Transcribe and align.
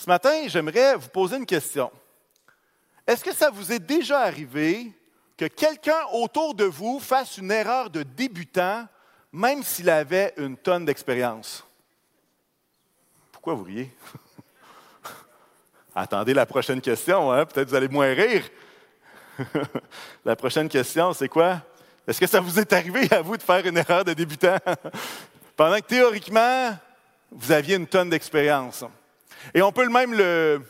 Ce 0.00 0.08
matin, 0.08 0.44
j'aimerais 0.46 0.96
vous 0.96 1.10
poser 1.10 1.36
une 1.36 1.44
question. 1.44 1.90
Est-ce 3.06 3.22
que 3.22 3.34
ça 3.34 3.50
vous 3.50 3.70
est 3.70 3.78
déjà 3.78 4.20
arrivé 4.20 4.90
que 5.36 5.44
quelqu'un 5.44 6.06
autour 6.14 6.54
de 6.54 6.64
vous 6.64 6.98
fasse 7.00 7.36
une 7.36 7.50
erreur 7.50 7.90
de 7.90 8.02
débutant, 8.02 8.88
même 9.30 9.62
s'il 9.62 9.90
avait 9.90 10.32
une 10.38 10.56
tonne 10.56 10.86
d'expérience? 10.86 11.66
Pourquoi 13.30 13.52
vous 13.52 13.64
riez? 13.64 13.94
Attendez 15.94 16.32
la 16.32 16.46
prochaine 16.46 16.80
question, 16.80 17.30
hein? 17.30 17.44
peut-être 17.44 17.68
vous 17.68 17.74
allez 17.74 17.88
moins 17.88 18.14
rire. 18.14 18.44
la 20.24 20.34
prochaine 20.34 20.70
question, 20.70 21.12
c'est 21.12 21.28
quoi? 21.28 21.60
Est-ce 22.08 22.18
que 22.18 22.26
ça 22.26 22.40
vous 22.40 22.58
est 22.58 22.72
arrivé 22.72 23.06
à 23.12 23.20
vous 23.20 23.36
de 23.36 23.42
faire 23.42 23.66
une 23.66 23.76
erreur 23.76 24.02
de 24.02 24.14
débutant? 24.14 24.56
Pendant 25.58 25.76
que 25.76 25.86
théoriquement, 25.86 26.74
vous 27.30 27.52
aviez 27.52 27.76
une 27.76 27.86
tonne 27.86 28.08
d'expérience. 28.08 28.82
Et 29.54 29.62
on 29.62 29.72
peut 29.72 29.88
même 29.88 30.14
le, 30.14 30.62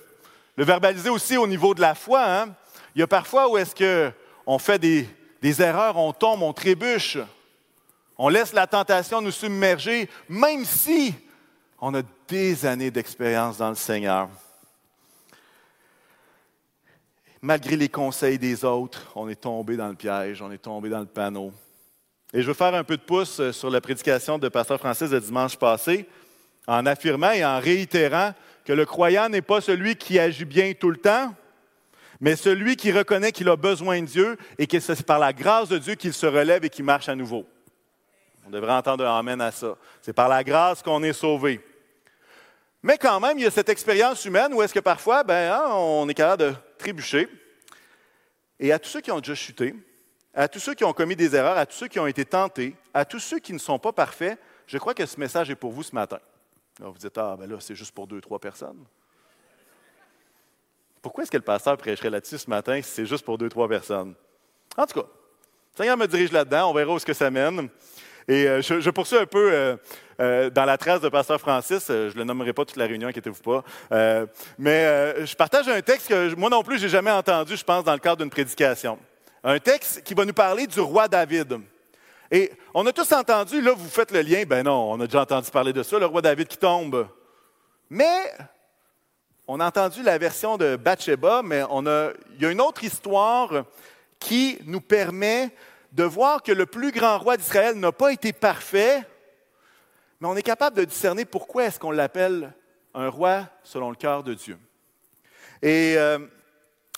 verbaliser 0.56 1.10
aussi 1.10 1.36
au 1.36 1.46
niveau 1.46 1.74
de 1.74 1.80
la 1.80 1.94
foi. 1.94 2.24
Hein. 2.24 2.54
Il 2.94 3.00
y 3.00 3.02
a 3.02 3.06
parfois 3.06 3.50
où 3.50 3.56
est-ce 3.56 3.74
qu'on 3.74 4.58
fait 4.58 4.78
des, 4.78 5.08
des 5.42 5.62
erreurs, 5.62 5.96
on 5.96 6.12
tombe, 6.12 6.42
on 6.42 6.52
trébuche, 6.52 7.18
on 8.18 8.28
laisse 8.28 8.52
la 8.52 8.66
tentation 8.66 9.20
nous 9.20 9.30
submerger, 9.30 10.08
même 10.28 10.64
si 10.64 11.14
on 11.80 11.94
a 11.94 12.02
des 12.28 12.66
années 12.66 12.90
d'expérience 12.90 13.56
dans 13.56 13.70
le 13.70 13.74
Seigneur. 13.74 14.28
Malgré 17.40 17.76
les 17.76 17.88
conseils 17.88 18.38
des 18.38 18.64
autres, 18.66 19.10
on 19.14 19.28
est 19.28 19.40
tombé 19.40 19.76
dans 19.76 19.88
le 19.88 19.94
piège, 19.94 20.42
on 20.42 20.52
est 20.52 20.58
tombé 20.58 20.90
dans 20.90 21.00
le 21.00 21.06
panneau. 21.06 21.52
Et 22.34 22.42
je 22.42 22.46
veux 22.46 22.54
faire 22.54 22.74
un 22.74 22.84
peu 22.84 22.98
de 22.98 23.02
pouce 23.02 23.40
euh, 23.40 23.52
sur 23.52 23.70
la 23.70 23.80
prédication 23.80 24.38
de 24.38 24.48
Pasteur 24.48 24.78
Francis 24.78 25.08
de 25.08 25.18
dimanche 25.18 25.56
passé, 25.56 26.06
en 26.66 26.84
affirmant 26.84 27.32
et 27.32 27.44
en 27.44 27.58
réitérant 27.58 28.34
que 28.70 28.74
le 28.76 28.86
croyant 28.86 29.28
n'est 29.28 29.42
pas 29.42 29.60
celui 29.60 29.96
qui 29.96 30.20
agit 30.20 30.44
bien 30.44 30.74
tout 30.74 30.90
le 30.90 30.96
temps, 30.96 31.34
mais 32.20 32.36
celui 32.36 32.76
qui 32.76 32.92
reconnaît 32.92 33.32
qu'il 33.32 33.48
a 33.48 33.56
besoin 33.56 34.00
de 34.00 34.06
Dieu 34.06 34.38
et 34.58 34.68
que 34.68 34.78
c'est 34.78 35.04
par 35.04 35.18
la 35.18 35.32
grâce 35.32 35.68
de 35.68 35.76
Dieu 35.76 35.96
qu'il 35.96 36.12
se 36.12 36.26
relève 36.26 36.64
et 36.64 36.70
qu'il 36.70 36.84
marche 36.84 37.08
à 37.08 37.16
nouveau. 37.16 37.44
On 38.46 38.50
devrait 38.50 38.74
entendre 38.74 39.04
un 39.04 39.18
Amen 39.18 39.40
à 39.40 39.50
ça. 39.50 39.76
C'est 40.02 40.12
par 40.12 40.28
la 40.28 40.44
grâce 40.44 40.84
qu'on 40.84 41.02
est 41.02 41.12
sauvé. 41.12 41.60
Mais 42.80 42.96
quand 42.96 43.18
même, 43.18 43.38
il 43.38 43.42
y 43.42 43.46
a 43.46 43.50
cette 43.50 43.68
expérience 43.68 44.24
humaine 44.24 44.54
où 44.54 44.62
est-ce 44.62 44.72
que 44.72 44.78
parfois, 44.78 45.24
ben, 45.24 45.52
hein, 45.52 45.72
on 45.72 46.08
est 46.08 46.14
capable 46.14 46.44
de 46.44 46.54
trébucher. 46.78 47.28
Et 48.60 48.70
à 48.70 48.78
tous 48.78 48.90
ceux 48.90 49.00
qui 49.00 49.10
ont 49.10 49.18
déjà 49.18 49.34
chuté, 49.34 49.74
à 50.32 50.46
tous 50.46 50.60
ceux 50.60 50.74
qui 50.74 50.84
ont 50.84 50.92
commis 50.92 51.16
des 51.16 51.34
erreurs, 51.34 51.58
à 51.58 51.66
tous 51.66 51.76
ceux 51.76 51.88
qui 51.88 51.98
ont 51.98 52.06
été 52.06 52.24
tentés, 52.24 52.76
à 52.94 53.04
tous 53.04 53.18
ceux 53.18 53.40
qui 53.40 53.52
ne 53.52 53.58
sont 53.58 53.80
pas 53.80 53.92
parfaits, 53.92 54.38
je 54.68 54.78
crois 54.78 54.94
que 54.94 55.06
ce 55.06 55.18
message 55.18 55.50
est 55.50 55.56
pour 55.56 55.72
vous 55.72 55.82
ce 55.82 55.92
matin 55.92 56.20
vous 56.78 56.98
dites, 56.98 57.18
ah, 57.18 57.36
ben 57.38 57.50
là, 57.50 57.56
c'est 57.60 57.74
juste 57.74 57.92
pour 57.92 58.06
deux, 58.06 58.20
trois 58.20 58.38
personnes. 58.38 58.84
Pourquoi 61.02 61.24
est-ce 61.24 61.30
que 61.30 61.36
le 61.36 61.42
pasteur 61.42 61.76
prêcherait 61.76 62.10
là-dessus 62.10 62.38
ce 62.38 62.50
matin 62.50 62.80
si 62.82 62.90
c'est 62.90 63.06
juste 63.06 63.24
pour 63.24 63.38
deux, 63.38 63.48
trois 63.48 63.68
personnes? 63.68 64.14
En 64.76 64.86
tout 64.86 65.00
cas, 65.00 65.06
le 65.06 65.76
Seigneur 65.76 65.96
me 65.96 66.06
dirige 66.06 66.32
là-dedans, 66.32 66.70
on 66.70 66.74
verra 66.74 66.92
où 66.92 66.98
ce 66.98 67.06
que 67.06 67.12
ça 67.12 67.30
mène. 67.30 67.68
Et 68.28 68.46
euh, 68.46 68.62
je, 68.62 68.90
poursuis 68.90 69.16
un 69.16 69.26
peu 69.26 69.52
euh, 69.52 69.76
euh, 70.20 70.50
dans 70.50 70.64
la 70.64 70.78
trace 70.78 71.00
de 71.00 71.08
Pasteur 71.08 71.40
Francis. 71.40 71.86
je 71.88 72.12
ne 72.12 72.18
le 72.18 72.24
nommerai 72.24 72.52
pas 72.52 72.64
toute 72.64 72.76
la 72.76 72.86
réunion, 72.86 73.08
inquiétez-vous 73.08 73.42
pas. 73.42 73.64
mais 74.58 75.26
je 75.26 75.34
partage 75.34 75.68
un 75.68 75.80
texte 75.80 76.08
que 76.08 76.34
moi 76.34 76.50
non 76.50 76.62
plus, 76.62 76.78
je 76.78 76.84
n'ai 76.84 76.90
jamais 76.90 77.10
entendu, 77.10 77.56
je 77.56 77.64
pense, 77.64 77.82
dans 77.82 77.92
le 77.92 77.98
cadre 77.98 78.18
d'une 78.18 78.30
prédication. 78.30 78.98
Un 79.42 79.58
texte 79.58 80.02
qui 80.04 80.14
va 80.14 80.24
nous 80.24 80.34
parler 80.34 80.66
du 80.66 80.80
roi 80.80 81.08
David. 81.08 81.60
Et 82.30 82.52
on 82.74 82.86
a 82.86 82.92
tous 82.92 83.10
entendu, 83.12 83.60
là, 83.60 83.72
vous 83.72 83.88
faites 83.88 84.12
le 84.12 84.22
lien, 84.22 84.44
ben 84.46 84.64
non, 84.64 84.92
on 84.92 85.00
a 85.00 85.06
déjà 85.06 85.22
entendu 85.22 85.50
parler 85.50 85.72
de 85.72 85.82
ça, 85.82 85.98
le 85.98 86.06
roi 86.06 86.22
David 86.22 86.46
qui 86.46 86.56
tombe. 86.56 87.08
Mais 87.88 88.32
on 89.48 89.58
a 89.58 89.66
entendu 89.66 90.04
la 90.04 90.16
version 90.16 90.56
de 90.56 90.76
Bathsheba, 90.76 91.42
mais 91.42 91.64
il 91.68 92.42
y 92.42 92.46
a 92.46 92.50
une 92.50 92.60
autre 92.60 92.84
histoire 92.84 93.64
qui 94.20 94.58
nous 94.64 94.80
permet 94.80 95.50
de 95.90 96.04
voir 96.04 96.42
que 96.42 96.52
le 96.52 96.66
plus 96.66 96.92
grand 96.92 97.18
roi 97.18 97.36
d'Israël 97.36 97.74
n'a 97.74 97.90
pas 97.90 98.12
été 98.12 98.32
parfait, 98.32 99.02
mais 100.20 100.28
on 100.28 100.36
est 100.36 100.42
capable 100.42 100.76
de 100.76 100.84
discerner 100.84 101.24
pourquoi 101.24 101.64
est-ce 101.64 101.80
qu'on 101.80 101.90
l'appelle 101.90 102.52
un 102.94 103.08
roi 103.08 103.48
selon 103.64 103.90
le 103.90 103.96
cœur 103.96 104.22
de 104.22 104.34
Dieu. 104.34 104.56
Et 105.62 105.94
euh, 105.96 106.18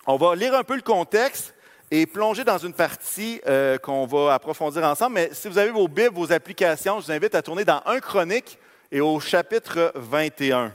on 0.07 0.19
va 0.19 0.35
lire 0.35 0.55
un 0.55 0.65
peu 0.65 0.77
le 0.77 0.83
contexte 0.83 1.52
et 1.95 2.07
plonger 2.07 2.43
dans 2.43 2.57
une 2.57 2.73
partie 2.73 3.39
euh, 3.47 3.77
qu'on 3.77 4.07
va 4.07 4.33
approfondir 4.33 4.83
ensemble. 4.83 5.13
Mais 5.17 5.29
si 5.35 5.47
vous 5.47 5.59
avez 5.59 5.71
vos 5.71 5.87
Bibles, 5.89 6.15
vos 6.15 6.33
applications, 6.33 6.99
je 7.01 7.05
vous 7.05 7.13
invite 7.13 7.35
à 7.35 7.43
tourner 7.43 7.67
dans 7.67 7.83
1 7.85 8.01
Chronique 8.01 8.59
et 8.91 9.03
au 9.03 9.21
chapitre 9.21 9.93
21. 9.97 10.73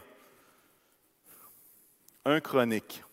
1 2.23 2.39
Chronique. 2.39 3.03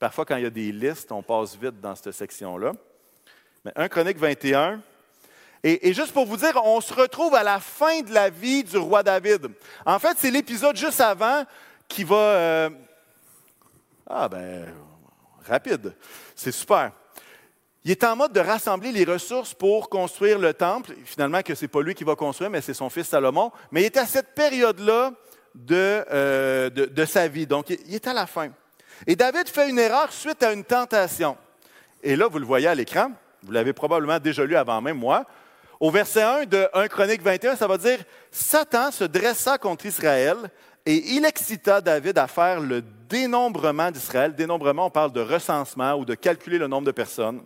Parfois, 0.00 0.24
quand 0.24 0.34
il 0.34 0.42
y 0.42 0.46
a 0.46 0.50
des 0.50 0.72
listes, 0.72 1.12
on 1.12 1.22
passe 1.22 1.54
vite 1.54 1.80
dans 1.80 1.94
cette 1.94 2.10
section-là. 2.10 2.72
Mais 3.64 3.70
1 3.76 3.88
Chronique 3.88 4.18
21. 4.18 4.80
Et, 5.62 5.92
juste 5.92 6.10
pour 6.10 6.26
vous 6.26 6.38
dire, 6.38 6.60
on 6.64 6.80
se 6.80 6.92
retrouve 6.92 7.36
à 7.36 7.44
la 7.44 7.60
fin 7.60 8.00
de 8.00 8.12
la 8.12 8.30
vie 8.30 8.64
du 8.64 8.78
roi 8.78 9.04
David. 9.04 9.46
En 9.86 10.00
fait, 10.00 10.16
c'est 10.18 10.32
l'épisode 10.32 10.76
juste 10.76 11.00
avant 11.00 11.44
qui 11.86 12.02
va... 12.02 12.16
Euh, 12.16 12.70
ah 14.08 14.28
ben, 14.28 14.74
rapide. 15.46 15.94
C'est 16.34 16.52
super. 16.52 16.90
Il 17.84 17.90
est 17.90 18.04
en 18.04 18.16
mode 18.16 18.32
de 18.32 18.40
rassembler 18.40 18.92
les 18.92 19.04
ressources 19.04 19.54
pour 19.54 19.88
construire 19.88 20.38
le 20.38 20.52
temple. 20.52 20.94
Finalement, 21.04 21.42
que 21.42 21.54
ce 21.54 21.64
n'est 21.64 21.68
pas 21.68 21.80
lui 21.80 21.94
qui 21.94 22.04
va 22.04 22.16
construire, 22.16 22.50
mais 22.50 22.60
c'est 22.60 22.74
son 22.74 22.90
fils 22.90 23.08
Salomon. 23.08 23.52
Mais 23.70 23.82
il 23.82 23.86
est 23.86 23.96
à 23.96 24.06
cette 24.06 24.34
période-là 24.34 25.12
de, 25.54 26.04
euh, 26.10 26.70
de, 26.70 27.04
sa 27.04 27.28
vie. 27.28 27.46
Donc, 27.46 27.70
il 27.70 27.94
est 27.94 28.06
à 28.06 28.12
la 28.12 28.26
fin. 28.26 28.48
Et 29.06 29.16
David 29.16 29.48
fait 29.48 29.70
une 29.70 29.78
erreur 29.78 30.12
suite 30.12 30.42
à 30.42 30.52
une 30.52 30.64
tentation. 30.64 31.36
Et 32.02 32.16
là, 32.16 32.28
vous 32.28 32.38
le 32.38 32.46
voyez 32.46 32.68
à 32.68 32.74
l'écran. 32.74 33.12
Vous 33.42 33.52
l'avez 33.52 33.72
probablement 33.72 34.18
déjà 34.18 34.44
lu 34.44 34.56
avant 34.56 34.80
même 34.80 34.98
moi. 34.98 35.24
Au 35.80 35.90
verset 35.90 36.22
1 36.22 36.44
de 36.46 36.68
1 36.74 36.88
Chronique 36.88 37.22
21, 37.22 37.54
ça 37.54 37.68
va 37.68 37.78
dire 37.78 38.00
Satan 38.32 38.90
se 38.90 39.04
dressa 39.04 39.58
contre 39.58 39.86
Israël 39.86 40.36
et 40.84 41.14
il 41.14 41.24
excita 41.24 41.80
David 41.80 42.18
à 42.18 42.26
faire 42.26 42.60
le 42.60 42.82
dénombrement 43.08 43.90
d'Israël. 43.92 44.34
Dénombrement, 44.34 44.86
on 44.86 44.90
parle 44.90 45.12
de 45.12 45.20
recensement 45.20 45.94
ou 45.94 46.04
de 46.04 46.16
calculer 46.16 46.58
le 46.58 46.66
nombre 46.66 46.86
de 46.86 46.92
personnes. 46.92 47.42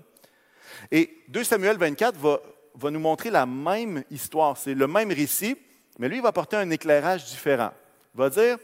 Et 0.90 1.22
2 1.28 1.44
Samuel 1.44 1.76
24 1.76 2.18
va, 2.18 2.90
nous 2.90 3.00
montrer 3.00 3.30
la 3.30 3.46
même 3.46 4.02
histoire, 4.10 4.56
c'est 4.56 4.74
le 4.74 4.86
même 4.86 5.10
récit, 5.10 5.56
mais 5.98 6.08
lui, 6.08 6.16
il 6.16 6.22
va 6.22 6.28
apporter 6.28 6.56
un 6.56 6.70
éclairage 6.70 7.24
différent. 7.26 7.70
Il 8.14 8.18
va 8.18 8.30
dire, 8.30 8.58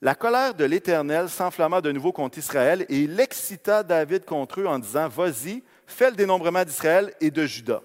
la 0.00 0.14
colère 0.14 0.54
de 0.54 0.64
l'Éternel 0.64 1.28
s'enflamma 1.28 1.80
de 1.80 1.90
nouveau 1.90 2.12
contre 2.12 2.38
Israël 2.38 2.84
et 2.88 3.00
il 3.00 3.18
excita 3.18 3.82
David 3.82 4.24
contre 4.24 4.60
eux 4.60 4.66
en 4.66 4.78
disant, 4.78 5.08
vas-y, 5.08 5.62
fais 5.86 6.10
le 6.10 6.16
dénombrement 6.16 6.64
d'Israël 6.64 7.14
et 7.20 7.30
de 7.30 7.46
Juda. 7.46 7.82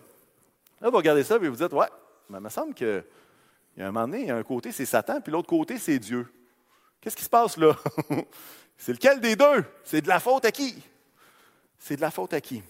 Là, 0.82 0.90
vous 0.90 0.98
regardez 0.98 1.24
ça 1.24 1.36
et 1.36 1.48
vous 1.48 1.56
dites, 1.56 1.74
ouais, 1.74 1.88
mais 2.30 2.40
il 2.40 2.44
me 2.44 2.50
semble 2.50 2.74
qu'il 2.74 3.04
y 3.78 3.82
a 3.82 3.88
un 3.88 3.92
moment 3.92 4.08
donné, 4.08 4.22
il 4.22 4.28
y 4.28 4.32
a 4.32 4.36
un 4.36 4.44
côté, 4.44 4.72
c'est 4.72 4.86
Satan, 4.86 5.22
puis 5.22 5.32
l'autre 5.32 5.48
côté, 5.48 5.78
c'est 5.78 6.00
Dieu. 6.00 6.28
Qu'est-ce 7.00 7.16
qui 7.16 7.24
se 7.24 7.30
passe 7.30 7.58
là? 7.58 7.76
c'est 8.78 8.94
lequel 8.94 9.20
des 9.20 9.36
deux? 9.36 9.64
C'est 9.84 10.02
de 10.02 10.08
la 10.08 10.20
faute 10.20 10.46
à 10.46 10.52
qui? 10.52 10.82
C'est 11.80 11.96
de 11.96 12.02
la 12.02 12.12
faute 12.12 12.34
à 12.34 12.42
qui? 12.42 12.62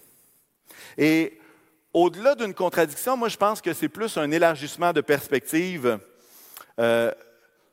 Et 0.96 1.38
au-delà 1.92 2.34
d'une 2.34 2.54
contradiction, 2.54 3.16
moi, 3.16 3.28
je 3.28 3.36
pense 3.36 3.60
que 3.60 3.72
c'est 3.72 3.88
plus 3.88 4.16
un 4.16 4.30
élargissement 4.30 4.92
de 4.92 5.00
perspective. 5.00 5.98
Euh, 6.78 7.12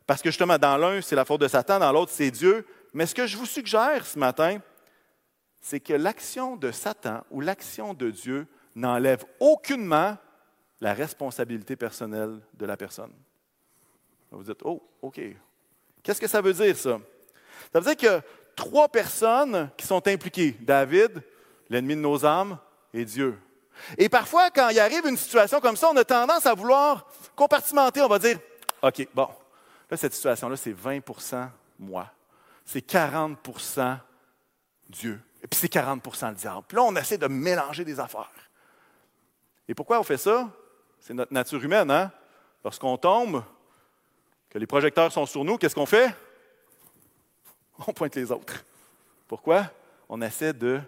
parce 0.06 0.22
que 0.22 0.30
justement, 0.30 0.58
dans 0.58 0.78
l'un, 0.78 1.02
c'est 1.02 1.16
la 1.16 1.26
faute 1.26 1.42
de 1.42 1.48
Satan, 1.48 1.80
dans 1.80 1.92
l'autre, 1.92 2.12
c'est 2.14 2.32
Dieu. 2.32 2.66
Mais 2.94 3.06
ce 3.06 3.16
que 3.16 3.28
je 3.28 3.38
vous 3.38 3.46
suggère 3.46 4.06
ce 4.06 4.18
matin, 4.18 4.60
c'est 5.62 5.80
que 5.80 5.94
l'action 5.94 6.56
de 6.56 6.72
Satan 6.72 7.24
ou 7.32 7.42
l'action 7.42 7.94
de 7.94 8.10
Dieu 8.10 8.48
n'enlève 8.76 9.24
aucunement 9.40 10.18
la 10.81 10.94
responsabilité 10.94 11.76
personnelle 11.76 12.40
de 12.54 12.66
la 12.66 12.78
personne. 12.78 13.12
Vous 14.31 14.44
dites, 14.44 14.62
oh, 14.64 14.81
OK. 15.02 15.20
Qu'est-ce 16.04 16.22
que 16.22 16.28
ça 16.28 16.42
veut 16.42 16.54
dire, 16.54 16.78
ça? 16.78 17.00
Ça 17.74 17.80
veut 17.80 17.96
dire 17.96 17.98
que 17.98 18.25
trois 18.56 18.88
personnes 18.88 19.69
qui 19.75 19.86
sont 19.86 20.06
impliquées, 20.07 20.56
David, 20.60 21.22
l'ennemi 21.69 21.96
de 21.96 22.01
nos 22.01 22.25
âmes, 22.25 22.57
et 22.94 23.06
Dieu. 23.06 23.39
Et 23.97 24.09
parfois, 24.09 24.50
quand 24.50 24.69
il 24.69 24.80
arrive 24.80 25.06
une 25.06 25.18
situation 25.18 25.59
comme 25.59 25.77
ça, 25.77 25.89
on 25.91 25.97
a 25.97 26.03
tendance 26.03 26.45
à 26.45 26.53
vouloir 26.53 27.07
compartimenter. 27.36 28.01
On 28.01 28.07
va 28.07 28.19
dire, 28.19 28.39
OK, 28.81 29.07
bon, 29.13 29.30
là, 29.89 29.97
cette 29.97 30.13
situation-là, 30.13 30.57
c'est 30.57 30.74
20% 30.74 31.50
moi. 31.80 32.12
C'est 32.65 32.86
40% 32.86 33.97
Dieu. 34.89 35.21
Et 35.41 35.47
puis 35.47 35.59
c'est 35.59 35.71
40% 35.71 36.30
le 36.30 36.36
diable. 36.36 36.63
Puis 36.68 36.75
là, 36.75 36.83
on 36.83 36.95
essaie 36.95 37.18
de 37.18 37.27
mélanger 37.27 37.86
des 37.86 38.00
affaires. 38.00 38.30
Et 39.68 39.74
pourquoi 39.74 40.00
on 40.00 40.03
fait 40.03 40.18
ça? 40.18 40.50
C'est 41.00 41.13
notre 41.13 41.33
nature 41.33 41.63
humaine, 41.63 41.89
hein? 41.89 42.12
Lorsqu'on 42.63 42.97
tombe, 42.97 43.44
que 44.50 44.57
les 44.57 44.68
projecteurs 44.68 45.12
sont 45.12 45.25
sur 45.25 45.45
nous, 45.45 45.57
qu'est-ce 45.57 45.75
qu'on 45.75 45.86
fait? 45.86 46.13
On 47.88 47.94
pointe 47.94 48.15
les 48.15 48.31
autres. 48.31 48.65
Pourquoi? 49.27 49.71
On 50.09 50.21
essaie 50.21 50.53
de 50.53 50.81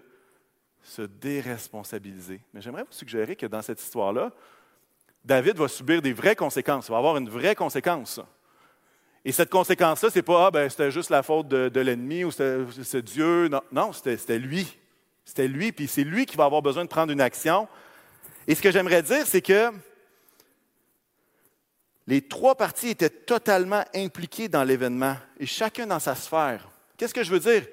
se 0.82 1.02
déresponsabiliser. 1.02 2.40
Mais 2.52 2.60
j'aimerais 2.60 2.82
vous 2.82 2.92
suggérer 2.92 3.36
que 3.36 3.46
dans 3.46 3.62
cette 3.62 3.80
histoire-là, 3.80 4.32
David 5.24 5.56
va 5.56 5.68
subir 5.68 6.02
des 6.02 6.12
vraies 6.12 6.36
conséquences, 6.36 6.88
il 6.88 6.90
va 6.90 6.98
avoir 6.98 7.16
une 7.16 7.28
vraie 7.28 7.54
conséquence. 7.54 8.20
Et 9.24 9.30
cette 9.30 9.50
conséquence-là, 9.50 10.10
ce 10.10 10.18
n'est 10.18 10.22
pas, 10.22 10.46
ah, 10.46 10.50
ben, 10.50 10.68
c'était 10.68 10.90
juste 10.90 11.10
la 11.10 11.22
faute 11.22 11.46
de, 11.46 11.80
l'ennemi 11.80 12.24
ou 12.24 12.32
c'est 12.32 13.02
Dieu. 13.02 13.48
Non, 13.48 13.62
non 13.70 13.92
c'était 13.92 14.38
lui. 14.38 14.78
C'était 15.24 15.46
lui, 15.46 15.70
puis 15.70 15.86
c'est 15.86 16.02
lui 16.02 16.26
qui 16.26 16.36
va 16.36 16.44
avoir 16.44 16.62
besoin 16.62 16.84
de 16.84 16.88
prendre 16.88 17.12
une 17.12 17.20
action. 17.20 17.68
Et 18.48 18.56
ce 18.56 18.62
que 18.62 18.72
j'aimerais 18.72 19.02
dire, 19.02 19.24
c'est 19.24 19.40
que 19.40 19.70
les 22.08 22.22
trois 22.22 22.56
parties 22.56 22.88
étaient 22.88 23.08
totalement 23.08 23.84
impliquées 23.94 24.48
dans 24.48 24.64
l'événement, 24.64 25.16
et 25.38 25.46
chacun 25.46 25.86
dans 25.86 26.00
sa 26.00 26.16
sphère. 26.16 26.68
Qu'est-ce 26.96 27.14
que 27.14 27.22
je 27.22 27.30
veux 27.30 27.38
dire? 27.38 27.64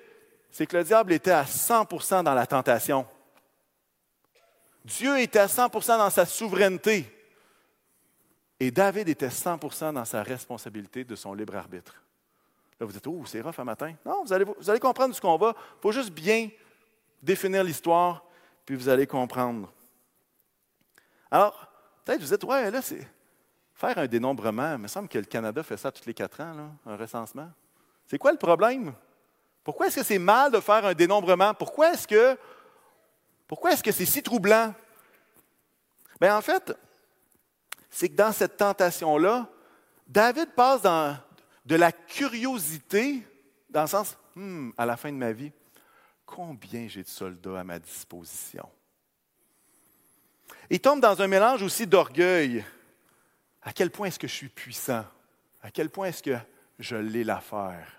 C'est 0.51 0.65
que 0.65 0.77
le 0.77 0.83
diable 0.83 1.13
était 1.13 1.31
à 1.31 1.43
100% 1.43 2.23
dans 2.23 2.33
la 2.33 2.47
tentation. 2.47 3.05
Dieu 4.83 5.19
était 5.19 5.39
à 5.39 5.47
100% 5.47 5.97
dans 5.97 6.09
sa 6.09 6.25
souveraineté. 6.25 7.05
Et 8.59 8.71
David 8.71 9.07
était 9.07 9.27
100% 9.27 9.93
dans 9.93 10.05
sa 10.05 10.23
responsabilité 10.23 11.03
de 11.03 11.15
son 11.15 11.33
libre 11.33 11.55
arbitre. 11.55 12.01
Là, 12.79 12.85
vous 12.85 12.91
dites, 12.91 13.07
oh, 13.07 13.23
c'est 13.25 13.41
rough 13.41 13.59
un 13.59 13.63
matin. 13.63 13.93
Non, 14.05 14.23
vous 14.23 14.33
allez, 14.33 14.45
vous 14.45 14.69
allez 14.69 14.79
comprendre 14.79 15.13
ce 15.13 15.21
qu'on 15.21 15.37
va. 15.37 15.53
Il 15.55 15.81
faut 15.81 15.91
juste 15.91 16.11
bien 16.11 16.49
définir 17.21 17.63
l'histoire, 17.63 18.23
puis 18.65 18.75
vous 18.75 18.89
allez 18.89 19.05
comprendre. 19.05 19.71
Alors, 21.29 21.67
peut-être 22.03 22.21
vous 22.21 22.27
dites, 22.27 22.43
ouais, 22.43 22.71
là, 22.71 22.81
c'est 22.81 23.05
faire 23.73 23.97
un 23.97 24.07
dénombrement. 24.07 24.73
Il 24.73 24.79
me 24.79 24.87
semble 24.87 25.07
que 25.07 25.17
le 25.17 25.25
Canada 25.25 25.61
fait 25.63 25.77
ça 25.77 25.91
tous 25.91 26.05
les 26.05 26.13
quatre 26.13 26.41
ans, 26.41 26.75
un 26.85 26.95
recensement. 26.95 27.49
C'est 28.07 28.17
quoi 28.17 28.31
le 28.31 28.37
problème? 28.37 28.93
Pourquoi 29.69 29.85
est-ce 29.85 29.97
que 29.97 30.03
c'est 30.03 30.17
mal 30.17 30.51
de 30.51 30.59
faire 30.59 30.83
un 30.83 30.95
dénombrement? 30.95 31.53
Pourquoi 31.53 31.93
est-ce 31.93 32.07
que 32.07 32.35
pourquoi 33.47 33.71
est-ce 33.71 33.83
que 33.83 33.91
c'est 33.91 34.07
si 34.07 34.23
troublant? 34.23 34.73
Bien, 36.19 36.35
en 36.35 36.41
fait, 36.41 36.75
c'est 37.87 38.09
que 38.09 38.15
dans 38.15 38.31
cette 38.31 38.57
tentation-là, 38.57 39.47
David 40.07 40.55
passe 40.55 40.81
dans, 40.81 41.15
de 41.67 41.75
la 41.75 41.91
curiosité, 41.91 43.23
dans 43.69 43.83
le 43.83 43.87
sens, 43.87 44.17
hmm, 44.33 44.71
à 44.75 44.87
la 44.87 44.97
fin 44.97 45.11
de 45.11 45.17
ma 45.17 45.33
vie, 45.33 45.51
combien 46.25 46.87
j'ai 46.87 47.03
de 47.03 47.07
soldats 47.07 47.59
à 47.59 47.63
ma 47.63 47.77
disposition? 47.77 48.67
Il 50.71 50.79
tombe 50.79 50.99
dans 50.99 51.21
un 51.21 51.27
mélange 51.27 51.61
aussi 51.61 51.85
d'orgueil. 51.85 52.65
À 53.61 53.71
quel 53.71 53.91
point 53.91 54.07
est-ce 54.07 54.17
que 54.17 54.27
je 54.27 54.33
suis 54.33 54.49
puissant? 54.49 55.05
À 55.61 55.69
quel 55.69 55.91
point 55.91 56.07
est-ce 56.07 56.23
que 56.23 56.37
je 56.79 56.95
l'ai 56.95 57.23
l'affaire? 57.23 57.98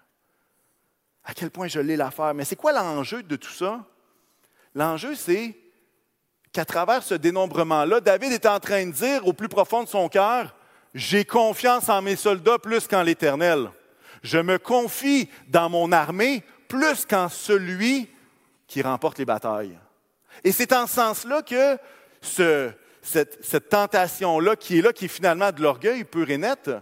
À 1.30 1.32
quel 1.32 1.52
point 1.52 1.68
je 1.68 1.78
l'ai 1.78 1.96
l'affaire? 1.96 2.34
Mais 2.34 2.44
c'est 2.44 2.56
quoi 2.56 2.72
l'enjeu 2.72 3.22
de 3.22 3.36
tout 3.36 3.52
ça? 3.52 3.84
L'enjeu, 4.74 5.14
c'est 5.14 5.56
qu'à 6.50 6.64
travers 6.64 7.04
ce 7.04 7.14
dénombrement-là, 7.14 8.00
David 8.00 8.32
est 8.32 8.46
en 8.46 8.58
train 8.58 8.84
de 8.84 8.90
dire 8.90 9.24
au 9.28 9.32
plus 9.32 9.48
profond 9.48 9.84
de 9.84 9.88
son 9.88 10.08
cœur, 10.08 10.56
j'ai 10.92 11.24
confiance 11.24 11.88
en 11.88 12.02
mes 12.02 12.16
soldats 12.16 12.58
plus 12.58 12.88
qu'en 12.88 13.04
l'Éternel. 13.04 13.70
Je 14.24 14.38
me 14.38 14.58
confie 14.58 15.30
dans 15.46 15.70
mon 15.70 15.92
armée 15.92 16.42
plus 16.66 17.06
qu'en 17.06 17.28
celui 17.28 18.08
qui 18.66 18.82
remporte 18.82 19.18
les 19.18 19.24
batailles. 19.24 19.78
Et 20.42 20.50
c'est 20.50 20.72
en 20.72 20.88
ce 20.88 20.94
sens-là 20.94 21.42
que 21.42 21.78
cette, 23.02 23.68
tentation-là, 23.68 24.56
qui 24.56 24.80
est 24.80 24.82
là, 24.82 24.92
qui 24.92 25.04
est 25.04 25.08
finalement 25.08 25.52
de 25.52 25.62
l'orgueil 25.62 26.02
pur 26.02 26.28
et 26.28 26.38
net, 26.38 26.72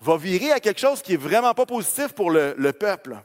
va 0.00 0.16
virer 0.16 0.50
à 0.50 0.58
quelque 0.58 0.80
chose 0.80 1.00
qui 1.00 1.12
n'est 1.12 1.16
vraiment 1.16 1.54
pas 1.54 1.64
positif 1.64 2.08
pour 2.08 2.32
le, 2.32 2.56
le 2.58 2.72
peuple. 2.72 3.22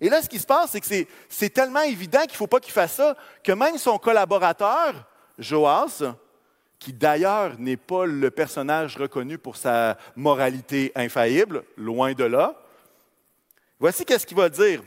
Et 0.00 0.08
là, 0.08 0.22
ce 0.22 0.28
qui 0.28 0.38
se 0.38 0.46
passe, 0.46 0.70
c'est 0.70 0.80
que 0.80 1.10
c'est 1.28 1.50
tellement 1.50 1.82
évident 1.82 2.20
qu'il 2.22 2.32
ne 2.32 2.36
faut 2.36 2.46
pas 2.46 2.60
qu'il 2.60 2.72
fasse 2.72 2.94
ça, 2.94 3.16
que 3.44 3.52
même 3.52 3.76
son 3.76 3.98
collaborateur, 3.98 4.94
Joas, 5.38 6.02
qui 6.78 6.92
d'ailleurs 6.92 7.58
n'est 7.58 7.76
pas 7.76 8.06
le 8.06 8.30
personnage 8.30 8.96
reconnu 8.96 9.36
pour 9.36 9.56
sa 9.56 9.98
moralité 10.16 10.90
infaillible, 10.94 11.64
loin 11.76 12.14
de 12.14 12.24
là, 12.24 12.54
voici 13.78 14.04
qu'est-ce 14.04 14.26
qu'il 14.26 14.36
va 14.36 14.48
dire. 14.48 14.82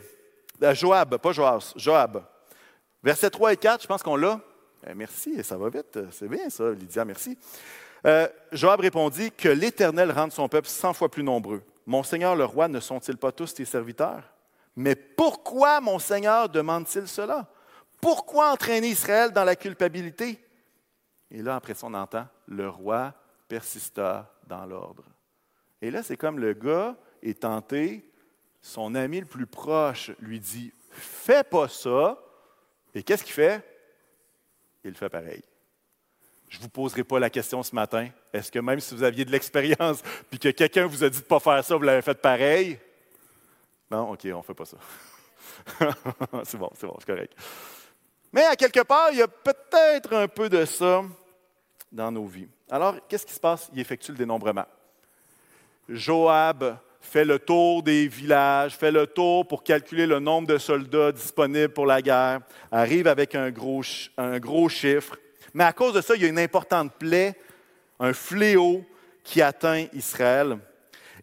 Joab, 0.72 1.18
pas 1.18 1.32
Joas, 1.32 1.72
Joab. 1.76 2.24
Versets 3.02 3.30
3 3.30 3.52
et 3.52 3.56
4, 3.56 3.82
je 3.82 3.86
pense 3.86 4.02
qu'on 4.02 4.16
l'a. 4.16 4.40
Eh, 4.88 4.94
merci, 4.94 5.42
ça 5.44 5.56
va 5.56 5.68
vite. 5.68 5.98
C'est 6.10 6.28
bien 6.28 6.48
ça, 6.50 6.70
Lydia, 6.70 7.04
merci. 7.04 7.38
Euh, 8.06 8.28
Joab 8.52 8.80
répondit 8.80 9.30
Que 9.30 9.48
l'Éternel 9.48 10.10
rende 10.10 10.32
son 10.32 10.48
peuple 10.48 10.68
cent 10.68 10.92
fois 10.92 11.10
plus 11.10 11.22
nombreux. 11.22 11.62
Mon 11.86 12.02
Seigneur 12.02 12.34
le 12.34 12.44
roi, 12.44 12.66
ne 12.68 12.80
sont-ils 12.80 13.16
pas 13.16 13.30
tous 13.30 13.54
tes 13.54 13.64
serviteurs? 13.64 14.22
Mais 14.76 14.96
pourquoi 14.96 15.80
mon 15.80 15.98
Seigneur 15.98 16.48
demande-t-il 16.48 17.06
cela? 17.06 17.48
Pourquoi 18.00 18.52
entraîner 18.52 18.88
Israël 18.88 19.30
dans 19.30 19.44
la 19.44 19.56
culpabilité? 19.56 20.38
Et 21.30 21.42
là, 21.42 21.56
après 21.56 21.74
ça, 21.74 21.86
on 21.86 21.94
entend, 21.94 22.26
le 22.46 22.68
roi 22.68 23.14
persista 23.48 24.32
dans 24.46 24.66
l'ordre. 24.66 25.04
Et 25.80 25.90
là, 25.90 26.02
c'est 26.02 26.16
comme 26.16 26.38
le 26.38 26.52
gars 26.54 26.96
est 27.22 27.40
tenté, 27.40 28.10
son 28.60 28.94
ami 28.94 29.20
le 29.20 29.26
plus 29.26 29.46
proche 29.46 30.10
lui 30.20 30.40
dit, 30.40 30.72
fais 30.90 31.44
pas 31.44 31.68
ça. 31.68 32.18
Et 32.94 33.02
qu'est-ce 33.02 33.24
qu'il 33.24 33.34
fait? 33.34 33.62
Il 34.84 34.94
fait 34.94 35.08
pareil. 35.08 35.42
Je 36.48 36.58
ne 36.58 36.62
vous 36.62 36.68
poserai 36.68 37.04
pas 37.04 37.18
la 37.18 37.30
question 37.30 37.62
ce 37.62 37.74
matin. 37.74 38.08
Est-ce 38.32 38.52
que 38.52 38.58
même 38.58 38.80
si 38.80 38.94
vous 38.94 39.02
aviez 39.02 39.24
de 39.24 39.30
l'expérience, 39.30 40.02
puis 40.30 40.38
que 40.38 40.50
quelqu'un 40.50 40.86
vous 40.86 41.02
a 41.02 41.08
dit 41.08 41.18
de 41.18 41.24
ne 41.24 41.28
pas 41.28 41.40
faire 41.40 41.64
ça, 41.64 41.76
vous 41.76 41.82
l'avez 41.82 42.02
fait 42.02 42.14
pareil? 42.14 42.78
Non, 43.94 44.10
OK, 44.10 44.22
on 44.24 44.38
ne 44.38 44.42
fait 44.42 44.54
pas 44.54 44.64
ça. 44.64 44.76
c'est 46.42 46.58
bon, 46.58 46.68
c'est 46.74 46.86
bon, 46.88 46.96
c'est 46.98 47.06
correct. 47.06 47.32
Mais 48.32 48.42
à 48.42 48.56
quelque 48.56 48.80
part, 48.80 49.10
il 49.12 49.18
y 49.18 49.22
a 49.22 49.28
peut-être 49.28 50.12
un 50.14 50.26
peu 50.26 50.48
de 50.48 50.64
ça 50.64 51.04
dans 51.92 52.10
nos 52.10 52.26
vies. 52.26 52.48
Alors, 52.68 52.96
qu'est-ce 53.06 53.24
qui 53.24 53.34
se 53.34 53.38
passe? 53.38 53.70
Il 53.72 53.78
effectue 53.78 54.10
le 54.10 54.18
dénombrement. 54.18 54.66
Joab 55.88 56.76
fait 57.00 57.24
le 57.24 57.38
tour 57.38 57.84
des 57.84 58.08
villages, 58.08 58.74
fait 58.76 58.90
le 58.90 59.06
tour 59.06 59.46
pour 59.46 59.62
calculer 59.62 60.06
le 60.06 60.18
nombre 60.18 60.48
de 60.48 60.58
soldats 60.58 61.12
disponibles 61.12 61.72
pour 61.72 61.86
la 61.86 62.02
guerre, 62.02 62.40
arrive 62.72 63.06
avec 63.06 63.36
un 63.36 63.52
gros, 63.52 63.82
un 64.18 64.40
gros 64.40 64.68
chiffre. 64.68 65.16
Mais 65.52 65.62
à 65.62 65.72
cause 65.72 65.94
de 65.94 66.00
ça, 66.00 66.16
il 66.16 66.22
y 66.22 66.24
a 66.24 66.28
une 66.28 66.40
importante 66.40 66.92
plaie, 66.98 67.38
un 68.00 68.12
fléau 68.12 68.84
qui 69.22 69.40
atteint 69.40 69.86
Israël. 69.92 70.58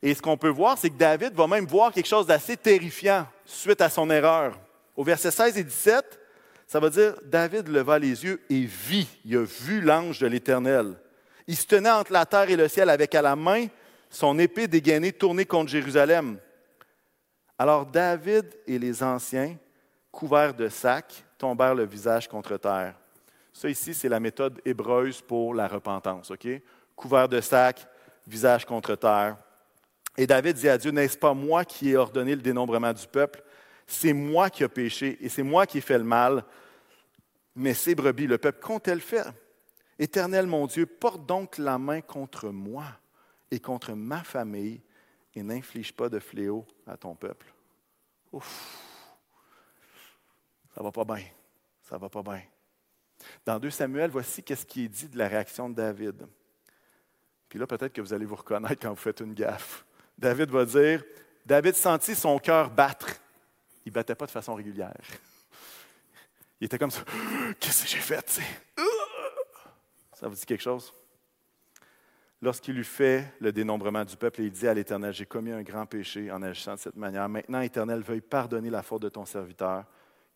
Et 0.02 0.14
ce 0.14 0.22
qu'on 0.22 0.38
peut 0.38 0.50
voir, 0.50 0.78
c'est 0.78 0.90
que 0.90 0.98
David 0.98 1.34
va 1.34 1.48
même 1.48 1.66
voir 1.66 1.92
quelque 1.92 2.08
chose 2.08 2.26
d'assez 2.26 2.58
terrifiant 2.58 3.28
suite 3.46 3.82
à 3.82 3.90
son 3.90 4.10
erreur. 4.10 4.60
Au 4.96 5.04
verset 5.04 5.32
16 5.32 5.58
et 5.58 5.64
17, 5.64 6.20
ça 6.68 6.80
va 6.80 6.90
dire, 6.90 7.16
David 7.26 7.68
leva 7.68 8.00
les 8.00 8.24
yeux 8.24 8.42
et 8.50 8.62
vit, 8.62 9.08
il 9.26 9.38
a 9.38 9.44
vu 9.44 9.82
l'ange 9.82 10.20
de 10.20 10.28
l'Éternel. 10.28 10.96
Il 11.46 11.56
se 11.56 11.68
tenait 11.68 11.92
entre 11.92 12.14
la 12.14 12.26
terre 12.26 12.50
et 12.50 12.56
le 12.56 12.68
ciel 12.68 12.90
avec 12.90 13.14
à 13.14 13.22
la 13.22 13.36
main 13.36 13.68
son 14.10 14.38
épée 14.40 14.68
dégainée 14.68 15.12
tournée 15.12 15.46
contre 15.46 15.70
Jérusalem. 15.70 16.38
Alors 17.58 17.86
David 17.86 18.46
et 18.66 18.80
les 18.80 19.04
anciens, 19.04 19.56
couverts 20.12 20.54
de 20.54 20.68
sacs, 20.68 21.24
tombèrent 21.38 21.76
le 21.76 21.86
visage 21.86 22.28
contre 22.28 22.58
terre. 22.58 22.96
Ça 23.54 23.70
ici, 23.70 23.94
c'est 23.94 24.10
la 24.10 24.20
méthode 24.20 24.62
hébreuse 24.66 25.22
pour 25.22 25.54
la 25.54 25.68
repentance, 25.68 26.32
OK? 26.32 26.48
Couvert 26.96 27.28
de 27.28 27.42
sacs, 27.42 27.86
visage 28.26 28.66
contre 28.66 28.96
terre. 28.96 29.38
Et 30.18 30.28
David 30.28 30.58
dit 30.58 30.70
à 30.70 30.78
Dieu, 30.78 30.92
n'est-ce 30.92 31.18
pas 31.18 31.34
moi 31.34 31.64
qui 31.66 31.90
ai 31.90 31.96
ordonné 31.96 32.36
le 32.36 32.42
dénombrement 32.42 32.94
du 32.94 33.08
peuple? 33.08 33.44
C'est 33.88 34.14
moi 34.14 34.50
qui 34.50 34.64
ai 34.64 34.68
péché 34.68 35.18
et 35.22 35.30
c'est 35.30 35.44
moi 35.44 35.66
qui 35.66 35.78
ai 35.78 35.82
fait 35.82 35.98
le 35.98 36.04
mal. 36.04 36.44
Mais 37.56 37.74
ces 37.74 37.96
brebis, 37.96 38.28
le 38.28 38.38
peuple, 38.38 38.60
qu'ont-elles 38.60 39.02
fait? 39.02 39.26
Éternel 40.00 40.48
mon 40.48 40.68
Dieu, 40.68 40.86
porte 40.86 41.26
donc 41.26 41.58
la 41.58 41.78
main 41.78 42.02
contre 42.02 42.50
moi 42.50 42.86
et 43.50 43.60
contre 43.60 43.94
ma 43.94 44.24
famille 44.24 44.82
et 45.36 45.44
n'inflige 45.44 45.94
pas 45.94 46.10
de 46.10 46.20
fléau 46.20 46.66
à 46.88 46.98
ton 46.98 47.16
peuple. 47.16 47.54
Ouf! 48.32 48.78
Ça 50.74 50.82
va 50.82 50.92
pas 50.92 51.04
bien. 51.04 51.24
Ça 51.84 51.98
va 51.98 52.10
pas 52.10 52.24
bien. 52.24 52.42
Dans 53.46 53.60
2 53.60 53.70
Samuel, 53.70 54.10
voici 54.10 54.42
qu'est-ce 54.42 54.66
qui 54.66 54.86
est 54.86 54.90
dit 54.90 55.10
de 55.10 55.18
la 55.18 55.28
réaction 55.28 55.70
de 55.70 55.76
David. 55.76 56.26
Puis 57.50 57.60
là, 57.60 57.68
peut-être 57.68 57.94
que 57.94 58.02
vous 58.02 58.14
allez 58.14 58.26
vous 58.26 58.36
reconnaître 58.36 58.82
quand 58.82 58.90
vous 58.90 58.96
faites 58.96 59.20
une 59.20 59.34
gaffe. 59.34 59.86
David 60.22 60.52
va 60.52 60.66
dire, 60.66 61.04
David 61.44 61.74
sentit 61.74 62.14
son 62.14 62.38
cœur 62.38 62.70
battre. 62.70 63.08
Il 63.84 63.90
ne 63.90 63.96
battait 63.96 64.14
pas 64.14 64.28
de 64.28 64.32
façon 64.32 64.54
régulière. 64.54 64.94
Il 66.60 66.66
était 66.66 66.78
comme 66.78 66.92
ça, 66.92 67.02
qu'est-ce 67.60 67.84
que 67.84 67.90
j'ai 67.90 67.98
fait? 67.98 68.40
Ça 70.14 70.28
vous 70.28 70.36
dit 70.36 70.46
quelque 70.46 70.62
chose? 70.62 70.94
Lorsqu'il 72.40 72.78
eut 72.78 72.84
fait 72.84 73.34
le 73.40 73.52
dénombrement 73.52 74.06
du 74.06 74.16
peuple, 74.16 74.42
il 74.42 74.52
dit 74.52 74.68
à 74.68 74.76
l'Éternel, 74.76 75.12
j'ai 75.12 75.26
commis 75.26 75.52
un 75.52 75.64
grand 75.64 75.88
péché 75.88 76.32
en 76.32 76.44
agissant 76.44 76.76
de 76.76 76.80
cette 76.80 76.96
manière. 76.96 77.28
Maintenant, 77.28 77.62
Éternel, 77.62 78.02
veuille 78.02 78.22
pardonner 78.22 78.70
la 78.70 78.84
faute 78.84 79.02
de 79.02 79.10
ton 79.10 79.26
serviteur, 79.26 79.86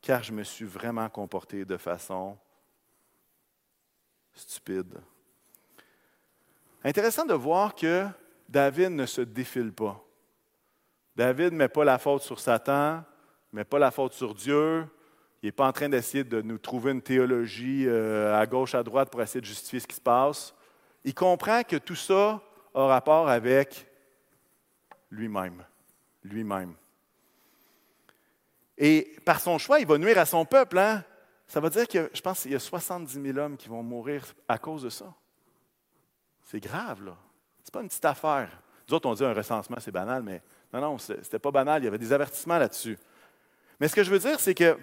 car 0.01 0.23
je 0.23 0.31
me 0.31 0.43
suis 0.43 0.65
vraiment 0.65 1.09
comporté 1.09 1.63
de 1.63 1.77
façon 1.77 2.35
stupide. 4.33 4.95
Intéressant 6.83 7.25
de 7.25 7.33
voir 7.35 7.75
que 7.75 8.07
David 8.47 8.91
ne 8.91 9.05
se 9.05 9.21
défile 9.21 9.73
pas. 9.73 10.03
David 11.15 11.53
ne 11.53 11.57
met 11.57 11.69
pas 11.69 11.85
la 11.85 11.97
faute 11.97 12.21
sur 12.21 12.39
Satan, 12.39 13.03
ne 13.51 13.57
met 13.57 13.63
pas 13.63 13.79
la 13.79 13.91
faute 13.91 14.13
sur 14.13 14.33
Dieu. 14.33 14.85
Il 15.41 15.47
n'est 15.47 15.51
pas 15.51 15.67
en 15.67 15.71
train 15.71 15.89
d'essayer 15.89 16.23
de 16.23 16.41
nous 16.41 16.57
trouver 16.57 16.91
une 16.91 17.01
théologie 17.01 17.85
euh, 17.87 18.35
à 18.35 18.45
gauche, 18.45 18.75
à 18.75 18.83
droite 18.83 19.09
pour 19.09 19.21
essayer 19.21 19.41
de 19.41 19.45
justifier 19.45 19.79
ce 19.79 19.87
qui 19.87 19.95
se 19.95 20.01
passe. 20.01 20.53
Il 21.03 21.13
comprend 21.13 21.63
que 21.63 21.75
tout 21.77 21.95
ça 21.95 22.41
a 22.73 22.85
rapport 22.87 23.29
avec 23.29 23.87
lui-même. 25.09 25.63
Lui-même. 26.23 26.73
Et 28.77 29.15
par 29.23 29.39
son 29.39 29.57
choix, 29.57 29.79
il 29.79 29.87
va 29.87 29.97
nuire 29.97 30.17
à 30.17 30.25
son 30.25 30.45
peuple. 30.45 30.79
Hein? 30.79 31.03
Ça 31.47 31.59
veut 31.59 31.69
dire 31.69 31.87
que 31.87 32.09
je 32.13 32.21
pense 32.21 32.41
qu'il 32.41 32.51
y 32.51 32.55
a 32.55 32.59
70 32.59 33.21
000 33.21 33.37
hommes 33.37 33.55
qui 33.55 33.69
vont 33.69 33.83
mourir 33.83 34.25
à 34.47 34.57
cause 34.57 34.83
de 34.83 34.89
ça. 34.89 35.13
C'est 36.41 36.59
grave, 36.59 37.05
là. 37.05 37.17
Ce 37.65 37.69
n'est 37.69 37.71
pas 37.71 37.81
une 37.81 37.87
petite 37.87 38.05
affaire. 38.05 38.61
Nous 38.87 38.93
autres, 38.93 39.09
on 39.09 39.15
dit 39.15 39.25
un 39.25 39.33
recensement, 39.33 39.77
c'est 39.79 39.91
banal, 39.91 40.21
mais 40.21 40.43
non, 40.71 40.81
non, 40.81 40.97
ce 40.99 41.13
n'était 41.13 41.39
pas 41.39 41.49
banal. 41.49 41.81
Il 41.81 41.85
y 41.85 41.87
avait 41.87 41.97
des 41.97 42.13
avertissements 42.13 42.59
là-dessus. 42.59 42.95
Mais 43.79 43.87
ce 43.87 43.95
que 43.95 44.03
je 44.03 44.11
veux 44.11 44.19
dire, 44.19 44.39
c'est 44.39 44.53
que 44.53 44.77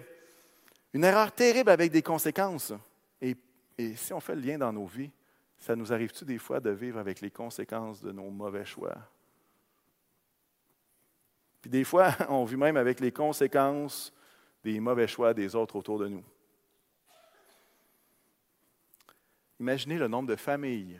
une 0.91 1.05
erreur 1.05 1.31
terrible 1.31 1.69
avec 1.69 1.91
des 1.91 2.01
conséquences. 2.01 2.73
Et, 3.21 3.37
et 3.77 3.95
si 3.95 4.11
on 4.11 4.19
fait 4.19 4.35
le 4.35 4.41
lien 4.41 4.57
dans 4.57 4.73
nos 4.73 4.85
vies, 4.85 5.11
ça 5.57 5.77
nous 5.77 5.93
arrive-tu 5.93 6.25
des 6.25 6.37
fois 6.37 6.59
de 6.59 6.71
vivre 6.71 6.99
avec 6.99 7.21
les 7.21 7.31
conséquences 7.31 8.01
de 8.01 8.11
nos 8.11 8.29
mauvais 8.29 8.65
choix? 8.65 8.97
Puis 11.61 11.71
des 11.71 11.85
fois, 11.85 12.13
on 12.27 12.43
vit 12.43 12.57
même 12.57 12.75
avec 12.75 12.99
les 12.99 13.13
conséquences 13.13 14.11
des 14.61 14.81
mauvais 14.81 15.07
choix 15.07 15.33
des 15.33 15.55
autres 15.55 15.77
autour 15.77 15.99
de 15.99 16.09
nous. 16.09 16.23
Imaginez 19.61 19.97
le 19.97 20.09
nombre 20.09 20.27
de 20.27 20.35
familles. 20.35 20.99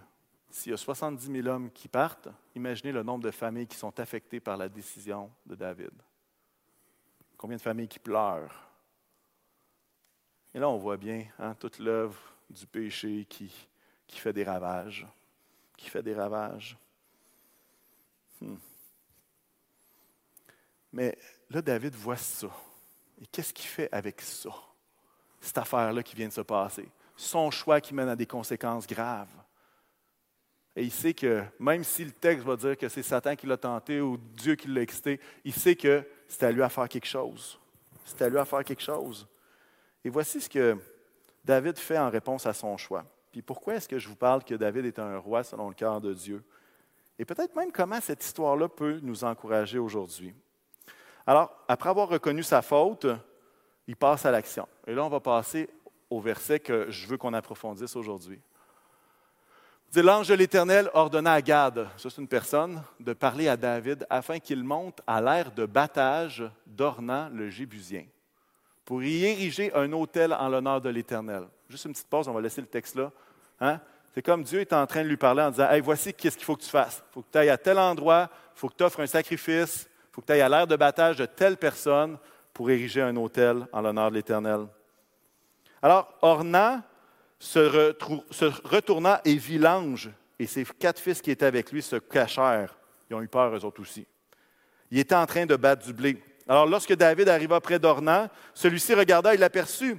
S'il 0.54 0.70
y 0.70 0.76
a 0.76 0.78
70 0.78 1.32
000 1.32 1.48
hommes 1.48 1.72
qui 1.72 1.88
partent, 1.88 2.30
imaginez 2.54 2.92
le 2.92 3.02
nombre 3.02 3.24
de 3.24 3.32
familles 3.32 3.66
qui 3.66 3.76
sont 3.76 4.00
affectées 4.00 4.40
par 4.40 4.56
la 4.56 4.70
décision 4.70 5.32
de 5.48 5.56
David. 5.56 5.90
Combien 7.36 7.58
de 7.58 7.62
familles 7.62 7.88
qui 7.88 7.98
pleurent? 7.98 8.70
Et 10.54 10.60
là, 10.60 10.70
on 10.70 10.78
voit 10.78 10.98
bien 10.98 11.26
hein, 11.40 11.56
toute 11.56 11.80
l'œuvre 11.80 12.20
du 12.52 12.68
péché 12.68 13.26
qui, 13.28 13.52
fait 14.08 14.32
des 14.32 14.44
ravages, 14.44 15.08
qui 15.76 15.90
fait 15.90 16.04
des 16.04 16.14
ravages. 16.14 16.78
Hmm. 18.40 18.58
Mais 20.92 21.18
là, 21.50 21.64
David 21.64 21.96
voit 21.96 22.16
ça. 22.16 22.52
Et 23.20 23.26
qu'est-ce 23.26 23.56
qu'il 23.56 23.70
fait 23.70 23.90
avec 23.92 24.22
ça? 24.22 24.52
Cette 25.42 25.58
affaire-là 25.58 26.04
qui 26.04 26.16
vient 26.16 26.28
de 26.28 26.34
se 26.34 26.42
passer. 26.42 26.88
Son 27.16 27.50
choix 27.50 27.82
qui 27.82 27.96
mène 27.96 28.10
à 28.10 28.16
des 28.16 28.28
conséquences 28.28 28.86
graves. 28.86 29.36
Et 30.76 30.84
il 30.84 30.92
sait 30.92 31.14
que 31.14 31.44
même 31.60 31.84
si 31.84 32.04
le 32.04 32.12
texte 32.12 32.46
va 32.46 32.56
dire 32.56 32.78
que 32.78 32.90
c'est 32.90 33.04
Satan 33.04 33.36
qui 33.36 33.46
l'a 33.46 33.58
tenté 33.58 34.02
ou 34.02 34.18
Dieu 34.18 34.56
qui 34.56 34.68
l'a 34.68 34.82
excité, 34.82 35.20
il 35.46 35.54
sait 35.54 35.76
que 35.76 36.04
c'est 36.28 36.46
à 36.46 36.52
lui 36.52 36.64
à 36.64 36.70
faire 36.70 36.90
quelque 36.90 37.08
chose. 37.08 37.60
C'est 38.06 38.22
à 38.24 38.30
lui 38.30 38.38
à 38.38 38.46
faire 38.46 38.64
quelque 38.64 38.82
chose. 38.82 39.28
Et 40.04 40.10
voici 40.10 40.42
ce 40.42 40.50
que 40.50 40.78
David 41.46 41.78
fait 41.78 41.98
en 41.98 42.10
réponse 42.10 42.46
à 42.46 42.54
son 42.54 42.76
choix. 42.78 43.06
Puis 43.32 43.42
pourquoi 43.42 43.76
est-ce 43.76 43.88
que 43.88 44.00
je 44.00 44.08
vous 44.08 44.16
parle 44.16 44.44
que 44.44 44.56
David 44.56 44.86
est 44.86 45.00
un 45.00 45.18
roi 45.18 45.44
selon 45.44 45.70
le 45.70 45.76
cœur 45.76 46.02
de 46.02 46.14
Dieu? 46.14 46.44
Et 47.20 47.26
peut-être 47.26 47.56
même 47.56 47.72
comment 47.72 48.02
cette 48.02 48.24
histoire-là 48.24 48.68
peut 48.68 49.00
nous 49.02 49.24
encourager 49.24 49.78
aujourd'hui. 49.78 50.34
Alors, 51.26 51.56
après 51.68 51.90
avoir 51.90 52.10
reconnu 52.10 52.44
sa 52.44 52.62
faute, 52.62 53.06
il 53.88 53.96
passe 53.96 54.26
à 54.26 54.32
l'action. 54.32 54.68
Et 54.88 54.94
là, 54.94 55.06
on 55.06 55.10
va 55.10 55.20
passer 55.20 55.70
au 56.10 56.20
verset 56.20 56.60
que 56.60 56.90
je 56.90 57.08
veux 57.08 57.18
qu'on 57.18 57.34
approfondisse 57.34 57.96
aujourd'hui. 57.96 58.40
L'ange 60.02 60.28
de 60.28 60.34
l'Éternel 60.34 60.90
ordonna 60.94 61.34
à 61.34 61.42
Gad, 61.42 61.88
ça 61.98 62.10
c'est 62.10 62.22
une 62.22 62.28
personne, 62.28 62.82
de 63.00 63.14
parler 63.14 63.48
à 63.48 63.56
David 63.56 64.06
afin 64.10 64.40
qu'il 64.40 64.64
monte 64.64 65.02
à 65.06 65.22
l'air 65.22 65.52
de 65.52 65.66
battage 65.66 66.44
d'Ornan 66.66 67.30
le 67.32 67.50
Jébusien 67.50 68.06
pour 68.86 69.04
y 69.04 69.24
ériger 69.26 69.74
un 69.76 69.92
autel 69.94 70.34
en 70.34 70.50
l'honneur 70.50 70.82
de 70.82 70.90
l'Éternel. 70.90 71.44
Juste 71.70 71.86
une 71.86 71.94
petite 71.94 72.10
pause, 72.10 72.28
on 72.28 72.34
va 72.34 72.42
laisser 72.42 72.62
le 72.62 72.68
texte 72.68 72.96
là. 72.96 73.12
Hein? 73.60 73.80
C'est 74.14 74.22
comme 74.22 74.44
Dieu 74.44 74.60
est 74.60 74.74
en 74.74 74.86
train 74.86 75.04
de 75.04 75.08
lui 75.08 75.18
parler 75.18 75.42
en 75.42 75.52
disant 75.52 75.70
Hey, 75.70 75.82
voici 75.82 76.14
qu'est-ce 76.14 76.38
qu'il 76.38 76.46
faut 76.46 76.56
que 76.56 76.64
tu 76.64 76.70
fasses. 76.70 77.04
Il 77.10 77.14
faut 77.14 77.22
que 77.22 77.32
tu 77.32 77.38
ailles 77.38 77.50
à 77.50 77.58
tel 77.58 77.80
endroit, 77.80 78.30
il 78.56 78.60
faut 78.60 78.70
que 78.70 78.76
tu 78.76 78.84
offres 78.84 79.00
un 79.00 79.08
sacrifice, 79.08 79.88
il 79.90 80.14
faut 80.14 80.22
que 80.22 80.28
tu 80.28 80.34
ailles 80.34 80.42
à 80.42 80.50
l'air 80.50 80.68
de 80.68 80.76
battage 80.76 81.18
de 81.18 81.26
telle 81.26 81.58
personne 81.58 82.18
pour 82.54 82.70
ériger 82.70 83.02
un 83.02 83.16
autel 83.16 83.68
en 83.72 83.82
l'honneur 83.82 84.10
de 84.10 84.16
l'Éternel. 84.16 84.68
Alors, 85.82 86.14
Ornan 86.22 86.82
se, 87.44 88.68
retourna 88.68 89.22
et 89.26 89.36
vit 89.36 89.58
l'ange 89.58 90.10
et 90.40 90.48
ses 90.48 90.64
quatre 90.64 91.00
fils 91.00 91.22
qui 91.22 91.30
étaient 91.30 91.46
avec 91.46 91.72
lui 91.72 91.82
se 91.82 91.98
cachèrent. 91.98 92.76
Ils 93.10 93.16
ont 93.16 93.22
eu 93.22 93.28
peur, 93.28 93.54
eux 93.54 93.66
autres 93.66 93.82
aussi. 93.82 94.08
Il 94.90 94.98
était 94.98 95.16
en 95.16 95.26
train 95.26 95.46
de 95.46 95.56
battre 95.56 95.86
du 95.86 95.94
blé. 95.94 96.24
Alors, 96.48 96.66
lorsque 96.66 96.94
David 96.94 97.30
arriva 97.30 97.60
près 97.60 97.80
d'Ornan, 97.80 98.30
celui-ci 98.54 98.94
regarda 98.94 99.34
et 99.34 99.38
l'aperçut. 99.38 99.98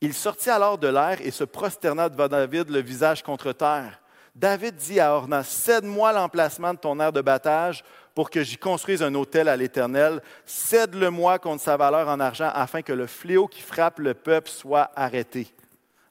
Il 0.00 0.12
sortit 0.12 0.50
alors 0.50 0.76
de 0.76 0.88
l'air 0.88 1.18
et 1.20 1.30
se 1.30 1.44
prosterna 1.44 2.08
devant 2.08 2.28
David, 2.28 2.68
le 2.68 2.80
visage 2.80 3.22
contre 3.22 3.52
terre. 3.52 4.00
David 4.34 4.76
dit 4.76 5.00
à 5.00 5.14
Ornan 5.14 5.42
Cède-moi 5.42 6.12
l'emplacement 6.12 6.74
de 6.74 6.78
ton 6.78 6.98
aire 7.00 7.12
de 7.12 7.22
battage 7.22 7.84
pour 8.14 8.28
que 8.28 8.42
j'y 8.42 8.58
construise 8.58 9.02
un 9.02 9.14
autel 9.14 9.48
à 9.48 9.56
l'Éternel. 9.56 10.20
Cède-le-moi 10.44 11.38
contre 11.38 11.62
sa 11.62 11.76
valeur 11.76 12.08
en 12.08 12.20
argent 12.20 12.50
afin 12.54 12.82
que 12.82 12.92
le 12.92 13.06
fléau 13.06 13.46
qui 13.46 13.62
frappe 13.62 14.00
le 14.00 14.14
peuple 14.14 14.50
soit 14.50 14.90
arrêté. 14.96 15.54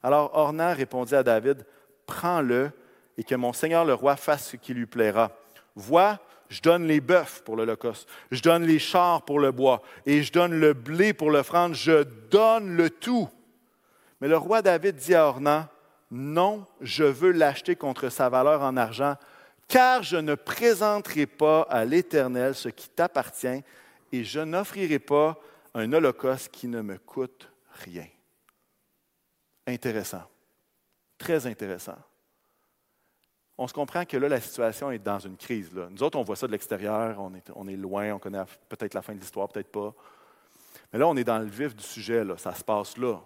Alors 0.06 0.30
Ornan 0.34 0.72
répondit 0.72 1.16
à 1.16 1.24
David 1.24 1.66
Prends-le 2.06 2.70
et 3.18 3.24
que 3.24 3.34
mon 3.34 3.52
Seigneur 3.52 3.84
le 3.84 3.92
roi 3.92 4.14
fasse 4.14 4.50
ce 4.50 4.56
qui 4.56 4.72
lui 4.72 4.86
plaira. 4.86 5.32
Vois, 5.74 6.20
je 6.48 6.60
donne 6.60 6.86
les 6.86 7.00
bœufs 7.00 7.42
pour 7.44 7.56
l'Holocauste, 7.56 8.08
je 8.30 8.40
donne 8.40 8.62
les 8.62 8.78
chars 8.78 9.22
pour 9.22 9.40
le 9.40 9.50
bois, 9.50 9.82
et 10.06 10.22
je 10.22 10.30
donne 10.30 10.60
le 10.60 10.74
blé 10.74 11.12
pour 11.12 11.32
l'offrande, 11.32 11.74
je 11.74 12.04
donne 12.30 12.76
le 12.76 12.88
tout. 12.88 13.28
Mais 14.20 14.28
le 14.28 14.36
roi 14.36 14.62
David 14.62 14.94
dit 14.94 15.16
à 15.16 15.26
Ornan, 15.26 15.66
non, 16.12 16.64
je 16.80 17.02
veux 17.02 17.32
l'acheter 17.32 17.74
contre 17.74 18.08
sa 18.08 18.28
valeur 18.28 18.62
en 18.62 18.76
argent, 18.76 19.16
car 19.66 20.04
je 20.04 20.18
ne 20.18 20.36
présenterai 20.36 21.26
pas 21.26 21.62
à 21.62 21.84
l'Éternel 21.84 22.54
ce 22.54 22.68
qui 22.68 22.88
t'appartient, 22.90 23.64
et 24.12 24.22
je 24.22 24.38
n'offrirai 24.38 25.00
pas 25.00 25.36
un 25.74 25.92
holocauste 25.92 26.50
qui 26.52 26.68
ne 26.68 26.80
me 26.80 26.96
coûte 26.96 27.50
rien. 27.84 28.06
Intéressant, 29.66 30.22
très 31.18 31.46
intéressant 31.46 31.98
on 33.58 33.66
se 33.66 33.72
comprend 33.72 34.04
que 34.04 34.16
là, 34.16 34.28
la 34.28 34.40
situation 34.40 34.90
est 34.90 34.98
dans 34.98 35.18
une 35.18 35.36
crise. 35.36 35.70
Nous 35.72 36.02
autres, 36.02 36.18
on 36.18 36.22
voit 36.22 36.36
ça 36.36 36.46
de 36.46 36.52
l'extérieur, 36.52 37.16
on 37.54 37.68
est, 37.68 37.76
loin, 37.76 38.12
on 38.12 38.18
connaît 38.18 38.44
peut-être 38.68 38.94
la 38.94 39.02
fin 39.02 39.14
de 39.14 39.20
l'histoire, 39.20 39.48
peut-être 39.48 39.70
pas. 39.70 39.94
Mais 40.92 40.98
là, 40.98 41.08
on 41.08 41.16
est 41.16 41.24
dans 41.24 41.38
le 41.38 41.46
vif 41.46 41.74
du 41.74 41.82
sujet, 41.82 42.22
ça 42.36 42.54
se 42.54 42.62
passe 42.62 42.96
là. 42.98 43.18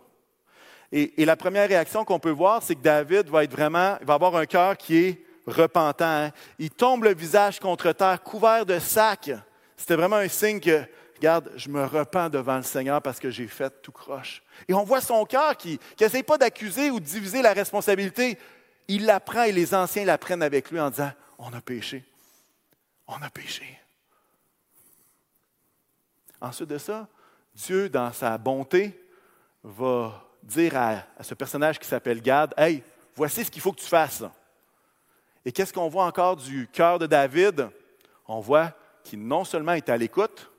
Et, 0.93 1.25
la 1.25 1.37
première 1.37 1.69
réaction 1.69 2.05
qu'on 2.05 2.19
peut 2.19 2.31
voir, 2.31 2.63
c'est 2.63 2.75
que 2.75 2.81
David 2.81 3.29
va 3.29 3.45
être 3.45 3.53
vraiment, 3.53 3.97
il 4.01 4.07
va 4.07 4.15
avoir 4.15 4.35
un 4.37 4.47
cœur 4.47 4.77
qui 4.77 4.97
est 4.99 5.25
repentant. 5.47 6.05
Hein. 6.05 6.31
Il 6.59 6.71
tombe 6.71 7.05
le 7.05 7.15
visage 7.15 7.59
contre 7.59 7.93
terre, 7.93 8.23
couvert 8.23 8.67
de 8.67 8.79
sacs. 8.79 9.31
C'était 9.77 9.97
vraiment 9.97 10.17
un 10.17 10.29
signe 10.29 10.61
que, 10.61 10.83
regarde, 11.21 11.53
je 11.57 11.69
me 11.69 11.85
repens 11.85 12.31
devant 12.31 12.57
le 12.57 12.63
Seigneur 12.63 13.01
parce 13.03 13.21
que 13.21 13.31
j'ai 13.31 13.47
fait 13.47 13.83
tout 13.83 13.93
croche. 13.93 14.43
Et 14.69 14.75
on 14.75 14.85
voit 14.85 15.01
son 15.01 15.25
cœur 15.25 15.57
qui 15.57 15.79
n'essaie 16.01 16.23
pas 16.23 16.39
d'accuser 16.39 16.91
ou 16.91 16.99
de 16.99 17.05
diviser 17.05 17.43
la 17.43 17.53
responsabilité 17.53 18.39
il 18.91 19.07
l'apprend 19.07 19.45
et 19.45 19.53
les 19.53 19.73
anciens 19.73 20.05
l'apprennent 20.05 20.43
avec 20.43 20.71
lui 20.71 20.81
en 20.81 20.91
disant, 20.91 21.13
on 21.39 21.53
a 21.53 21.61
péché. 21.61 22.05
On 23.07 23.23
a 23.23 23.31
péché. 23.31 23.79
Ensuite 26.41 26.69
de 26.69 26.79
ça, 26.79 27.07
Dieu, 27.55 27.89
dans 27.89 28.13
sa 28.13 28.37
bonté, 28.37 29.01
va 29.63 30.25
dire 30.43 30.77
à, 30.77 31.05
ce 31.23 31.35
personnage 31.35 31.79
qui 31.79 31.87
s'appelle 31.87 32.21
Gad, 32.21 32.53
Hey, 32.57 32.83
voici 33.15 33.45
ce 33.45 33.51
qu'il 33.51 33.63
faut 33.63 33.71
que 33.71 33.81
tu 33.81 33.87
fasses. 33.87 34.25
Et 35.45 35.53
qu'est-ce 35.53 35.73
qu'on 35.73 35.89
voit 35.89 36.07
encore 36.07 36.35
du 36.35 36.67
cœur 36.73 36.99
de 36.99 37.07
David? 37.07 37.69
On 38.27 38.41
voit 38.41 38.73
qu'il 39.05 39.25
non 39.25 39.45
seulement 39.45 39.75
est 39.75 39.89
à 39.89 39.97
l'écoute, 39.97 40.51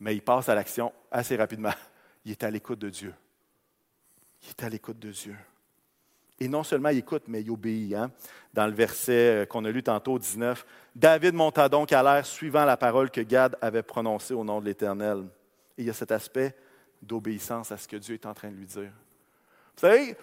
mais 0.00 0.14
il 0.14 0.22
passe 0.22 0.48
à 0.48 0.54
l'action 0.54 0.92
assez 1.10 1.36
rapidement. 1.36 1.72
Il 2.24 2.32
est 2.32 2.44
à 2.44 2.50
l'écoute 2.50 2.78
de 2.78 2.90
Dieu. 2.90 3.14
Il 4.42 4.50
est 4.50 4.62
à 4.62 4.68
l'écoute 4.68 4.98
de 4.98 5.10
Dieu. 5.10 5.36
Et 6.40 6.48
non 6.48 6.62
seulement 6.62 6.90
il 6.90 6.98
écoute, 6.98 7.24
mais 7.26 7.40
il 7.42 7.50
obéit. 7.50 7.94
Hein. 7.94 8.10
Dans 8.52 8.66
le 8.66 8.72
verset 8.72 9.42
euh, 9.42 9.46
qu'on 9.46 9.64
a 9.64 9.70
lu 9.70 9.82
tantôt, 9.82 10.18
19, 10.18 10.64
David 10.94 11.34
monta 11.34 11.68
donc 11.68 11.92
à 11.92 12.02
l'air 12.02 12.24
suivant 12.24 12.64
la 12.64 12.76
parole 12.76 13.10
que 13.10 13.20
Gad 13.20 13.56
avait 13.60 13.82
prononcée 13.82 14.34
au 14.34 14.44
nom 14.44 14.60
de 14.60 14.66
l'Éternel. 14.66 15.24
Et 15.76 15.82
il 15.82 15.86
y 15.86 15.90
a 15.90 15.94
cet 15.94 16.12
aspect 16.12 16.54
d'obéissance 17.02 17.72
à 17.72 17.76
ce 17.76 17.88
que 17.88 17.96
Dieu 17.96 18.14
est 18.14 18.26
en 18.26 18.34
train 18.34 18.50
de 18.50 18.56
lui 18.56 18.66
dire. 18.66 18.92
Vous 19.74 19.80
savez, 19.80 20.16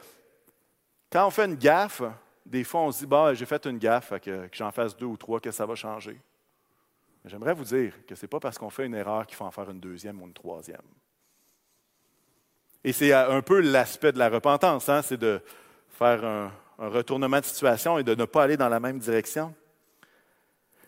quand 1.11 1.27
on 1.27 1.31
fait 1.31 1.45
une 1.45 1.55
gaffe, 1.55 2.01
des 2.45 2.63
fois 2.63 2.81
on 2.81 2.91
se 2.91 2.99
dit, 2.99 3.05
bah, 3.05 3.33
j'ai 3.33 3.45
fait 3.45 3.65
une 3.65 3.77
gaffe, 3.77 4.13
que, 4.19 4.47
que 4.47 4.55
j'en 4.55 4.71
fasse 4.71 4.95
deux 4.95 5.05
ou 5.05 5.17
trois, 5.17 5.39
que 5.39 5.51
ça 5.51 5.65
va 5.65 5.75
changer. 5.75 6.19
J'aimerais 7.25 7.53
vous 7.53 7.63
dire 7.63 7.93
que 8.05 8.15
ce 8.15 8.21
n'est 8.21 8.29
pas 8.29 8.39
parce 8.39 8.57
qu'on 8.57 8.69
fait 8.69 8.85
une 8.85 8.95
erreur 8.95 9.25
qu'il 9.25 9.35
faut 9.35 9.45
en 9.45 9.51
faire 9.51 9.69
une 9.69 9.79
deuxième 9.79 10.21
ou 10.21 10.27
une 10.27 10.33
troisième. 10.33 10.81
Et 12.83 12.93
c'est 12.93 13.11
un 13.13 13.41
peu 13.41 13.61
l'aspect 13.61 14.11
de 14.11 14.19
la 14.19 14.29
repentance, 14.29 14.89
hein, 14.89 15.01
c'est 15.01 15.17
de, 15.17 15.41
faire 15.95 16.23
un, 16.23 16.51
retournement 16.77 17.39
de 17.39 17.45
situation 17.45 17.97
et 17.97 18.03
de 18.03 18.13
ne 18.15 18.25
pas 18.25 18.43
aller 18.43 18.57
dans 18.57 18.69
la 18.69 18.79
même 18.79 18.99
direction. 18.99 19.55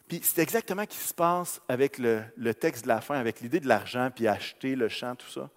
Puis 0.08 0.20
c'est 0.22 0.42
exactement 0.42 0.84
ce 0.84 0.88
qui 0.88 0.98
se 0.98 1.14
passe 1.14 1.62
avec 1.68 1.98
le, 1.98 2.24
le, 2.36 2.54
texte 2.54 2.84
de 2.84 2.90
la 2.90 3.02
fin, 3.02 3.18
avec 3.18 3.40
l'idée 3.42 3.60
de 3.60 3.68
l'argent, 3.68 4.10
puis 4.14 4.28
acheter 4.28 4.76
le 4.76 4.90
champ, 4.90 5.16
tout 5.16 5.30
ça. 5.30 5.50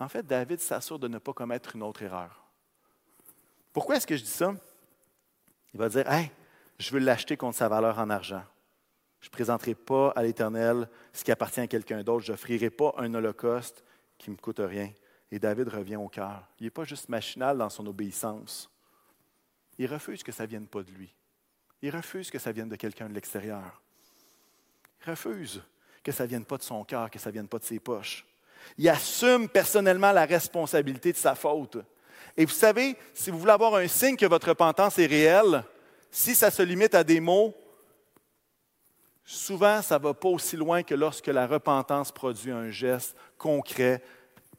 En 0.00 0.08
fait, 0.08 0.26
David 0.26 0.60
s'assure 0.60 0.98
de 0.98 1.08
ne 1.08 1.18
pas 1.18 1.32
commettre 1.32 1.76
une 1.76 1.82
autre 1.82 2.02
erreur. 2.02 2.44
Pourquoi 3.72 3.96
est-ce 3.96 4.06
que 4.06 4.16
je 4.16 4.22
dis 4.22 4.30
ça? 4.30 4.54
Il 5.74 5.78
va 5.78 5.88
dire, 5.88 6.10
Hey, 6.10 6.30
je 6.78 6.90
veux 6.90 7.00
l'acheter 7.00 7.36
contre 7.36 7.58
sa 7.58 7.68
valeur 7.68 7.98
en 7.98 8.10
argent. 8.10 8.42
Je 9.20 9.26
ne 9.28 9.32
présenterai 9.32 9.74
pas 9.74 10.10
à 10.10 10.22
l'Éternel 10.22 10.88
ce 11.12 11.24
qui 11.24 11.32
appartient 11.32 11.60
à 11.60 11.66
quelqu'un 11.66 12.02
d'autre. 12.02 12.24
Je 12.24 12.32
n'offrirai 12.32 12.70
pas 12.70 12.94
un 12.98 13.12
holocauste 13.14 13.84
qui 14.16 14.30
ne 14.30 14.36
me 14.36 14.40
coûte 14.40 14.60
rien. 14.60 14.90
Et 15.30 15.38
David 15.38 15.68
revient 15.68 15.96
au 15.96 16.08
cœur. 16.08 16.48
Il 16.58 16.64
n'est 16.64 16.70
pas 16.70 16.84
juste 16.84 17.08
machinal 17.08 17.58
dans 17.58 17.68
son 17.68 17.86
obéissance. 17.86 18.70
Il 19.76 19.86
refuse 19.86 20.22
que 20.22 20.32
ça 20.32 20.44
ne 20.44 20.48
vienne 20.48 20.66
pas 20.66 20.82
de 20.82 20.90
lui. 20.90 21.14
Il 21.82 21.94
refuse 21.94 22.30
que 22.30 22.38
ça 22.38 22.52
vienne 22.52 22.68
de 22.68 22.76
quelqu'un 22.76 23.08
de 23.08 23.14
l'extérieur. 23.14 23.80
Il 25.00 25.10
refuse 25.10 25.62
que 26.02 26.10
ça 26.10 26.24
ne 26.24 26.28
vienne 26.28 26.44
pas 26.44 26.56
de 26.56 26.62
son 26.62 26.84
cœur, 26.84 27.10
que 27.10 27.18
ça 27.18 27.30
ne 27.30 27.34
vienne 27.34 27.48
pas 27.48 27.58
de 27.58 27.64
ses 27.64 27.78
poches. 27.78 28.26
Il 28.76 28.88
assume 28.88 29.48
personnellement 29.48 30.12
la 30.12 30.26
responsabilité 30.26 31.12
de 31.12 31.16
sa 31.16 31.34
faute. 31.34 31.78
Et 32.36 32.44
vous 32.44 32.52
savez, 32.52 32.96
si 33.14 33.30
vous 33.30 33.38
voulez 33.38 33.52
avoir 33.52 33.74
un 33.76 33.86
signe 33.86 34.16
que 34.16 34.26
votre 34.26 34.48
repentance 34.48 34.98
est 34.98 35.06
réelle, 35.06 35.62
si 36.10 36.34
ça 36.34 36.50
se 36.50 36.62
limite 36.62 36.94
à 36.94 37.04
des 37.04 37.20
mots, 37.20 37.54
souvent 39.28 39.82
ça 39.82 39.98
ne 39.98 40.04
va 40.04 40.14
pas 40.14 40.28
aussi 40.28 40.56
loin 40.56 40.82
que 40.82 40.94
lorsque 40.94 41.26
la 41.26 41.46
repentance 41.46 42.10
produit 42.10 42.50
un 42.50 42.70
geste 42.70 43.14
concret 43.36 44.02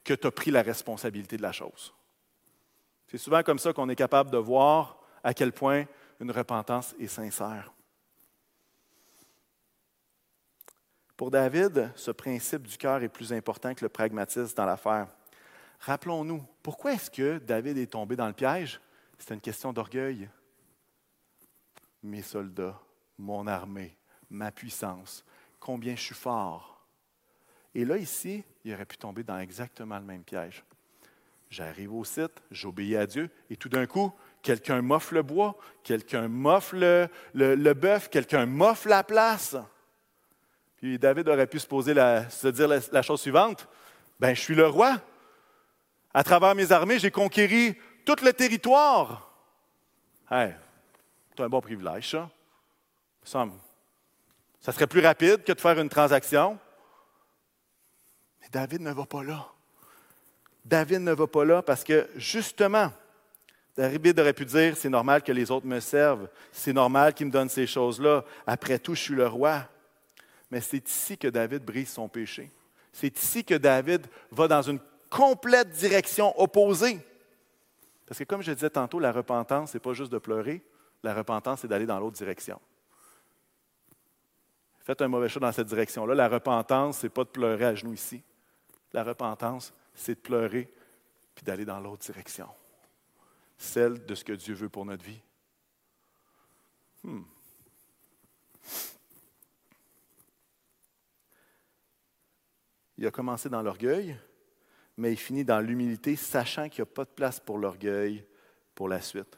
que 0.04 0.14
tu 0.14 0.28
as 0.28 0.32
pris 0.32 0.52
la 0.52 0.62
responsabilité 0.62 1.38
de 1.38 1.42
la 1.42 1.52
chose. 1.52 1.94
C'est 3.08 3.18
souvent 3.18 3.42
comme 3.42 3.58
ça 3.58 3.74
qu'on 3.74 3.90
est 3.90 3.96
capable 3.96 4.30
de 4.30 4.38
voir 4.38 5.00
à 5.24 5.34
quel 5.34 5.52
point 5.52 5.86
une 6.20 6.30
repentance 6.30 6.94
est 7.00 7.08
sincère. 7.08 7.74
Pour 11.18 11.32
David, 11.32 11.92
ce 11.96 12.12
principe 12.12 12.68
du 12.68 12.78
cœur 12.78 13.02
est 13.02 13.10
plus 13.10 13.34
important 13.34 13.74
que 13.74 13.84
le 13.84 13.90
pragmatisme 13.90 14.56
dans 14.56 14.66
l'affaire. 14.66 15.08
Rappelons-nous, 15.80 16.46
pourquoi 16.62 16.94
est-ce 16.94 17.10
que 17.10 17.40
David 17.40 17.78
est 17.80 17.92
tombé 17.92 18.16
dans 18.16 18.28
le 18.28 18.34
piège? 18.34 18.80
C'est 19.18 19.34
une 19.34 19.42
question 19.42 19.74
d'orgueil. 19.74 20.30
Mes 22.04 22.22
soldats, 22.22 22.80
mon 23.18 23.48
armée, 23.48 23.99
ma 24.30 24.52
puissance, 24.52 25.24
combien 25.60 25.96
je 25.96 26.02
suis 26.02 26.16
fort. 26.16 26.80
Et 27.76 27.86
là, 27.86 27.98
ici, 27.98 28.44
il 28.64 28.74
aurait 28.74 28.86
pu 28.86 28.98
tomber 28.98 29.24
dans 29.24 29.40
exactement 29.40 29.98
le 29.98 30.06
même 30.06 30.24
piège. 30.24 30.64
J'arrive 31.50 31.94
au 31.94 32.04
site, 32.04 32.42
j'obéis 32.52 32.96
à 32.96 33.08
Dieu, 33.08 33.30
et 33.50 33.56
tout 33.56 33.70
d'un 33.70 33.88
coup, 33.88 34.14
quelqu'un 34.42 34.82
m'offre 34.82 35.14
le 35.14 35.24
bois, 35.24 35.58
quelqu'un 35.84 36.28
m'offre 36.28 36.76
le, 36.76 37.74
bœuf, 37.74 38.10
quelqu'un 38.10 38.46
m'offre 38.46 38.88
la 38.88 39.04
place. 39.04 39.56
Puis 40.78 41.00
David 41.00 41.28
aurait 41.28 41.48
pu 41.48 41.60
se, 41.60 41.68
poser 41.68 41.94
se 42.30 42.48
dire 42.48 42.68
la, 42.68 43.02
chose 43.02 43.22
suivante 43.22 43.68
Ben, 44.20 44.34
je 44.34 44.42
suis 44.42 44.56
le 44.56 44.68
roi. 44.68 45.02
À 46.14 46.24
travers 46.24 46.56
mes 46.56 46.72
armées, 46.72 47.00
j'ai 47.00 47.12
conquéri 47.12 47.76
tout 48.06 48.16
le 48.24 48.32
territoire. 48.32 49.32
Hey, 50.30 50.54
c'est 51.36 51.44
un 51.44 51.50
bon 51.50 51.62
privilège, 51.62 52.12
ça. 52.12 52.30
ça. 53.24 53.48
Ça 54.62 54.72
serait 54.72 54.88
plus 54.88 55.02
rapide 55.02 55.44
que 55.44 55.54
de 55.54 55.60
faire 55.60 55.80
une 55.80 55.90
transaction. 55.90 56.58
Mais 58.42 58.48
David 58.52 58.82
ne 58.82 58.92
va 58.92 59.06
pas 59.06 59.24
là. 59.24 59.48
David 60.66 61.02
ne 61.02 61.14
va 61.14 61.28
pas 61.28 61.46
là 61.46 61.62
parce 61.62 61.84
que, 61.84 62.10
justement, 62.16 62.92
David 63.76 64.20
aurait 64.20 64.34
pu 64.34 64.46
dire, 64.46 64.76
c'est 64.76 64.90
normal 64.90 65.24
que 65.24 65.32
les 65.32 65.50
autres 65.52 65.66
me 65.66 65.80
servent, 65.80 66.28
c'est 66.52 66.74
normal 66.74 67.14
qu'ils 67.14 67.28
me 67.28 67.32
donnent 67.32 67.50
ces 67.50 67.66
choses-là, 67.66 68.26
après 68.46 68.78
tout, 68.78 68.94
je 68.94 69.02
suis 69.02 69.16
le 69.16 69.26
roi. 69.26 69.64
Mais 70.52 70.60
c'est 70.60 70.88
ici 70.88 71.18
que 71.18 71.28
David 71.28 71.64
brise 71.64 71.90
son 71.90 72.10
péché. 72.10 72.52
C'est 72.92 73.18
ici 73.18 73.46
que 73.46 73.56
David 73.56 74.06
va 74.32 74.48
dans 74.48 74.62
une 74.62 74.80
complète 75.10 75.70
direction 75.70 76.40
opposée. 76.40 77.00
Parce 78.06 78.20
que 78.20 78.24
comme 78.26 78.42
je 78.42 78.52
disais 78.52 78.70
tantôt, 78.70 79.00
la 79.00 79.12
repentance, 79.12 79.72
ce 79.72 79.78
n'est 79.78 79.82
pas 79.82 79.94
juste 79.94 80.12
de 80.12 80.18
pleurer, 80.18 80.62
la 81.04 81.14
repentance, 81.14 81.62
c'est 81.62 81.68
d'aller 81.68 81.86
dans 81.86 82.00
l'autre 82.00 82.18
direction. 82.18 82.60
Faites 84.90 85.04
un 85.04 85.08
mauvais 85.08 85.30
choix 85.30 85.42
dans 85.42 85.52
cette 85.52 85.68
direction-là. 85.68 86.16
La 86.16 86.28
repentance, 86.28 87.02
ce 87.02 87.06
n'est 87.06 87.12
pas 87.12 87.24
de 87.24 87.30
pleurer 87.30 87.66
à 87.66 87.76
genoux 87.76 87.94
ici. 87.94 88.24
La 88.92 89.04
repentance, 89.04 89.72
c'est 89.94 90.16
de 90.16 90.20
pleurer 90.20 90.68
puis 91.36 91.46
d'aller 91.46 91.64
dans 91.64 91.80
l'autre 91.80 92.04
direction 92.04 92.48
celle 93.56 94.04
de 94.04 94.16
ce 94.16 94.24
que 94.24 94.34
Dieu 94.34 94.56
veut 94.56 94.68
pour 94.68 94.86
notre 94.86 95.06
vie. 95.06 95.22
Hmm. 97.04 97.22
Il 102.98 103.06
a 103.06 103.12
commencé 103.12 103.48
dans 103.48 103.62
l'orgueil, 103.62 104.18
mais 104.98 105.12
il 105.12 105.18
finit 105.18 105.46
dans 105.46 105.60
l'humilité, 105.60 106.16
sachant 106.16 106.68
qu'il 106.68 106.82
n'y 106.82 106.90
a 106.90 106.94
pas 106.96 107.06
de 107.06 107.12
place 107.12 107.40
pour 107.40 107.60
l'orgueil 107.60 108.26
pour 108.74 108.90
la 108.90 109.02
suite. 109.02 109.38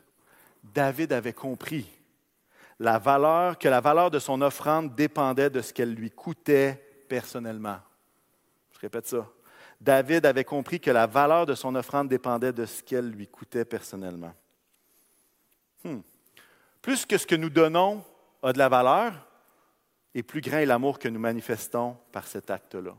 David 0.63 1.11
avait 1.11 1.33
compris 1.33 1.89
la 2.81 2.97
valeur, 2.97 3.59
que 3.59 3.67
la 3.67 3.79
valeur 3.79 4.09
de 4.09 4.17
son 4.17 4.41
offrande 4.41 4.95
dépendait 4.95 5.51
de 5.51 5.61
ce 5.61 5.71
qu'elle 5.71 5.93
lui 5.93 6.09
coûtait 6.09 6.83
personnellement. 7.07 7.77
Je 8.71 8.79
répète 8.79 9.05
ça. 9.05 9.29
David 9.79 10.25
avait 10.25 10.43
compris 10.43 10.79
que 10.79 10.89
la 10.89 11.05
valeur 11.05 11.45
de 11.45 11.53
son 11.53 11.75
offrande 11.75 12.09
dépendait 12.09 12.51
de 12.51 12.65
ce 12.65 12.81
qu'elle 12.81 13.11
lui 13.11 13.27
coûtait 13.27 13.65
personnellement. 13.65 14.33
Hmm. 15.83 15.99
Plus 16.81 17.05
que 17.05 17.19
ce 17.19 17.27
que 17.27 17.35
nous 17.35 17.51
donnons 17.51 18.03
a 18.41 18.51
de 18.51 18.57
la 18.57 18.67
valeur, 18.67 19.27
et 20.15 20.23
plus 20.23 20.41
grand 20.41 20.57
est 20.57 20.65
l'amour 20.65 20.97
que 20.97 21.07
nous 21.07 21.19
manifestons 21.19 21.95
par 22.11 22.25
cet 22.25 22.49
acte-là. 22.49 22.95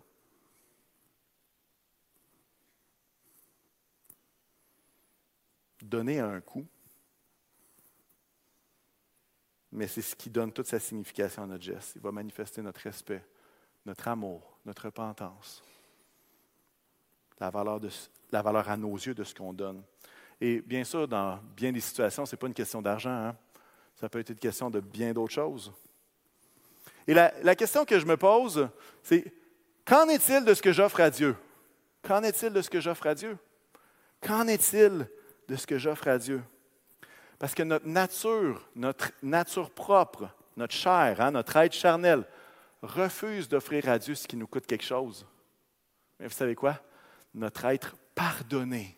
Donner 5.83 6.21
a 6.21 6.29
un 6.29 6.41
coût, 6.41 6.69
mais 9.73 9.87
c'est 9.87 10.03
ce 10.03 10.15
qui 10.15 10.31
donne 10.31 10.53
toute 10.53 10.67
sa 10.67 10.79
signification 10.79 11.43
à 11.43 11.47
notre 11.47 11.65
geste. 11.65 11.95
Il 11.97 12.03
va 12.03 12.13
manifester 12.13 12.63
notre 12.63 12.81
respect, 12.81 13.25
notre 13.85 14.07
amour, 14.09 14.59
notre 14.65 14.85
repentance 14.85 15.63
la 17.43 18.43
valeur, 18.43 18.69
à 18.69 18.77
nos 18.77 18.95
yeux 18.95 19.15
de 19.15 19.25
ce 19.25 19.35
qu'on 19.35 19.53
donne. 19.53 19.83
Et 20.41 20.61
bien 20.61 20.85
sûr, 20.85 21.07
dans 21.07 21.39
bien 21.57 21.73
des 21.73 21.81
situations, 21.81 22.27
ce 22.27 22.35
n'est 22.35 22.39
pas 22.39 22.47
une 22.47 22.55
question 22.55 22.83
d'argent. 22.83 23.11
Hein. 23.11 23.37
Ça 23.97 24.09
peut 24.09 24.21
être 24.21 24.31
une 24.31 24.39
question 24.39 24.71
de 24.71 24.81
bien 24.81 25.13
d'autres 25.13 25.35
choses. 25.35 25.73
Et 27.07 27.15
la, 27.15 27.55
question 27.57 27.85
que 27.85 27.99
je 27.99 28.07
me 28.07 28.17
pose, 28.17 28.69
c'est 29.03 29.33
qu'en 29.85 30.09
est-il 30.09 30.45
de 30.45 30.55
ce 30.55 30.63
que 30.63 30.73
j'offre 30.73 31.01
à 31.01 31.11
Dieu? 31.11 31.37
Qu'en 32.03 32.23
est-il 32.23 32.53
de 32.53 32.63
ce 32.63 32.71
que 32.71 32.81
j'offre 32.81 33.07
à 33.07 33.15
Dieu? 33.15 33.37
Qu'en 34.21 34.47
est-il 34.47 35.09
de 35.49 35.57
ce 35.57 35.67
que 35.67 35.79
j'offre 35.79 36.09
à 36.09 36.19
Dieu? 36.19 36.43
Parce 37.43 37.57
que 37.57 37.65
notre 37.65 37.89
nature, 37.89 38.69
notre 38.77 39.11
nature 39.21 39.73
propre, 39.73 40.29
notre 40.57 40.75
chair, 40.75 41.21
hein, 41.21 41.33
notre 41.33 41.57
être 41.57 41.73
charnel, 41.73 42.25
refuse 42.83 43.49
d'offrir 43.49 43.89
à 43.89 43.99
Dieu 43.99 44.15
ce 44.15 44.29
qui 44.29 44.37
nous 44.37 44.47
coûte 44.47 44.65
quelque 44.65 44.85
chose. 44.85 45.27
Mais 46.21 46.29
vous 46.29 46.35
savez 46.35 46.55
quoi? 46.55 46.81
notre 47.35 47.65
être 47.65 47.97
pardonné 48.15 48.97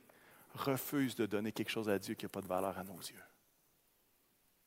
refuse 0.52 1.14
de 1.14 1.24
donner 1.24 1.52
quelque 1.52 1.70
chose 1.70 1.88
à 1.88 1.98
Dieu 1.98 2.14
qui 2.14 2.26
n'a 2.26 2.28
pas 2.28 2.42
de 2.42 2.46
valeur 2.46 2.76
à 2.76 2.85
nos 2.85 2.98
yeux. 2.98 3.22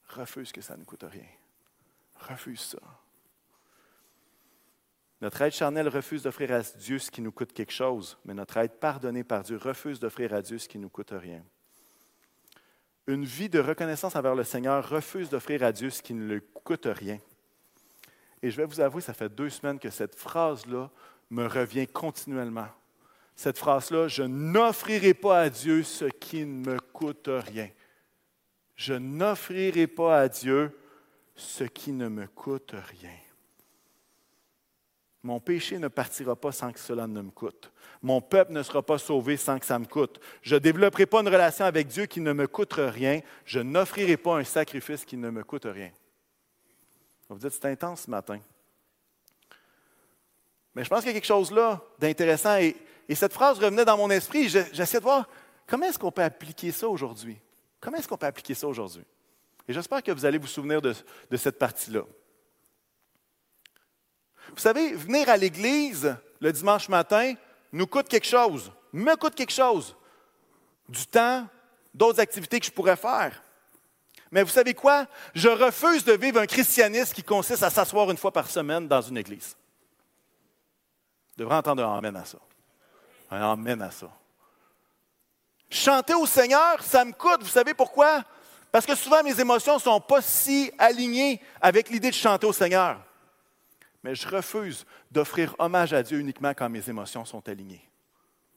Refuse 0.08 0.52
que 0.52 0.62
ça 0.62 0.76
ne 0.76 0.84
coûte 0.84 1.06
rien. 1.08 1.28
Refuse 2.16 2.62
ça. 2.62 2.80
Notre 5.22 5.40
être 5.44 5.54
charnel 5.54 5.88
refuse 5.88 6.24
d'offrir 6.24 6.52
à 6.52 6.62
Dieu 6.62 6.98
ce 6.98 7.12
qui 7.12 7.22
nous 7.22 7.32
coûte 7.32 7.54
quelque 7.54 7.74
chose, 7.74 8.18
mais 8.26 8.34
notre 8.34 8.58
être 8.58 8.80
pardonné 8.80 9.24
par 9.24 9.44
Dieu 9.44 9.58
refuse 9.58 10.00
d'offrir 10.00 10.34
à 10.34 10.42
Dieu 10.42 10.58
ce 10.58 10.68
qui 10.68 10.80
nous 10.80 10.90
coûte 10.90 11.12
rien. 11.12 11.44
Une 13.08 13.26
vie 13.26 13.50
de 13.50 13.60
reconnaissance 13.60 14.15
envers 14.15 14.36
le 14.36 14.43
Seigneur 14.43 14.88
refuse 14.88 15.30
d'offrir 15.30 15.63
à 15.63 15.72
Dieu 15.72 15.89
ce 15.89 16.02
qui 16.02 16.13
ne 16.13 16.34
lui 16.34 16.41
coûte 16.63 16.88
rien. 16.88 17.17
Et 18.41 18.52
je 18.52 18.58
vais 18.58 18.65
vous 18.65 18.82
avouer, 18.82 19.02
ça 19.02 19.13
fait 19.13 19.30
deux 19.30 19.50
semaines 19.50 19.80
que 19.80 19.89
cette 19.89 20.15
phrase-là 20.15 20.89
me 21.30 21.48
revient 21.48 21.88
continuellement 21.88 22.67
cette 23.38 23.60
phrase-là, 23.60 24.08
je 24.08 24.24
n'offrirai 24.24 25.13
pas 25.13 25.41
à 25.41 25.50
Dieu 25.50 25.84
ce 25.84 26.06
qui 26.06 26.43
ne 26.43 26.72
me 26.72 26.80
coûte 26.80 27.30
rien. 27.30 27.70
Je 28.76 28.96
n'offrirai 28.96 29.86
pas 29.86 30.22
à 30.22 30.28
Dieu 30.28 30.76
ce 31.36 31.63
qui 31.63 31.91
ne 31.91 32.08
me 32.08 32.26
coûte 32.26 32.74
rien. 32.74 33.13
Mon 35.28 35.42
péché 35.42 35.78
ne 35.78 35.90
partira 35.90 36.38
pas 36.38 36.54
sans 36.54 36.72
que 36.72 36.80
cela 36.80 37.06
ne 37.06 37.22
me 37.22 37.32
coûte. 37.32 37.70
Mon 38.02 38.22
peuple 38.22 38.54
ne 38.54 38.63
sera 38.63 38.82
pas 38.82 38.98
sauvé 38.98 39.36
sans 39.36 39.60
que 39.60 39.66
ça 39.66 39.78
me 39.78 39.86
coûte. 39.86 40.22
Je 40.42 40.56
ne 40.56 40.60
développerai 40.60 41.06
pas 41.06 41.20
une 41.20 41.28
relation 41.28 41.66
avec 41.66 41.88
Dieu 41.88 42.06
qui 42.06 42.22
ne 42.22 42.32
me 42.32 42.48
coûte 42.48 42.76
rien. 42.78 43.20
Je 43.44 43.60
n'offrirai 43.60 44.16
pas 44.16 44.38
un 44.38 44.46
sacrifice 44.46 45.04
qui 45.04 45.18
ne 45.18 45.30
me 45.30 45.44
coûte 45.44 45.66
rien. 45.66 45.92
Vous 47.28 47.40
dites, 47.40 47.52
c'est 47.52 47.66
intense 47.66 48.04
ce 48.04 48.10
matin. 48.10 48.40
Mais 50.74 50.86
je 50.86 50.90
pense 50.90 51.00
qu'il 51.00 51.10
y 51.10 51.12
a 51.12 51.13
quelque 51.16 51.26
chose 51.26 51.52
là 51.52 51.82
d'intéressant 52.00 52.56
et 52.56 52.78
et 53.10 53.16
cette 53.16 53.34
phrase 53.34 53.60
revenait 53.60 53.84
dans 53.84 53.98
mon 53.98 54.10
esprit. 54.10 54.48
J'essayais 54.48 55.00
de 55.00 55.04
voir 55.04 55.28
comment 55.66 55.88
est-ce 55.88 56.00
qu'on 56.00 56.12
peut 56.12 56.24
appliquer 56.24 56.72
ça 56.72 56.88
aujourd'hui? 56.88 57.38
Comment 57.82 57.98
est-ce 57.98 58.08
qu'on 58.08 58.18
peut 58.18 58.26
appliquer 58.26 58.54
ça 58.54 58.66
aujourd'hui? 58.66 59.04
Et 59.68 59.74
j'espère 59.74 60.02
que 60.02 60.12
vous 60.13 60.26
allez 60.26 60.38
vous 60.38 60.48
souvenir 60.48 60.82
de 60.82 60.94
cette 61.38 61.60
partie-là. 61.60 62.04
Vous 64.58 64.63
savez, 64.63 64.93
venir 64.93 65.30
à 65.30 65.38
l'Église 65.38 66.17
le 66.39 66.52
dimanche 66.52 66.89
matin 66.89 67.36
nous 67.72 67.86
coûte 67.86 68.08
quelque 68.08 68.26
chose, 68.26 68.72
me 68.91 69.15
coûte 69.15 69.36
quelque 69.36 69.54
chose. 69.54 69.96
Du 70.89 71.06
temps, 71.06 71.48
d'autres 71.93 72.20
activités 72.20 72.60
que 72.60 72.65
je 72.65 72.72
pourrais 72.72 72.96
faire. 72.96 73.43
Mais 74.32 74.41
vous 74.41 74.50
savez 74.50 74.74
quoi? 74.74 75.06
Je 75.36 75.48
refuse 75.48 76.04
de 76.04 76.13
vivre 76.13 76.39
un 76.39 76.48
christianisme 76.48 77.13
qui 77.13 77.22
consiste 77.22 77.62
à 77.62 77.70
s'asseoir 77.70 78.10
une 78.10 78.17
fois 78.17 78.32
par 78.32 78.50
semaine 78.50 78.88
dans 78.88 79.00
une 79.00 79.20
église. 79.20 79.56
Je 81.34 81.43
devrais 81.43 81.58
entendre 81.58 81.86
un 81.86 82.00
amen 82.00 82.15
à 82.15 82.26
ça. 82.26 82.39
Un 83.30 83.52
amen 83.52 83.80
à 83.84 83.91
ça. 83.91 84.10
Chanter 85.70 86.15
au 86.15 86.26
Seigneur, 86.26 86.82
ça 86.82 87.06
me 87.06 87.12
coûte. 87.12 87.43
Vous 87.43 87.50
savez 87.50 87.76
pourquoi? 87.76 88.24
Parce 88.72 88.88
que 88.88 88.96
souvent, 88.96 89.22
mes 89.22 89.39
émotions 89.39 89.76
ne 89.76 89.82
sont 89.82 90.02
pas 90.02 90.24
si 90.24 90.72
alignées 90.80 91.39
avec 91.62 91.89
l'idée 91.89 92.10
de 92.10 92.15
chanter 92.15 92.48
au 92.48 92.54
Seigneur. 92.54 93.07
Mais 94.08 94.15
je 94.15 94.26
refuse 94.30 94.86
d'offrir 95.12 95.54
hommage 95.60 95.91
à 95.91 96.02
Dieu 96.02 96.17
uniquement 96.17 96.54
quand 96.54 96.70
mes 96.70 96.89
émotions 96.89 97.26
sont 97.26 97.50
alignées. 97.50 97.86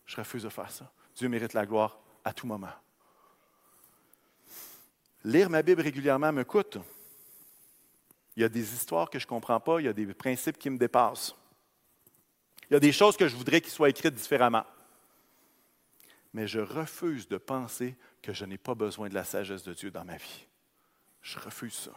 Je 0.06 0.14
refuse 0.14 0.44
de 0.44 0.48
faire 0.48 0.70
ça. 0.70 0.92
Dieu 1.16 1.28
mérite 1.28 1.54
la 1.54 1.66
gloire 1.66 1.98
à 2.24 2.32
tout 2.32 2.46
moment. 2.46 2.70
Lire 5.24 5.50
ma 5.50 5.60
Bible 5.62 5.82
régulièrement 5.82 6.30
me 6.30 6.44
coûte. 6.44 6.78
Il 8.36 8.42
y 8.42 8.44
a 8.44 8.48
des 8.48 8.74
histoires 8.74 9.10
que 9.10 9.18
je 9.18 9.24
ne 9.24 9.28
comprends 9.28 9.58
pas, 9.58 9.80
il 9.80 9.86
y 9.86 9.88
a 9.88 9.92
des 9.92 10.14
principes 10.14 10.56
qui 10.56 10.70
me 10.70 10.78
dépassent. 10.78 11.34
Il 12.70 12.74
y 12.74 12.76
a 12.76 12.80
des 12.80 12.92
choses 12.92 13.16
que 13.16 13.26
je 13.26 13.34
voudrais 13.34 13.60
qu'ils 13.60 13.72
soient 13.72 13.90
écrites 13.90 14.14
différemment. 14.14 14.66
Mais 16.32 16.46
je 16.46 16.60
refuse 16.60 17.26
de 17.26 17.38
penser 17.38 17.96
que 18.22 18.32
je 18.32 18.44
n'ai 18.44 18.56
pas 18.56 18.76
besoin 18.76 19.08
de 19.08 19.14
la 19.14 19.24
sagesse 19.24 19.64
de 19.64 19.74
Dieu 19.74 19.90
dans 19.90 20.04
ma 20.04 20.16
vie. 20.16 20.46
Je 21.22 21.40
refuse 21.40 21.74
ça. 21.74 21.94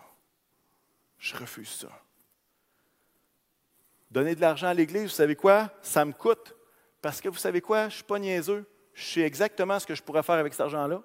Je 1.20 1.36
refuse 1.36 1.70
ça. 1.70 1.90
Donner 4.14 4.36
de 4.36 4.42
l'argent 4.42 4.68
à 4.68 4.74
l'Église, 4.74 5.04
vous 5.04 5.10
savez 5.10 5.36
quoi? 5.36 5.72
Ça 5.82 6.06
me 6.06 6.14
coûte. 6.14 6.56
Parce 7.02 7.20
que 7.20 7.28
vous 7.28 7.38
savez 7.38 7.60
quoi? 7.60 7.82
Je 7.82 7.86
ne 7.88 7.92
suis 7.92 8.04
pas 8.04 8.20
niaiseux. 8.20 8.66
Je 8.94 9.04
sais 9.04 9.22
exactement 9.22 9.80
ce 9.80 9.88
que 9.88 9.96
je 9.96 10.04
pourrais 10.04 10.24
faire 10.24 10.36
avec 10.36 10.54
cet 10.54 10.62
argent-là. 10.62 11.02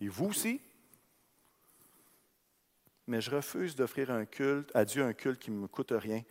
Et 0.00 0.08
vous 0.08 0.26
aussi 0.26 0.60
mais 3.08 3.22
je 3.22 3.30
refuse 3.30 3.74
d'offrir 3.74 4.10
un 4.10 4.26
culte, 4.26 4.70
à 4.74 4.84
Dieu 4.84 5.02
un 5.02 5.14
culte 5.14 5.40
qui 5.40 5.50
ne 5.50 5.56
me 5.56 5.66
coûte 5.66 5.92
rien, 5.96 6.22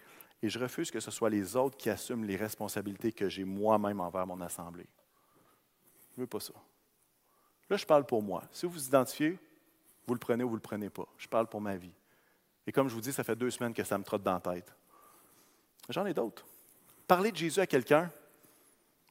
et 0.43 0.49
je 0.49 0.60
refuse 0.60 0.91
que 0.91 0.99
ce 0.99 1.10
soit 1.10 1.29
les 1.29 1.55
autres 1.55 1.75
qui 1.75 1.89
assument 1.89 2.23
les 2.23 2.36
responsabilités 2.36 3.12
que 3.12 3.27
j'ai 3.27 3.43
moi-même 3.43 3.99
envers 3.99 4.27
mon 4.27 4.39
assemblée. 4.41 4.88
Je 6.12 6.21
ne 6.21 6.23
veux 6.23 6.27
pas 6.27 6.39
ça. 6.39 6.53
Là, 7.69 7.77
je 7.77 7.86
parle 7.86 8.05
pour 8.05 8.21
moi. 8.21 8.43
Si 8.51 8.67
vous 8.67 8.73
vous 8.73 8.86
identifiez, 8.86 9.39
vous 10.05 10.13
le 10.13 10.19
prenez 10.19 10.43
ou 10.43 10.49
vous 10.49 10.55
ne 10.55 10.60
le 10.60 10.62
prenez 10.62 10.91
pas. 10.91 11.07
Je 11.17 11.27
parle 11.27 11.47
pour 11.47 11.60
ma 11.60 11.75
vie. 11.75 11.91
Et 12.67 12.71
comme 12.71 12.88
je 12.88 12.93
vous 12.93 13.01
dis, 13.01 13.12
ça 13.12 13.23
fait 13.23 13.36
deux 13.36 13.49
semaines 13.49 13.73
que 13.73 13.83
ça 13.83 13.97
me 13.97 14.03
trotte 14.03 14.21
dans 14.21 14.33
la 14.33 14.39
tête. 14.39 14.71
J'en 15.89 16.06
ai 16.06 16.13
d'autres. 16.13 16.45
Parler 17.08 17.32
de 17.32 17.38
Jésus 17.38 17.60
à 17.60 17.67
quelqu'un, 17.67 18.12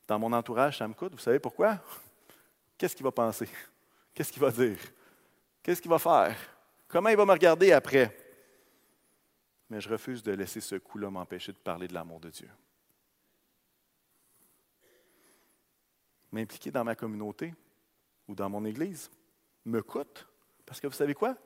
dans 0.07 0.19
mon 0.19 0.33
entourage, 0.33 0.79
ça 0.79 0.87
me 0.87 0.95
coûte. 0.95 1.13
Vous 1.13 1.19
savez 1.19 1.39
pourquoi? 1.39 1.81
Qu'est-ce 2.77 2.95
qu'il 2.95 3.05
va 3.05 3.13
penser? 3.13 3.49
Qu'est-ce 4.15 4.33
qu'il 4.33 4.43
va 4.43 4.51
dire? 4.51 4.79
Qu'est-ce 5.63 5.81
qu'il 5.81 5.91
va 5.91 5.99
faire? 5.99 6.37
Comment 6.89 7.09
il 7.09 7.17
va 7.17 7.25
me 7.25 7.33
regarder 7.33 7.73
après? 7.73 8.17
Mais 9.69 9.81
je 9.81 9.89
refuse 9.89 10.23
de 10.23 10.33
laisser 10.33 10.61
ce 10.61 10.77
coup-là 10.77 11.11
m'empêcher 11.11 11.53
de 11.53 11.59
parler 11.59 11.89
de 11.89 11.95
l'amour 11.95 12.21
de 12.21 12.31
Dieu. 12.31 12.49
M'impliquer 16.31 16.71
dans 16.71 16.85
ma 16.85 16.95
communauté 16.95 17.55
ou 18.29 18.35
dans 18.35 18.49
mon 18.49 18.65
Église 18.65 19.11
me 19.65 19.83
coûte. 19.83 20.27
Parce 20.65 20.81
que 20.81 20.87
vous 20.87 20.93
savez 20.93 21.15
quoi? 21.15 21.37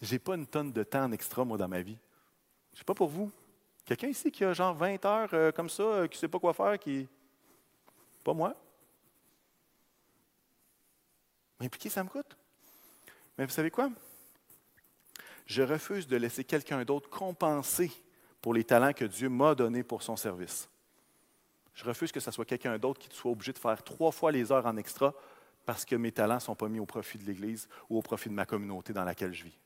Je 0.00 0.12
n'ai 0.12 0.18
pas 0.18 0.34
une 0.34 0.46
tonne 0.46 0.72
de 0.72 0.82
temps 0.82 1.04
en 1.04 1.12
extra, 1.12 1.44
moi, 1.44 1.58
dans 1.58 1.68
ma 1.68 1.82
vie. 1.82 1.98
Je 2.72 2.80
ne 2.80 2.84
pas 2.84 2.94
pour 2.94 3.08
vous. 3.08 3.30
Quelqu'un 3.88 4.08
ici 4.08 4.30
qui 4.30 4.44
a 4.44 4.52
genre 4.52 4.74
20 4.74 5.04
heures 5.06 5.30
euh, 5.32 5.50
comme 5.50 5.70
ça, 5.70 5.82
euh, 5.82 6.06
qui 6.06 6.18
ne 6.18 6.20
sait 6.20 6.28
pas 6.28 6.38
quoi 6.38 6.52
faire, 6.52 6.78
qui. 6.78 7.08
Pas 8.22 8.34
moi. 8.34 8.54
M'impliquer, 11.58 11.88
ça 11.88 12.04
me 12.04 12.08
coûte. 12.08 12.36
Mais 13.36 13.46
vous 13.46 13.50
savez 13.50 13.70
quoi? 13.70 13.90
je 15.48 15.62
refuse 15.62 16.06
de 16.06 16.16
laisser 16.16 16.44
quelqu'un 16.44 16.84
d'autre 16.84 17.08
compenser 17.08 17.90
pour 18.42 18.52
les 18.52 18.64
talents 18.64 18.92
que 18.92 19.06
Dieu 19.06 19.30
m'a 19.30 19.54
donnés 19.54 19.82
pour 19.82 20.02
son 20.02 20.14
service. 20.14 20.68
Je 21.72 21.84
refuse 21.84 22.12
que 22.12 22.20
ce 22.20 22.30
soit 22.30 22.44
quelqu'un 22.44 22.76
d'autre 22.78 23.00
qui 23.00 23.08
soit 23.16 23.30
obligé 23.30 23.54
de 23.54 23.58
faire 23.58 23.82
trois 23.82 24.12
fois 24.12 24.30
les 24.30 24.52
heures 24.52 24.66
en 24.66 24.76
extra 24.76 25.14
parce 25.64 25.86
que 25.86 25.96
mes 25.96 26.12
talents 26.12 26.34
ne 26.34 26.40
sont 26.40 26.54
pas 26.54 26.68
mis 26.68 26.80
au 26.80 26.86
profit 26.86 27.16
de 27.16 27.24
l'Église 27.24 27.66
ou 27.88 27.98
au 27.98 28.02
profit 28.02 28.28
de 28.28 28.34
ma 28.34 28.44
communauté 28.44 28.92
dans 28.92 29.04
laquelle 29.04 29.32
je 29.32 29.44
vis. 29.44 29.58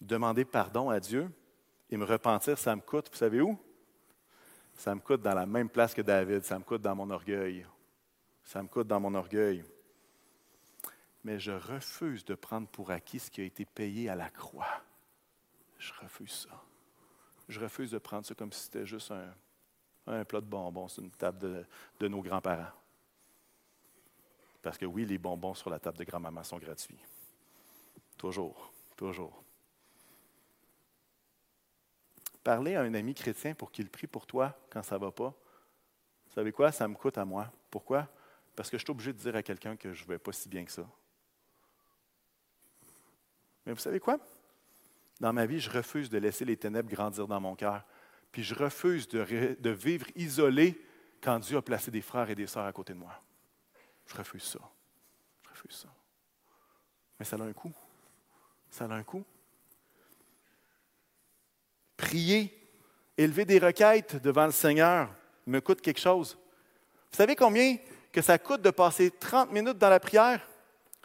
Demander 0.00 0.44
pardon 0.44 0.90
à 0.90 1.00
Dieu 1.00 1.30
et 1.90 1.96
me 1.96 2.04
repentir, 2.04 2.56
ça 2.58 2.74
me 2.74 2.80
coûte, 2.80 3.08
vous 3.10 3.16
savez 3.16 3.40
où? 3.40 3.58
Ça 4.74 4.94
me 4.94 5.00
coûte 5.00 5.20
dans 5.20 5.34
la 5.34 5.46
même 5.46 5.68
place 5.68 5.92
que 5.92 6.02
David, 6.02 6.44
ça 6.44 6.58
me 6.58 6.64
coûte 6.64 6.82
dans 6.82 6.94
mon 6.94 7.10
orgueil. 7.10 7.66
Ça 8.44 8.62
me 8.62 8.68
coûte 8.68 8.86
dans 8.86 9.00
mon 9.00 9.14
orgueil 9.14 9.62
mais 11.24 11.38
je 11.38 11.52
refuse 11.52 12.24
de 12.24 12.34
prendre 12.34 12.68
pour 12.68 12.90
acquis 12.90 13.18
ce 13.18 13.30
qui 13.30 13.40
a 13.40 13.44
été 13.44 13.64
payé 13.64 14.08
à 14.08 14.14
la 14.14 14.30
croix. 14.30 14.82
Je 15.78 15.92
refuse 16.00 16.46
ça. 16.48 16.62
Je 17.48 17.60
refuse 17.60 17.90
de 17.90 17.98
prendre 17.98 18.24
ça 18.24 18.34
comme 18.34 18.52
si 18.52 18.64
c'était 18.64 18.86
juste 18.86 19.12
un, 20.06 20.24
plat 20.24 20.40
de 20.40 20.46
bonbons 20.46 20.88
sur 20.88 21.02
une 21.02 21.10
table 21.10 21.66
de, 21.98 22.08
nos 22.08 22.22
grands-parents. 22.22 22.72
Parce 24.62 24.78
que 24.78 24.86
oui, 24.86 25.04
les 25.04 25.18
bonbons 25.18 25.54
sur 25.54 25.70
la 25.70 25.78
table 25.78 25.98
de 25.98 26.04
grand-maman 26.04 26.42
sont 26.42 26.58
gratuits. 26.58 27.00
Toujours, 28.16 28.72
toujours. 28.96 29.42
Parler 32.42 32.74
à 32.74 32.82
un 32.82 32.94
ami 32.94 33.14
chrétien 33.14 33.54
pour 33.54 33.70
qu'il 33.70 33.90
prie 33.90 34.06
pour 34.06 34.26
toi 34.26 34.58
quand 34.70 34.82
ça 34.82 34.96
ne 34.96 35.00
va 35.00 35.10
pas, 35.10 35.34
vous 36.30 36.34
savez 36.34 36.52
quoi? 36.52 36.70
Ça 36.70 36.86
me 36.86 36.94
coûte 36.94 37.18
à 37.18 37.24
moi. 37.24 37.52
Pourquoi? 37.70 38.08
Parce 38.54 38.70
que 38.70 38.78
je 38.78 38.84
suis 38.84 38.90
obligé 38.92 39.12
de 39.12 39.18
dire 39.18 39.34
à 39.34 39.42
quelqu'un 39.42 39.76
que 39.76 39.92
je 39.92 40.04
ne 40.04 40.08
vais 40.08 40.18
pas 40.18 40.30
si 40.30 40.48
bien 40.48 40.64
que 40.64 40.70
ça. 40.70 40.86
Mais 43.66 43.72
vous 43.72 43.80
savez 43.80 43.98
quoi? 43.98 44.18
Dans 45.18 45.32
ma 45.32 45.44
vie, 45.44 45.58
je 45.58 45.68
refuse 45.68 46.08
de 46.08 46.18
laisser 46.18 46.44
les 46.44 46.56
ténèbres 46.56 46.88
grandir 46.88 47.26
dans 47.26 47.40
mon 47.40 47.56
cœur. 47.56 47.84
Puis 48.30 48.44
je 48.44 48.54
refuse 48.54 49.08
de, 49.08 49.70
vivre 49.70 50.06
isolé 50.14 50.80
quand 51.20 51.40
Dieu 51.40 51.56
a 51.56 51.62
placé 51.62 51.90
des 51.90 52.00
frères 52.00 52.30
et 52.30 52.36
des 52.36 52.46
sœurs 52.46 52.64
à 52.64 52.72
côté 52.72 52.92
de 52.92 52.98
moi. 52.98 53.20
Je 54.06 54.16
refuse 54.16 54.44
ça. 54.44 54.60
Je 55.42 55.50
refuse 55.50 55.78
ça. 55.78 55.88
Mais 57.18 57.24
ça 57.24 57.36
a 57.36 57.42
un 57.42 57.52
coût. 57.52 57.72
Ça 58.70 58.84
a 58.84 58.92
un 58.92 59.02
coût. 59.02 59.24
Prier, 62.00 62.58
élever 63.18 63.44
des 63.44 63.58
requêtes 63.58 64.16
devant 64.22 64.46
le 64.46 64.52
Seigneur 64.52 65.10
me 65.46 65.60
coûte 65.60 65.82
quelque 65.82 66.00
chose. 66.00 66.38
Vous 67.10 67.16
savez 67.16 67.36
combien 67.36 67.76
que 68.10 68.22
ça 68.22 68.38
coûte 68.38 68.62
de 68.62 68.70
passer 68.70 69.10
30 69.10 69.52
minutes 69.52 69.76
dans 69.76 69.90
la 69.90 70.00
prière? 70.00 70.40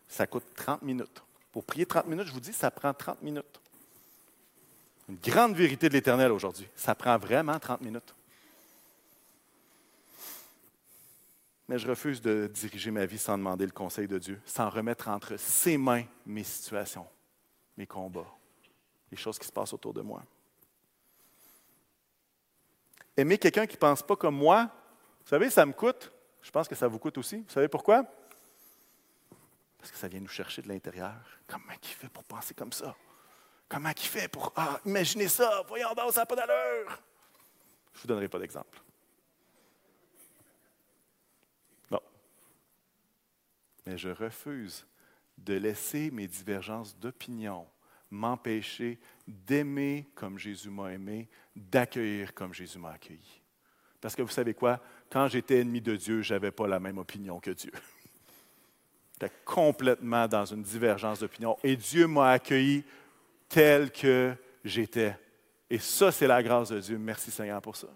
Ça 0.08 0.26
coûte 0.26 0.46
30 0.56 0.84
minutes. 0.84 1.22
Pour 1.52 1.66
prier 1.66 1.86
30 1.86 2.08
minutes, 2.08 2.28
je 2.28 2.32
vous 2.32 2.40
dis, 2.40 2.54
ça 2.54 2.72
prend 2.72 2.94
30 2.94 3.22
minutes. 3.22 3.60
Une 5.10 5.18
grande 5.18 5.54
vérité 5.56 5.90
de 5.90 5.94
l'Éternel 5.94 6.32
aujourd'hui. 6.32 6.68
Ça 6.76 6.96
prend 6.96 7.18
vraiment 7.18 7.60
30 7.60 7.82
minutes. 7.82 8.16
Mais 11.68 11.78
je 11.78 11.90
refuse 11.90 12.22
de 12.22 12.50
diriger 12.54 12.92
ma 12.92 13.06
vie 13.06 13.18
sans 13.18 13.38
demander 13.38 13.66
le 13.66 13.72
conseil 13.72 14.08
de 14.08 14.18
Dieu, 14.18 14.40
sans 14.46 14.70
remettre 14.70 15.10
entre 15.10 15.36
ses 15.38 15.78
mains 15.78 16.06
mes 16.26 16.44
situations, 16.44 17.08
mes 17.76 17.88
combats, 17.88 18.32
les 19.12 19.18
choses 19.18 19.38
qui 19.38 19.48
se 19.48 19.52
passent 19.52 19.74
autour 19.74 19.94
de 19.94 20.02
moi. 20.02 20.24
Aimer 23.18 23.38
quelqu'un 23.38 23.66
qui 23.66 23.76
ne 23.76 23.80
pense 23.80 24.04
pas 24.04 24.16
comme 24.16 24.36
moi, 24.36 24.70
vous 25.22 25.30
savez, 25.30 25.50
ça 25.50 25.66
me 25.66 25.74
coûte. 25.74 26.12
Je 26.42 26.52
pense 26.52 26.68
que 26.68 26.76
ça 26.76 26.88
vous 26.88 27.00
coûte 27.00 27.18
aussi. 27.18 27.38
Vous 27.38 27.50
savez 27.50 27.68
pourquoi? 27.68 28.04
Parce 29.80 29.92
que 29.92 29.98
ça 29.98 30.08
vient 30.08 30.20
nous 30.20 30.28
chercher 30.28 30.62
de 30.62 30.68
l'intérieur. 30.68 31.16
Comment 31.48 31.74
il 31.82 31.88
fait 31.88 32.10
pour 32.10 32.24
penser 32.24 32.54
comme 32.54 32.72
ça? 32.72 32.96
Comment 33.68 33.90
il 33.90 34.04
fait 34.04 34.28
pour. 34.28 34.54
Ah, 34.56 34.80
imaginez 34.86 35.28
ça, 35.28 35.64
voyons 35.68 35.94
donc, 35.94 36.12
ça 36.12 36.22
n'a 36.22 36.26
pas 36.26 36.36
d'allure. 36.36 37.02
Je 37.94 37.98
ne 37.98 38.02
vous 38.02 38.08
donnerai 38.08 38.28
pas 38.28 38.40
d'exemple. 38.40 38.82
Non. 41.90 42.02
Mais 43.86 43.98
je 43.98 44.10
refuse 44.10 44.86
de 45.38 45.56
laisser 45.56 46.12
mes 46.12 46.28
divergences 46.28 46.96
d'opinion 46.98 47.68
m'empêcher 48.12 49.00
d'aimer 49.28 50.10
comme 50.16 50.38
Jésus 50.38 50.70
m'a 50.70 50.94
aimé, 50.94 51.28
d'accueillir 51.56 52.34
comme 52.34 52.54
Jésus 52.54 52.78
m'a 52.78 52.92
accueilli. 52.92 53.42
Parce 54.02 54.16
que 54.16 54.22
vous 54.22 54.30
savez 54.30 54.54
quoi? 54.54 54.80
Quand 55.10 55.28
j'étais 55.28 55.62
ennemi 55.62 55.82
de 55.82 55.96
Dieu, 55.96 56.22
je 56.22 56.34
n'avais 56.34 56.52
pas 56.52 56.68
la 56.68 56.80
même 56.80 56.98
opinion 56.98 57.40
que 57.40 57.52
Dieu. 57.52 57.72
J'étais 59.14 59.34
complètement 59.46 60.28
dans 60.28 60.46
une 60.46 60.62
divergence 60.62 61.22
d'opinion. 61.22 61.58
Et 61.64 61.78
Dieu 61.78 62.06
m'a 62.06 62.32
accueilli 62.32 62.84
tel 63.48 63.90
que 63.90 64.36
j'étais. 64.64 65.18
Et 65.70 65.80
ça, 65.80 66.12
c'est 66.12 66.28
la 66.28 66.44
grâce 66.44 66.70
de 66.70 66.80
Dieu. 66.82 66.98
Merci 66.98 67.32
Seigneur 67.32 67.62
pour 67.62 67.78
ça. 67.78 67.88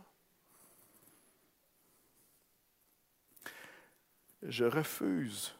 Je 4.42 4.64
refuse 4.64 5.54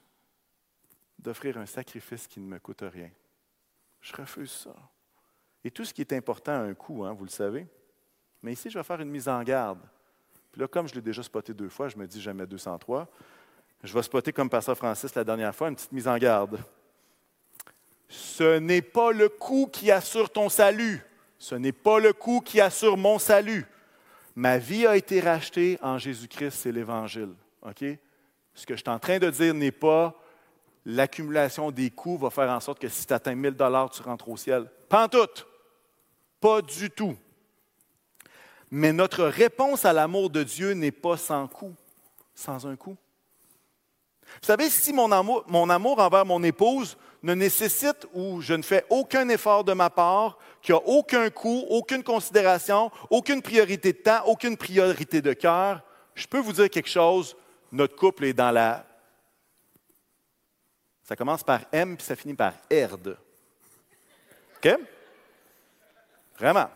d'offrir 1.18 1.58
un 1.58 1.66
sacrifice 1.66 2.26
qui 2.26 2.40
ne 2.40 2.48
me 2.48 2.60
coûte 2.60 2.82
rien. 2.82 3.12
Je 4.00 4.16
refuse 4.16 4.52
ça. 4.52 4.76
Et 5.64 5.72
tout 5.72 5.86
ce 5.86 5.94
qui 5.94 6.02
est 6.02 6.14
important 6.14 6.54
a 6.54 6.60
un 6.60 6.74
coût, 6.74 7.04
hein, 7.06 7.14
vous 7.14 7.26
le 7.26 7.30
savez. 7.30 7.68
Mais 8.42 8.54
ici, 8.54 8.70
je 8.70 8.78
vais 8.78 8.84
faire 8.84 9.02
une 9.02 9.10
mise 9.10 9.28
en 9.28 9.42
garde. 9.44 9.80
Puis 10.52 10.62
là, 10.62 10.68
comme 10.68 10.88
je 10.88 10.96
l'ai 10.96 11.02
déjà 11.02 11.22
spoté 11.22 11.54
deux 11.54 11.70
fois, 11.70 11.90
je 11.90 11.98
me 11.98 12.08
dis 12.08 12.22
jamais 12.22 12.48
203. 12.48 13.08
Je 13.84 13.94
vais 13.94 14.04
spotter 14.04 14.34
comme 14.34 14.50
Pasteur 14.50 14.78
Francis 14.78 15.14
la 15.16 15.24
dernière 15.24 15.54
fois, 15.54 15.70
une 15.70 15.76
petite 15.76 15.92
mise 15.92 16.08
en 16.08 16.18
garde. 16.18 16.60
Ce 18.08 18.58
n'est 18.58 18.82
pas 18.82 19.12
le 19.12 19.30
coup 19.30 19.70
qui 19.72 19.92
assure 19.92 20.30
ton 20.30 20.50
salut. 20.50 21.02
Ce 21.38 21.56
n'est 21.56 21.72
pas 21.72 22.00
le 22.00 22.12
coup 22.12 22.42
qui 22.42 22.60
assure 22.60 22.98
mon 22.98 23.20
salut. 23.20 23.66
Ma 24.36 24.58
vie 24.58 24.86
a 24.88 24.98
été 24.98 25.20
rachetée 25.20 25.78
en 25.82 25.98
Jésus-Christ, 25.98 26.52
c'est 26.52 26.72
l'Évangile. 26.72 27.34
Ce 28.54 28.66
que 28.66 28.76
je 28.76 28.82
suis 28.82 28.90
en 28.90 29.00
train 29.00 29.20
de 29.20 29.30
dire 29.30 29.54
n'est 29.54 29.72
pas 29.72 30.19
l'accumulation 30.90 31.70
des 31.72 31.92
coûts 31.92 32.18
va 32.18 32.30
faire 32.30 32.50
en 32.50 32.60
sorte 32.60 32.80
que 32.80 32.90
si 32.90 33.06
tu 33.06 33.14
atteins 33.14 33.36
1000 33.36 33.52
dollars, 33.52 33.90
tu 33.92 34.02
rentres 34.02 34.28
au 34.28 34.38
ciel. 34.38 34.70
Pas 34.88 35.06
en 35.06 35.08
tout. 35.08 35.28
Pas 36.42 36.62
du 36.62 36.90
tout. 36.90 37.16
Mais 38.72 38.92
notre 38.92 39.26
réponse 39.26 39.86
à 39.86 39.94
l'amour 39.94 40.30
de 40.30 40.44
Dieu 40.44 40.72
n'est 40.72 40.92
pas 40.92 41.18
sans 41.18 41.48
coût, 41.48 41.76
sans 42.34 42.66
un 42.66 42.76
coût. 42.76 42.98
Vous 44.42 44.48
savez, 44.48 44.70
si 44.70 44.94
mon 44.94 45.12
amour, 45.12 45.44
mon 45.48 45.70
amour 45.70 46.00
envers 46.00 46.26
mon 46.26 46.42
épouse 46.44 46.98
ne 47.22 47.34
nécessite 47.34 48.08
ou 48.14 48.42
je 48.42 48.54
ne 48.54 48.62
fais 48.62 48.86
aucun 48.90 49.28
effort 49.30 49.64
de 49.64 49.74
ma 49.74 49.90
part, 49.90 50.38
qu'il 50.62 50.74
n'y 50.74 50.80
a 50.80 50.84
aucun 50.86 51.30
coût, 51.30 51.66
aucune 51.70 52.04
considération, 52.04 52.92
aucune 53.10 53.42
priorité 53.42 53.94
de 53.94 53.98
temps, 53.98 54.24
aucune 54.26 54.56
priorité 54.56 55.22
de 55.22 55.34
cœur, 55.34 55.82
je 56.16 56.28
peux 56.28 56.40
vous 56.40 56.54
dire 56.54 56.70
quelque 56.70 56.90
chose, 56.90 57.36
notre 57.72 57.96
couple 57.96 58.26
est 58.26 58.34
dans 58.34 58.52
la... 58.52 58.86
Ça 61.10 61.16
commence 61.16 61.44
par 61.44 61.62
M 61.72 61.98
puis 61.98 62.06
ça 62.06 62.16
finit 62.16 62.36
par 62.36 62.54
herde. 62.70 63.18
OK? 64.58 64.70
Vraiment. 66.38 66.70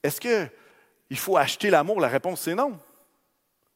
Est-ce 0.00 0.20
qu'il 0.20 1.18
faut 1.18 1.36
acheter 1.36 1.70
l'amour? 1.70 1.98
La 1.98 2.06
réponse, 2.06 2.42
c'est 2.42 2.54
non. 2.54 2.78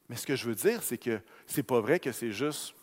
Mais 0.07 0.15
ce 0.15 0.25
que 0.25 0.37
je 0.37 0.47
veux 0.47 0.55
dire, 0.55 0.81
c'est 0.81 0.97
que 0.97 1.19
c'est 1.47 1.63
pas 1.63 1.81
vrai 1.81 1.99
que 1.99 2.13
c'est 2.13 2.31
juste 2.31 2.73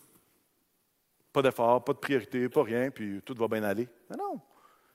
pas 1.32 1.40
d'effort, 1.40 1.82
pas 1.82 1.94
de 1.94 2.00
priorité, 2.00 2.50
pas 2.50 2.64
rien, 2.64 2.90
puis 2.90 3.22
tout 3.24 3.34
va 3.34 3.48
bien 3.48 3.62
aller. 3.62 3.88
Non, 4.10 4.18
non. 4.18 4.40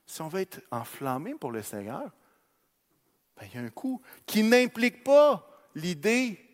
Si 0.05 0.21
on 0.21 0.27
veut 0.27 0.41
être 0.41 0.61
enflammé 0.69 1.33
pour 1.33 1.51
le 1.51 1.63
Seigneur, 1.63 2.03
ben, 3.35 3.47
il 3.51 3.55
y 3.55 3.57
a 3.57 3.65
un 3.65 3.71
coup 3.71 3.99
qui 4.27 4.43
n'implique 4.43 5.03
pas 5.03 5.67
l'idée 5.73 6.44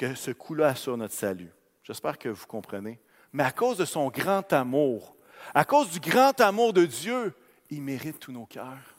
que 0.00 0.14
ce 0.14 0.30
coup-là 0.30 0.68
assure 0.68 0.96
notre 0.96 1.12
salut. 1.12 1.52
J'espère 1.82 2.18
que 2.18 2.30
vous 2.30 2.46
comprenez. 2.46 2.98
Mais 3.34 3.44
à 3.44 3.52
cause 3.52 3.76
de 3.76 3.84
son 3.84 4.08
grand 4.08 4.50
amour, 4.50 5.14
à 5.52 5.66
cause 5.66 5.90
du 5.90 6.00
grand 6.00 6.40
amour 6.40 6.72
de 6.72 6.86
Dieu, 6.86 7.34
il 7.68 7.82
mérite 7.82 8.18
tous 8.18 8.32
nos 8.32 8.46
cœurs. 8.46 8.96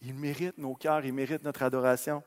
Il 0.00 0.14
mérite 0.14 0.56
nos 0.56 0.74
cœurs, 0.74 1.04
il 1.04 1.12
mérite 1.12 1.42
notre 1.42 1.64
adoration. 1.64 2.22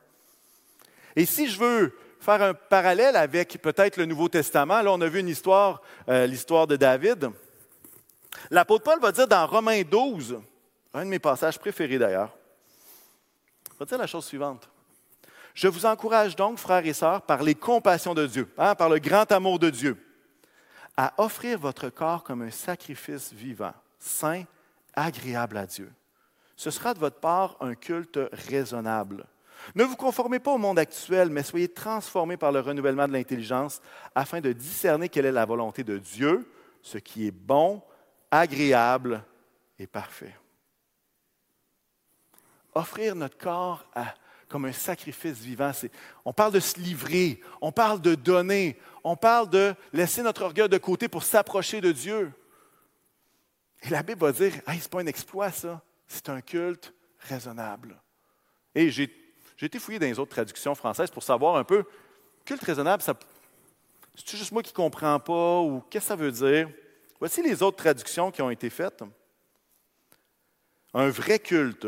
Et 1.16 1.24
si 1.24 1.48
je 1.48 1.58
veux 1.58 1.96
faire 2.20 2.42
un 2.42 2.52
parallèle 2.52 3.16
avec 3.16 3.58
peut-être 3.62 3.96
le 3.96 4.04
Nouveau 4.04 4.28
Testament, 4.28 4.82
là 4.82 4.92
on 4.92 5.00
a 5.00 5.08
vu 5.08 5.20
une 5.20 5.28
histoire, 5.28 5.80
euh, 6.10 6.26
l'histoire 6.26 6.66
de 6.66 6.76
David. 6.76 7.30
L'apôtre 8.50 8.84
Paul 8.84 9.00
va 9.00 9.10
dire 9.12 9.26
dans 9.26 9.46
Romains 9.46 9.84
12, 9.90 10.38
un 10.92 11.04
de 11.06 11.08
mes 11.08 11.18
passages 11.18 11.58
préférés 11.58 11.98
d'ailleurs, 11.98 12.36
il 13.72 13.78
va 13.78 13.86
dire 13.86 13.96
la 13.96 14.06
chose 14.06 14.26
suivante. 14.26 14.68
Je 15.54 15.68
vous 15.68 15.86
encourage 15.86 16.36
donc, 16.36 16.58
frères 16.58 16.86
et 16.86 16.92
sœurs, 16.92 17.22
par 17.22 17.42
les 17.42 17.54
compassions 17.54 18.14
de 18.14 18.26
Dieu, 18.26 18.52
hein, 18.56 18.74
par 18.74 18.88
le 18.88 18.98
grand 18.98 19.30
amour 19.32 19.58
de 19.58 19.70
Dieu, 19.70 19.96
à 20.96 21.12
offrir 21.18 21.58
votre 21.58 21.88
corps 21.90 22.24
comme 22.24 22.42
un 22.42 22.50
sacrifice 22.50 23.32
vivant, 23.32 23.74
saint, 23.98 24.44
agréable 24.94 25.56
à 25.56 25.66
Dieu. 25.66 25.92
Ce 26.56 26.70
sera 26.70 26.94
de 26.94 26.98
votre 26.98 27.20
part 27.20 27.56
un 27.60 27.74
culte 27.74 28.18
raisonnable. 28.32 29.26
Ne 29.74 29.84
vous 29.84 29.96
conformez 29.96 30.38
pas 30.38 30.52
au 30.52 30.58
monde 30.58 30.78
actuel, 30.78 31.30
mais 31.30 31.42
soyez 31.42 31.68
transformés 31.68 32.36
par 32.36 32.52
le 32.52 32.60
renouvellement 32.60 33.06
de 33.06 33.12
l'intelligence 33.12 33.80
afin 34.14 34.40
de 34.40 34.52
discerner 34.52 35.08
quelle 35.08 35.26
est 35.26 35.32
la 35.32 35.44
volonté 35.44 35.84
de 35.84 35.98
Dieu, 35.98 36.50
ce 36.82 36.98
qui 36.98 37.26
est 37.26 37.32
bon, 37.32 37.82
agréable 38.30 39.22
et 39.78 39.86
parfait. 39.86 40.34
Offrir 42.74 43.14
notre 43.14 43.36
corps 43.36 43.84
comme 44.52 44.66
un 44.66 44.72
sacrifice 44.72 45.38
vivant, 45.38 45.72
on 46.26 46.34
parle 46.34 46.52
de 46.52 46.60
se 46.60 46.78
livrer, 46.78 47.40
on 47.62 47.72
parle 47.72 48.02
de 48.02 48.14
donner, 48.14 48.78
on 49.02 49.16
parle 49.16 49.48
de 49.48 49.74
laisser 49.94 50.22
notre 50.22 50.42
orgueil 50.42 50.68
de 50.68 50.76
côté 50.76 51.08
pour 51.08 51.22
s'approcher 51.22 51.80
de 51.80 51.90
Dieu. 51.90 52.30
Et 53.82 53.88
la 53.88 54.02
Bible 54.02 54.20
va 54.20 54.30
dire, 54.30 54.52
hey, 54.68 54.78
ce 54.78 54.84
n'est 54.84 54.88
pas 54.90 55.00
un 55.00 55.06
exploit, 55.06 55.50
ça, 55.50 55.82
c'est 56.06 56.28
un 56.28 56.42
culte 56.42 56.92
raisonnable. 57.20 57.98
Et 58.74 58.90
j'ai 58.90 59.10
été 59.58 59.78
fouillé 59.78 59.98
dans 59.98 60.06
les 60.06 60.18
autres 60.18 60.32
traductions 60.32 60.74
françaises 60.74 61.10
pour 61.10 61.22
savoir 61.22 61.56
un 61.56 61.64
peu, 61.64 61.84
culte 62.44 62.62
raisonnable, 62.62 63.02
c'est 63.02 64.36
juste 64.36 64.52
moi 64.52 64.62
qui 64.62 64.72
ne 64.72 64.76
comprends 64.76 65.18
pas 65.18 65.60
ou 65.60 65.82
qu'est-ce 65.88 66.04
que 66.04 66.08
ça 66.08 66.16
veut 66.16 66.30
dire? 66.30 66.68
Voici 67.18 67.42
les 67.42 67.62
autres 67.62 67.78
traductions 67.78 68.30
qui 68.30 68.42
ont 68.42 68.50
été 68.50 68.68
faites. 68.68 69.02
Un 70.92 71.08
vrai 71.08 71.38
culte. 71.38 71.86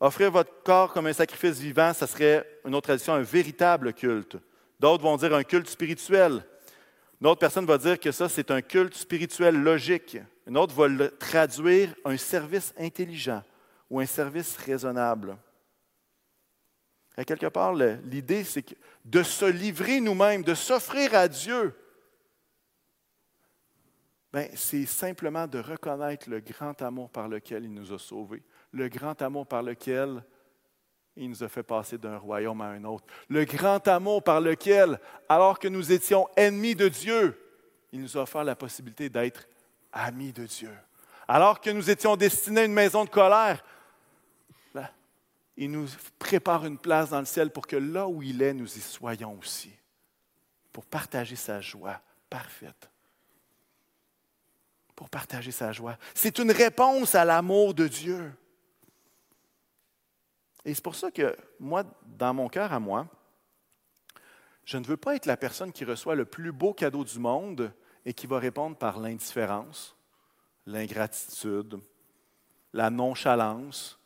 Offrir 0.00 0.30
votre 0.30 0.62
corps 0.62 0.92
comme 0.92 1.06
un 1.06 1.12
sacrifice 1.12 1.58
vivant, 1.58 1.92
ça 1.92 2.06
serait, 2.06 2.46
une 2.64 2.74
autre 2.74 2.86
traduction, 2.86 3.14
un 3.14 3.22
véritable 3.22 3.92
culte. 3.92 4.36
D'autres 4.78 5.02
vont 5.02 5.16
dire 5.16 5.34
un 5.34 5.42
culte 5.42 5.68
spirituel. 5.68 6.44
Une 7.20 7.26
autre 7.26 7.40
personne 7.40 7.66
va 7.66 7.78
dire 7.78 7.98
que 7.98 8.12
ça, 8.12 8.28
c'est 8.28 8.50
un 8.52 8.62
culte 8.62 8.94
spirituel 8.94 9.60
logique. 9.60 10.18
Une 10.46 10.56
autre 10.56 10.74
va 10.74 10.86
le 10.86 11.10
traduire 11.10 11.94
un 12.04 12.16
service 12.16 12.72
intelligent 12.78 13.42
ou 13.90 13.98
un 13.98 14.06
service 14.06 14.56
raisonnable. 14.56 15.36
À 17.16 17.24
quelque 17.24 17.46
part, 17.46 17.74
l'idée, 17.74 18.44
c'est 18.44 18.64
de 19.04 19.22
se 19.24 19.44
livrer 19.44 20.00
nous-mêmes, 20.00 20.44
de 20.44 20.54
s'offrir 20.54 21.14
à 21.16 21.26
Dieu. 21.26 21.74
Ben, 24.32 24.48
c'est 24.54 24.86
simplement 24.86 25.48
de 25.48 25.58
reconnaître 25.58 26.30
le 26.30 26.38
grand 26.38 26.80
amour 26.82 27.10
par 27.10 27.28
lequel 27.28 27.64
il 27.64 27.72
nous 27.72 27.92
a 27.92 27.98
sauvés, 27.98 28.44
le 28.72 28.88
grand 28.88 29.20
amour 29.22 29.46
par 29.46 29.62
lequel 29.62 30.22
il 31.16 31.30
nous 31.30 31.42
a 31.42 31.48
fait 31.48 31.62
passer 31.62 31.98
d'un 31.98 32.16
royaume 32.16 32.60
à 32.60 32.66
un 32.66 32.84
autre. 32.84 33.04
Le 33.28 33.44
grand 33.44 33.86
amour 33.88 34.22
par 34.22 34.40
lequel, 34.40 35.00
alors 35.28 35.58
que 35.58 35.68
nous 35.68 35.90
étions 35.92 36.28
ennemis 36.36 36.74
de 36.74 36.88
Dieu, 36.88 37.38
il 37.92 38.00
nous 38.00 38.16
a 38.16 38.22
offert 38.22 38.44
la 38.44 38.54
possibilité 38.54 39.08
d'être 39.08 39.48
amis 39.92 40.32
de 40.32 40.46
Dieu. 40.46 40.72
Alors 41.26 41.60
que 41.60 41.70
nous 41.70 41.90
étions 41.90 42.16
destinés 42.16 42.62
à 42.62 42.64
une 42.64 42.72
maison 42.72 43.04
de 43.04 43.10
colère, 43.10 43.64
il 45.56 45.72
nous 45.72 45.88
prépare 46.20 46.64
une 46.66 46.78
place 46.78 47.10
dans 47.10 47.18
le 47.18 47.24
ciel 47.24 47.50
pour 47.50 47.66
que 47.66 47.74
là 47.74 48.06
où 48.06 48.22
il 48.22 48.40
est, 48.42 48.54
nous 48.54 48.78
y 48.78 48.80
soyons 48.80 49.36
aussi, 49.38 49.72
pour 50.72 50.86
partager 50.86 51.34
sa 51.34 51.60
joie 51.60 52.00
parfaite. 52.30 52.88
Pour 54.94 55.10
partager 55.10 55.50
sa 55.50 55.72
joie. 55.72 55.98
C'est 56.14 56.38
une 56.38 56.52
réponse 56.52 57.16
à 57.16 57.24
l'amour 57.24 57.74
de 57.74 57.88
Dieu. 57.88 58.32
Et 60.64 60.74
c'est 60.74 60.82
pour 60.82 60.94
ça 60.94 61.10
que 61.10 61.36
moi, 61.58 61.84
dans 62.04 62.34
mon 62.34 62.48
cœur 62.48 62.72
à 62.72 62.80
moi, 62.80 63.06
je 64.64 64.76
ne 64.76 64.84
veux 64.84 64.96
pas 64.96 65.16
être 65.16 65.26
la 65.26 65.36
personne 65.36 65.72
qui 65.72 65.84
reçoit 65.84 66.14
le 66.14 66.26
plus 66.26 66.52
beau 66.52 66.74
cadeau 66.74 67.04
du 67.04 67.18
monde 67.18 67.72
et 68.04 68.12
qui 68.12 68.26
va 68.26 68.38
répondre 68.38 68.76
par 68.76 68.98
l'indifférence, 68.98 69.96
l'ingratitude, 70.66 71.80
la 72.72 72.90
nonchalance 72.90 73.98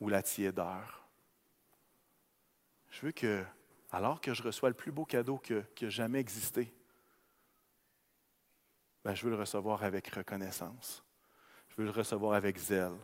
ou 0.00 0.08
la 0.08 0.22
tiédeur. 0.22 1.08
Je 2.90 3.06
veux 3.06 3.12
que, 3.12 3.42
alors 3.90 4.20
que 4.20 4.34
je 4.34 4.42
reçois 4.42 4.68
le 4.68 4.74
plus 4.74 4.92
beau 4.92 5.06
cadeau 5.06 5.38
que, 5.38 5.62
qui 5.74 5.86
a 5.86 5.88
jamais 5.88 6.20
existé, 6.20 6.74
ben, 9.04 9.14
je 9.14 9.24
veux 9.24 9.30
le 9.30 9.36
recevoir 9.36 9.82
avec 9.82 10.08
reconnaissance. 10.08 11.02
Je 11.70 11.76
veux 11.76 11.84
le 11.84 11.90
recevoir 11.90 12.34
avec 12.34 12.58
zèle. 12.58 12.96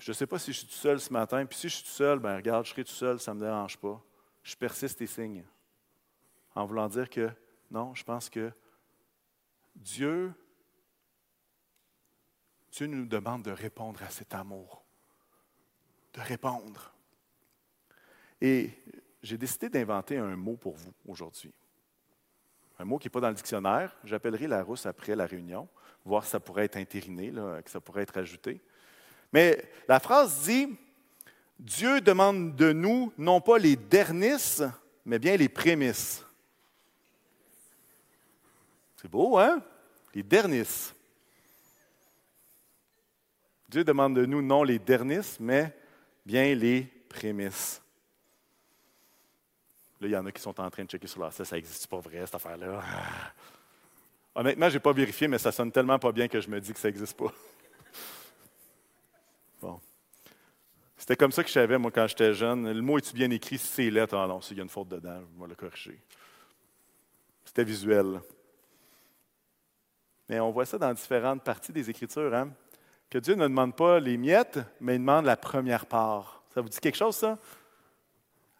Je 0.00 0.12
ne 0.12 0.14
sais 0.14 0.26
pas 0.26 0.38
si 0.38 0.50
je 0.52 0.58
suis 0.58 0.66
tout 0.66 0.72
seul 0.72 0.98
ce 0.98 1.12
matin. 1.12 1.44
Puis 1.44 1.58
si 1.58 1.68
je 1.68 1.74
suis 1.76 1.84
tout 1.84 1.90
seul, 1.90 2.18
ben 2.18 2.34
regarde, 2.34 2.64
je 2.64 2.70
serai 2.70 2.84
tout 2.84 2.90
seul, 2.90 3.20
ça 3.20 3.34
ne 3.34 3.38
me 3.38 3.44
dérange 3.44 3.76
pas. 3.76 4.02
Je 4.42 4.56
persiste 4.56 5.00
et 5.02 5.06
signe. 5.06 5.44
En 6.54 6.64
voulant 6.64 6.88
dire 6.88 7.08
que 7.10 7.30
non, 7.70 7.94
je 7.94 8.02
pense 8.02 8.30
que 8.30 8.50
Dieu, 9.76 10.32
Dieu 12.72 12.86
nous 12.86 13.04
demande 13.04 13.42
de 13.42 13.50
répondre 13.50 14.02
à 14.02 14.08
cet 14.08 14.34
amour. 14.34 14.82
De 16.14 16.20
répondre. 16.22 16.94
Et 18.40 18.70
j'ai 19.22 19.36
décidé 19.36 19.68
d'inventer 19.68 20.16
un 20.16 20.34
mot 20.34 20.56
pour 20.56 20.76
vous 20.76 20.94
aujourd'hui. 21.06 21.52
Un 22.78 22.86
mot 22.86 22.96
qui 22.96 23.06
n'est 23.06 23.10
pas 23.12 23.20
dans 23.20 23.28
le 23.28 23.34
dictionnaire. 23.34 23.94
J'appellerai 24.04 24.46
la 24.46 24.62
rousse 24.62 24.86
après 24.86 25.14
la 25.14 25.26
réunion, 25.26 25.68
voir 26.06 26.24
si 26.24 26.30
ça 26.30 26.40
pourrait 26.40 26.64
être 26.64 26.78
intériné, 26.78 27.30
là, 27.30 27.60
que 27.60 27.70
ça 27.70 27.82
pourrait 27.82 28.04
être 28.04 28.16
ajouté. 28.16 28.62
Mais 29.32 29.62
la 29.88 30.00
phrase 30.00 30.42
dit, 30.42 30.76
Dieu 31.58 32.00
demande 32.00 32.56
de 32.56 32.72
nous 32.72 33.12
non 33.18 33.40
pas 33.40 33.58
les 33.58 33.76
dernices, 33.76 34.62
mais 35.04 35.18
bien 35.18 35.36
les 35.36 35.48
prémices. 35.48 36.24
C'est 38.96 39.10
beau, 39.10 39.38
hein? 39.38 39.62
Les 40.14 40.22
dernices. 40.22 40.94
Dieu 43.68 43.84
demande 43.84 44.16
de 44.16 44.26
nous 44.26 44.42
non 44.42 44.64
les 44.64 44.78
dernices, 44.78 45.38
mais 45.38 45.72
bien 46.26 46.54
les 46.54 46.82
prémices. 47.08 47.80
Là, 50.00 50.08
il 50.08 50.10
y 50.12 50.16
en 50.16 50.26
a 50.26 50.32
qui 50.32 50.40
sont 50.40 50.58
en 50.58 50.70
train 50.70 50.84
de 50.84 50.90
checker 50.90 51.06
sur 51.06 51.20
leur 51.20 51.32
site, 51.32 51.44
ça 51.44 51.56
n'existe 51.56 51.86
pas 51.86 51.98
vrai, 51.98 52.24
cette 52.24 52.34
affaire-là. 52.34 52.82
Ah. 52.82 53.32
Honnêtement, 54.34 54.68
je 54.68 54.74
n'ai 54.74 54.80
pas 54.80 54.92
vérifié, 54.92 55.28
mais 55.28 55.38
ça 55.38 55.52
sonne 55.52 55.70
tellement 55.70 55.98
pas 55.98 56.10
bien 56.10 56.26
que 56.26 56.40
je 56.40 56.48
me 56.48 56.60
dis 56.60 56.72
que 56.72 56.78
ça 56.78 56.88
n'existe 56.88 57.16
pas. 57.16 57.32
C'était 61.10 61.24
comme 61.24 61.32
ça 61.32 61.42
que 61.42 61.48
je 61.48 61.54
savais, 61.54 61.76
moi, 61.76 61.90
quand 61.90 62.06
j'étais 62.06 62.32
jeune. 62.34 62.70
Le 62.70 62.82
mot 62.82 62.96
est-tu 62.96 63.12
bien 63.12 63.28
écrit? 63.32 63.58
Si 63.58 63.66
c'est 63.66 63.90
lettre, 63.90 64.16
ah 64.16 64.28
non, 64.28 64.40
s'il 64.40 64.58
y 64.58 64.60
a 64.60 64.62
une 64.62 64.68
faute 64.68 64.90
dedans, 64.90 65.20
je 65.34 65.42
vais 65.42 65.48
le 65.48 65.56
corriger. 65.56 66.00
C'était 67.44 67.64
visuel. 67.64 68.20
Mais 70.28 70.38
on 70.38 70.52
voit 70.52 70.66
ça 70.66 70.78
dans 70.78 70.92
différentes 70.92 71.42
parties 71.42 71.72
des 71.72 71.90
Écritures, 71.90 72.32
hein? 72.32 72.52
que 73.10 73.18
Dieu 73.18 73.34
ne 73.34 73.42
demande 73.48 73.74
pas 73.74 73.98
les 73.98 74.16
miettes, 74.16 74.60
mais 74.80 74.94
il 74.94 74.98
demande 75.00 75.24
la 75.24 75.36
première 75.36 75.84
part. 75.86 76.44
Ça 76.54 76.60
vous 76.60 76.68
dit 76.68 76.78
quelque 76.78 76.98
chose, 76.98 77.16
ça? 77.16 77.36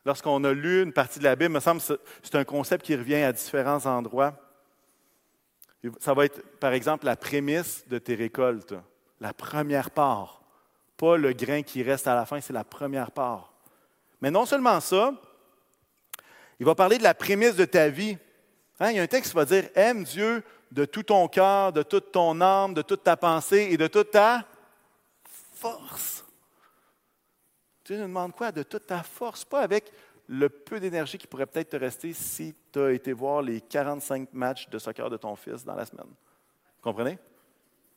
Lorsqu'on 0.04 0.42
a 0.42 0.52
lu 0.52 0.82
une 0.82 0.92
partie 0.92 1.20
de 1.20 1.24
la 1.24 1.36
Bible, 1.36 1.52
il 1.52 1.54
me 1.54 1.60
semble 1.60 1.80
que 1.80 2.00
c'est 2.20 2.34
un 2.34 2.42
concept 2.42 2.84
qui 2.84 2.96
revient 2.96 3.22
à 3.22 3.32
différents 3.32 3.86
endroits. 3.86 4.34
Ça 6.00 6.14
va 6.14 6.24
être, 6.24 6.44
par 6.58 6.72
exemple, 6.72 7.04
la 7.06 7.14
prémisse 7.14 7.86
de 7.86 7.98
tes 7.98 8.16
récoltes, 8.16 8.74
la 9.20 9.32
première 9.32 9.92
part. 9.92 10.39
Pas 11.00 11.16
le 11.16 11.32
grain 11.32 11.62
qui 11.62 11.82
reste 11.82 12.06
à 12.08 12.14
la 12.14 12.26
fin, 12.26 12.42
c'est 12.42 12.52
la 12.52 12.62
première 12.62 13.10
part. 13.10 13.54
Mais 14.20 14.30
non 14.30 14.44
seulement 14.44 14.78
ça, 14.80 15.14
il 16.58 16.66
va 16.66 16.74
parler 16.74 16.98
de 16.98 17.02
la 17.02 17.14
prémisse 17.14 17.56
de 17.56 17.64
ta 17.64 17.88
vie. 17.88 18.18
Hein, 18.78 18.90
il 18.90 18.96
y 18.96 18.98
a 18.98 19.02
un 19.02 19.06
texte 19.06 19.30
qui 19.30 19.36
va 19.36 19.46
dire 19.46 19.70
Aime 19.74 20.04
Dieu 20.04 20.44
de 20.70 20.84
tout 20.84 21.04
ton 21.04 21.26
cœur, 21.26 21.72
de 21.72 21.82
toute 21.82 22.12
ton 22.12 22.38
âme, 22.42 22.74
de 22.74 22.82
toute 22.82 23.02
ta 23.02 23.16
pensée 23.16 23.68
et 23.70 23.78
de 23.78 23.86
toute 23.86 24.10
ta 24.10 24.44
force. 25.54 26.22
Dieu 27.86 27.96
nous 27.96 28.02
demande 28.02 28.34
quoi? 28.34 28.52
De 28.52 28.62
toute 28.62 28.86
ta 28.86 29.02
force, 29.02 29.42
pas 29.42 29.60
avec 29.60 29.90
le 30.28 30.50
peu 30.50 30.78
d'énergie 30.78 31.16
qui 31.16 31.26
pourrait 31.26 31.46
peut-être 31.46 31.70
te 31.70 31.76
rester 31.76 32.12
si 32.12 32.54
tu 32.70 32.78
as 32.78 32.92
été 32.92 33.14
voir 33.14 33.40
les 33.40 33.62
45 33.62 34.34
matchs 34.34 34.68
de 34.68 34.78
soccer 34.78 35.08
de 35.08 35.16
ton 35.16 35.34
fils 35.34 35.64
dans 35.64 35.74
la 35.74 35.86
semaine. 35.86 36.12
Comprenez? 36.82 37.18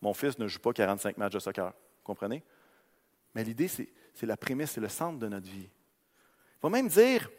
Mon 0.01 0.13
fils 0.13 0.39
ne 0.39 0.47
joue 0.47 0.59
pas 0.59 0.71
45 0.71 1.17
matchs 1.17 1.33
de 1.33 1.39
soccer. 1.39 1.73
Comprenez? 2.01 2.41
Mais 3.35 3.43
l'idée, 3.43 3.67
c'est, 3.67 3.87
la 4.21 4.37
prémisse, 4.37 4.71
c'est 4.71 4.81
le 4.81 4.89
centre 4.89 5.19
de 5.19 5.27
notre 5.27 5.47
vie. 5.47 5.69
Il 5.69 6.63
va 6.63 6.69
même 6.69 6.87
dire 6.87 7.29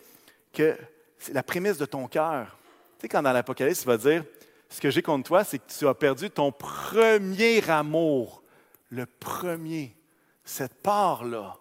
que 0.52 0.76
c'est 1.18 1.32
la 1.32 1.42
prémisse 1.42 1.78
de 1.78 1.86
ton 1.86 2.06
cœur. 2.08 2.58
Tu 2.98 3.02
sais, 3.02 3.08
quand 3.08 3.22
dans 3.22 3.32
l'Apocalypse, 3.32 3.82
il 3.82 3.86
va 3.86 3.96
dire 3.96 4.24
Ce 4.68 4.80
que 4.80 4.90
j'ai 4.90 5.02
contre 5.02 5.28
toi, 5.28 5.44
c'est 5.44 5.58
que 5.58 5.72
tu 5.72 5.86
as 5.86 5.94
perdu 5.94 6.30
ton 6.30 6.52
premier 6.52 7.68
amour. 7.70 8.42
Le 8.90 9.06
premier. 9.06 9.96
Cette 10.44 10.74
part-là 10.74 11.56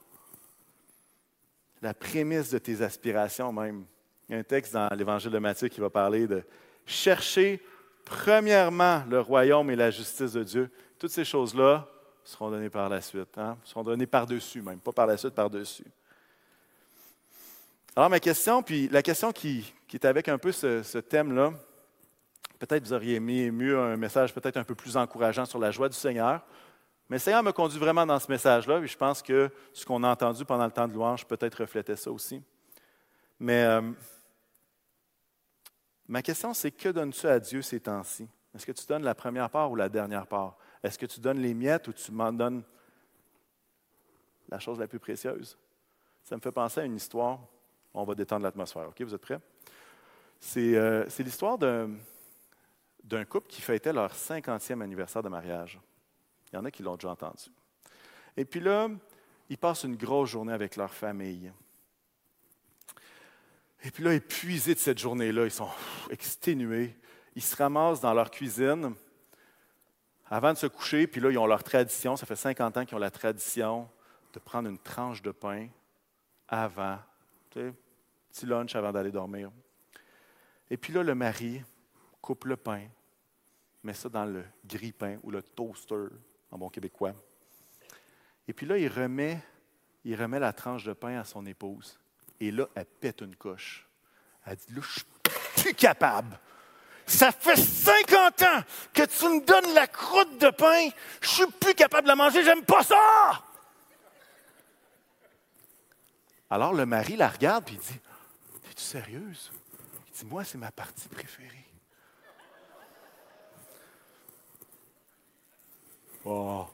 la 1.83 1.93
prémisse 1.93 2.49
de 2.49 2.57
tes 2.57 2.81
aspirations 2.81 3.51
même. 3.51 3.83
Il 4.27 4.31
y 4.31 4.35
a 4.35 4.39
un 4.39 4.43
texte 4.43 4.73
dans 4.73 4.87
l'Évangile 4.95 5.31
de 5.31 5.37
Matthieu 5.37 5.67
qui 5.67 5.81
va 5.81 5.89
parler 5.89 6.27
de 6.27 6.41
chercher 6.85 7.61
premièrement 8.05 9.03
le 9.09 9.19
royaume 9.19 9.69
et 9.69 9.75
la 9.75 9.91
justice 9.91 10.31
de 10.31 10.43
Dieu. 10.43 10.71
Toutes 10.97 11.11
ces 11.11 11.25
choses-là 11.25 11.87
seront 12.23 12.49
données 12.49 12.69
par 12.69 12.89
la 12.89 13.01
suite, 13.01 13.37
hein? 13.37 13.57
seront 13.63 13.83
données 13.83 14.07
par-dessus 14.07 14.61
même, 14.61 14.79
pas 14.79 14.91
par 14.91 15.07
la 15.07 15.17
suite, 15.17 15.33
par-dessus. 15.33 15.85
Alors 17.95 18.09
ma 18.09 18.19
question, 18.19 18.63
puis 18.63 18.87
la 18.89 19.03
question 19.03 19.31
qui, 19.31 19.73
est 19.93 20.05
avec 20.05 20.27
un 20.27 20.37
peu 20.37 20.51
ce, 20.51 20.81
ce 20.81 20.97
thème-là, 20.97 21.53
peut-être 22.57 22.83
vous 22.83 22.93
auriez 22.93 23.15
aimé 23.15 23.51
mieux 23.51 23.77
un 23.79 23.97
message 23.97 24.33
peut-être 24.33 24.57
un 24.57 24.63
peu 24.63 24.73
plus 24.73 24.97
encourageant 24.97 25.45
sur 25.45 25.59
la 25.59 25.69
joie 25.69 25.89
du 25.89 25.97
Seigneur. 25.97 26.41
Mais 27.09 27.17
le 27.17 27.19
Seigneur 27.19 27.43
me 27.43 27.51
conduit 27.51 27.77
vraiment 27.77 28.05
dans 28.05 28.19
ce 28.19 28.31
message-là, 28.31 28.79
et 28.79 28.87
je 28.87 28.97
pense 28.97 29.21
que 29.21 29.51
ce 29.73 29.85
qu'on 29.85 30.03
a 30.03 30.09
entendu 30.09 30.45
pendant 30.45 30.65
le 30.65 30.71
temps 30.71 30.87
de 30.87 30.93
louange 30.93 31.25
peut-être 31.25 31.55
reflétait 31.61 31.95
ça 31.95 32.11
aussi. 32.11 32.41
Mais 33.39 33.63
euh, 33.63 33.81
ma 36.07 36.21
question, 36.21 36.53
c'est 36.53 36.71
que 36.71 36.89
donnes-tu 36.89 37.27
à 37.27 37.39
Dieu 37.39 37.61
ces 37.61 37.81
temps-ci? 37.81 38.27
Est-ce 38.55 38.65
que 38.65 38.71
tu 38.71 38.85
donnes 38.85 39.03
la 39.03 39.15
première 39.15 39.49
part 39.49 39.69
ou 39.69 39.75
la 39.75 39.89
dernière 39.89 40.25
part? 40.25 40.57
Est-ce 40.83 40.99
que 40.99 41.05
tu 41.05 41.19
donnes 41.19 41.39
les 41.39 41.53
miettes 41.53 41.87
ou 41.87 41.93
tu 41.93 42.11
m'en 42.11 42.31
donnes 42.33 42.61
la 44.49 44.59
chose 44.59 44.79
la 44.79 44.87
plus 44.87 44.99
précieuse? 44.99 45.57
Ça 46.23 46.35
me 46.35 46.41
fait 46.41 46.51
penser 46.51 46.81
à 46.81 46.83
une 46.83 46.95
histoire. 46.95 47.39
On 47.93 48.03
va 48.03 48.15
détendre 48.15 48.43
l'atmosphère. 48.43 48.89
OK, 48.89 49.01
vous 49.01 49.15
êtes 49.15 49.21
prêts? 49.21 49.39
C'est 50.39 50.75
euh, 50.75 51.05
l'histoire 51.19 51.57
d'un 51.57 53.25
couple 53.25 53.47
qui 53.47 53.61
fêtait 53.61 53.93
leur 53.93 54.13
50e 54.13 54.81
anniversaire 54.81 55.23
de 55.23 55.29
mariage. 55.29 55.79
Il 56.51 56.57
y 56.57 56.59
en 56.59 56.65
a 56.65 56.71
qui 56.71 56.83
l'ont 56.83 56.95
déjà 56.95 57.11
entendu. 57.11 57.45
Et 58.35 58.43
puis 58.43 58.59
là, 58.59 58.89
ils 59.49 59.57
passent 59.57 59.83
une 59.83 59.95
grosse 59.95 60.31
journée 60.31 60.53
avec 60.53 60.75
leur 60.75 60.93
famille. 60.93 61.51
Et 63.83 63.91
puis 63.91 64.03
là, 64.03 64.13
épuisés 64.13 64.73
de 64.73 64.79
cette 64.79 64.99
journée-là, 64.99 65.45
ils 65.45 65.51
sont 65.51 65.69
exténués. 66.09 66.95
Ils 67.35 67.41
se 67.41 67.55
ramassent 67.55 68.01
dans 68.01 68.13
leur 68.13 68.31
cuisine 68.31 68.93
avant 70.33 70.51
de 70.51 70.57
se 70.57 70.65
coucher, 70.65 71.05
puis 71.05 71.21
là, 71.21 71.29
ils 71.29 71.37
ont 71.37 71.45
leur 71.45 71.63
tradition. 71.63 72.15
Ça 72.15 72.25
fait 72.25 72.35
50 72.35 72.77
ans 72.77 72.85
qu'ils 72.85 72.95
ont 72.95 72.99
la 72.99 73.11
tradition 73.11 73.87
de 74.33 74.39
prendre 74.39 74.67
une 74.67 74.79
tranche 74.79 75.21
de 75.21 75.29
pain 75.29 75.67
avant, 76.47 76.97
tu 77.51 77.59
sais, 77.59 77.73
petit 78.31 78.47
lunch 78.47 78.75
avant 78.75 78.91
d'aller 78.91 79.11
dormir. 79.11 79.51
Et 80.71 80.77
puis 80.77 80.91
là, 80.91 81.03
le 81.03 81.13
mari 81.13 81.61
coupe 82.19 82.45
le 82.45 82.57
pain, 82.57 82.87
met 83.83 83.93
ça 83.93 84.09
dans 84.09 84.25
le 84.25 84.43
grille-pain 84.65 85.19
ou 85.21 85.29
le 85.29 85.43
toaster, 85.43 86.07
en 86.49 86.57
bon 86.57 86.69
québécois. 86.69 87.13
Et 88.47 88.53
puis 88.53 88.65
là, 88.65 88.79
il 88.79 88.87
remet, 88.87 89.39
il 90.03 90.19
remet 90.19 90.39
la 90.39 90.51
tranche 90.51 90.83
de 90.83 90.93
pain 90.93 91.19
à 91.19 91.25
son 91.25 91.45
épouse. 91.45 91.99
Et 92.39 92.49
là, 92.49 92.67
elle 92.73 92.87
pète 92.87 93.21
une 93.21 93.35
coche. 93.35 93.87
Elle 94.47 94.55
dit, 94.55 94.73
là, 94.73 94.81
je 94.81 94.93
suis 94.93 95.05
plus 95.57 95.75
capable. 95.75 96.39
Ça 97.05 97.31
fait 97.31 97.55
50 97.55 98.41
ans 98.43 98.63
que 98.93 99.03
tu 99.03 99.25
me 99.25 99.45
donnes 99.45 99.73
la 99.73 99.87
croûte 99.87 100.37
de 100.37 100.49
pain. 100.49 100.89
Je 101.21 101.27
suis 101.27 101.47
plus 101.59 101.75
capable 101.75 102.03
de 102.03 102.07
la 102.09 102.15
manger. 102.15 102.43
J'aime 102.43 102.63
pas 102.63 102.83
ça. 102.83 103.43
Alors 106.49 106.73
le 106.73 106.85
mari 106.85 107.15
la 107.15 107.29
regarde 107.29 107.67
et 107.69 107.75
dit, 107.75 107.99
es-tu 108.69 108.83
sérieuse? 108.83 109.51
Il 110.07 110.13
dit, 110.13 110.25
moi, 110.25 110.43
c'est 110.43 110.57
ma 110.57 110.71
partie 110.71 111.07
préférée. 111.07 111.65
Oh, 116.25 116.65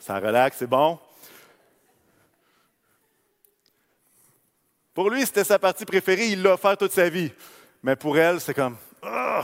ça 0.00 0.18
relaxe, 0.18 0.56
c'est 0.58 0.66
bon? 0.66 0.98
Pour 4.92 5.10
lui, 5.10 5.24
c'était 5.24 5.44
sa 5.44 5.58
partie 5.58 5.84
préférée, 5.84 6.28
il 6.28 6.42
l'a 6.42 6.54
offert 6.54 6.76
toute 6.76 6.92
sa 6.92 7.08
vie. 7.08 7.32
Mais 7.82 7.94
pour 7.94 8.18
elle, 8.18 8.40
c'est 8.40 8.54
comme, 8.54 8.76
oh, 9.02 9.42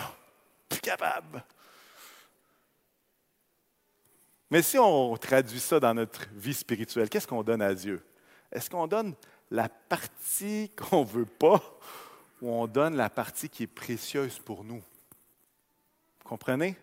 Mais 4.51 4.63
si 4.63 4.79
on 4.79 5.17
traduit 5.17 5.61
ça 5.61 5.81
dans 5.81 5.95
notre 5.95 6.29
vie 6.33 6.55
spirituelle, 6.55 7.09
qu'est-ce 7.09 7.27
qu'on 7.27 7.43
donne 7.43 7.63
à 7.63 7.75
Dieu? 7.75 8.05
Est-ce 8.53 8.71
qu'on 8.71 8.87
donne 8.87 9.15
la 9.51 9.69
partie 9.69 10.71
qu'on 10.77 11.01
ne 11.01 11.09
veut 11.09 11.27
pas 11.27 11.61
ou 12.41 12.51
on 12.51 12.67
donne 12.67 12.97
la 12.97 13.11
partie 13.11 13.49
qui 13.49 13.65
est 13.65 13.67
précieuse 13.67 14.39
pour 14.39 14.63
nous? 14.63 14.83
Vous 16.21 16.29
comprenez? 16.29 16.77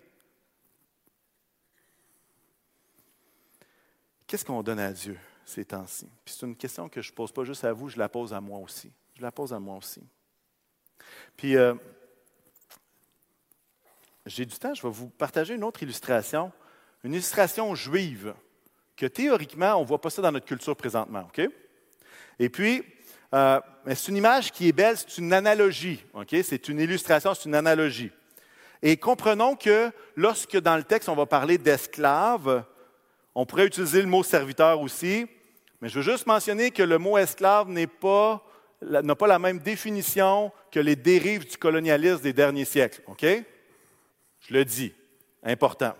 Qu'est-ce 4.27 4.45
qu'on 4.45 4.63
donne 4.63 4.79
à 4.79 4.91
Dieu 4.91 5.17
ces 5.45 5.65
temps-ci? 5.65 6.07
c'est 6.25 6.45
une 6.45 6.55
question 6.55 6.87
que 6.87 7.01
je 7.01 7.11
ne 7.11 7.15
pose 7.15 7.31
pas 7.31 7.43
juste 7.43 7.65
à 7.65 7.73
vous, 7.73 7.89
je 7.89 7.97
la 7.97 8.07
pose 8.07 8.33
à 8.33 8.39
moi 8.39 8.59
aussi. 8.59 8.91
Je 9.15 9.21
la 9.21 9.31
pose 9.31 9.53
à 9.53 9.59
moi 9.59 9.75
aussi. 9.75 10.01
Puis, 11.35 11.57
euh, 11.57 11.73
j'ai 14.25 14.45
du 14.45 14.57
temps, 14.57 14.73
je 14.73 14.81
vais 14.81 14.93
vous 14.93 15.09
partager 15.09 15.55
une 15.55 15.63
autre 15.63 15.81
illustration, 15.83 16.51
une 17.03 17.13
illustration 17.13 17.73
juive, 17.75 18.33
que 18.95 19.05
théoriquement, 19.05 19.75
on 19.75 19.81
ne 19.81 19.87
voit 19.87 20.01
pas 20.01 20.09
ça 20.09 20.21
dans 20.21 20.31
notre 20.31 20.45
culture 20.45 20.75
présentement, 20.75 21.27
OK? 21.27 21.49
Et 22.39 22.49
puis, 22.49 22.83
euh, 23.33 23.59
c'est 23.87 24.09
une 24.09 24.17
image 24.17 24.51
qui 24.51 24.67
est 24.67 24.71
belle, 24.71 24.97
c'est 24.97 25.17
une 25.17 25.33
analogie, 25.33 26.03
OK? 26.13 26.35
C'est 26.43 26.69
une 26.69 26.79
illustration, 26.79 27.33
c'est 27.33 27.45
une 27.45 27.55
analogie. 27.55 28.11
Et 28.83 28.97
comprenons 28.97 29.55
que 29.55 29.91
lorsque 30.15 30.57
dans 30.59 30.75
le 30.75 30.83
texte, 30.83 31.09
on 31.09 31.15
va 31.15 31.25
parler 31.25 31.57
d'esclaves, 31.57 32.63
on 33.33 33.45
pourrait 33.45 33.67
utiliser 33.67 34.01
le 34.01 34.07
mot 34.07 34.23
serviteur 34.23 34.81
aussi, 34.81 35.25
mais 35.81 35.89
je 35.89 35.99
veux 35.99 36.11
juste 36.11 36.27
mentionner 36.27 36.71
que 36.71 36.83
le 36.83 36.97
mot 36.97 37.17
esclave 37.17 37.69
n'a 37.69 37.87
pas, 37.87 38.43
pas 38.81 39.27
la 39.27 39.39
même 39.39 39.59
définition 39.59 40.51
que 40.71 40.79
les 40.79 40.95
dérives 40.95 41.49
du 41.49 41.57
colonialisme 41.57 42.21
des 42.21 42.33
derniers 42.33 42.65
siècles. 42.65 43.01
OK? 43.07 43.25
Je 44.41 44.53
le 44.53 44.65
dis, 44.65 44.93
important. 45.43 45.95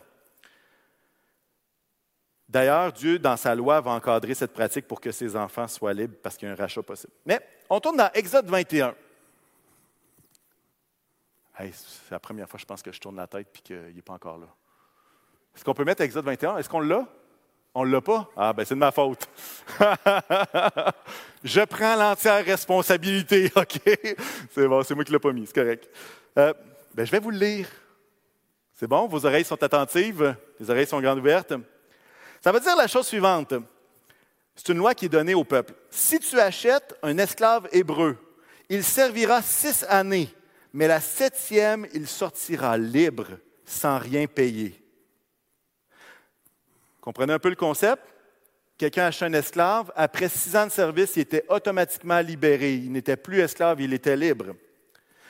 D'ailleurs, 2.51 2.91
Dieu, 2.91 3.17
dans 3.17 3.37
sa 3.37 3.55
loi, 3.55 3.79
va 3.79 3.91
encadrer 3.91 4.33
cette 4.33 4.51
pratique 4.51 4.85
pour 4.85 4.99
que 4.99 5.11
ses 5.11 5.37
enfants 5.37 5.69
soient 5.69 5.93
libres 5.93 6.15
parce 6.21 6.35
qu'il 6.35 6.49
y 6.49 6.51
a 6.51 6.53
un 6.53 6.57
rachat 6.57 6.83
possible. 6.83 7.13
Mais 7.25 7.39
on 7.69 7.79
tourne 7.79 7.95
dans 7.95 8.11
Exode 8.13 8.47
21. 8.47 8.93
c'est 11.57 12.11
la 12.11 12.19
première 12.19 12.49
fois, 12.49 12.59
je 12.59 12.65
pense, 12.65 12.81
que 12.81 12.91
je 12.91 12.99
tourne 12.99 13.15
la 13.15 13.27
tête 13.27 13.47
et 13.55 13.61
qu'il 13.61 13.95
n'est 13.95 14.01
pas 14.01 14.13
encore 14.13 14.37
là. 14.37 14.47
Est-ce 15.55 15.63
qu'on 15.63 15.73
peut 15.73 15.85
mettre 15.85 16.01
Exode 16.01 16.25
21? 16.25 16.57
Est-ce 16.57 16.67
qu'on 16.67 16.81
l'a? 16.81 17.07
On 17.73 17.85
ne 17.85 17.91
l'a 17.91 18.01
pas? 18.01 18.29
Ah, 18.35 18.51
ben 18.51 18.65
c'est 18.65 18.75
de 18.75 18.79
ma 18.79 18.91
faute. 18.91 19.29
je 21.43 21.61
prends 21.61 21.95
l'entière 21.95 22.43
responsabilité, 22.43 23.49
OK? 23.55 23.79
C'est 24.49 24.67
bon, 24.67 24.83
c'est 24.83 24.93
moi 24.93 25.05
qui 25.05 25.11
ne 25.11 25.15
l'ai 25.15 25.21
pas 25.21 25.31
mis, 25.31 25.47
c'est 25.47 25.55
correct. 25.55 25.89
Euh, 26.37 26.53
ben, 26.93 27.05
je 27.05 27.11
vais 27.11 27.19
vous 27.19 27.31
le 27.31 27.37
lire. 27.37 27.69
C'est 28.81 28.87
bon? 28.87 29.05
Vos 29.05 29.23
oreilles 29.27 29.45
sont 29.45 29.61
attentives? 29.61 30.35
Les 30.59 30.67
oreilles 30.67 30.87
sont 30.87 30.99
grandes 30.99 31.19
ouvertes? 31.19 31.53
Ça 32.43 32.51
veut 32.51 32.59
dire 32.59 32.75
la 32.75 32.87
chose 32.87 33.05
suivante. 33.05 33.53
C'est 34.55 34.69
une 34.69 34.79
loi 34.79 34.95
qui 34.95 35.05
est 35.05 35.09
donnée 35.09 35.35
au 35.35 35.43
peuple. 35.43 35.75
Si 35.91 36.17
tu 36.17 36.39
achètes 36.39 36.95
un 37.03 37.15
esclave 37.19 37.69
hébreu, 37.71 38.17
il 38.69 38.83
servira 38.83 39.43
six 39.43 39.85
années, 39.87 40.29
mais 40.73 40.87
la 40.87 40.99
septième, 40.99 41.85
il 41.93 42.07
sortira 42.07 42.75
libre, 42.75 43.27
sans 43.65 43.99
rien 43.99 44.25
payer. 44.25 44.83
Comprenez 47.01 47.33
un 47.33 47.39
peu 47.39 47.49
le 47.49 47.55
concept? 47.55 48.01
Quelqu'un 48.79 49.05
achète 49.05 49.29
un 49.29 49.33
esclave, 49.33 49.91
après 49.95 50.27
six 50.27 50.55
ans 50.55 50.65
de 50.65 50.71
service, 50.71 51.17
il 51.17 51.19
était 51.19 51.45
automatiquement 51.49 52.19
libéré. 52.19 52.73
Il 52.73 52.91
n'était 52.91 53.15
plus 53.15 53.41
esclave, 53.41 53.79
il 53.79 53.93
était 53.93 54.17
libre. 54.17 54.55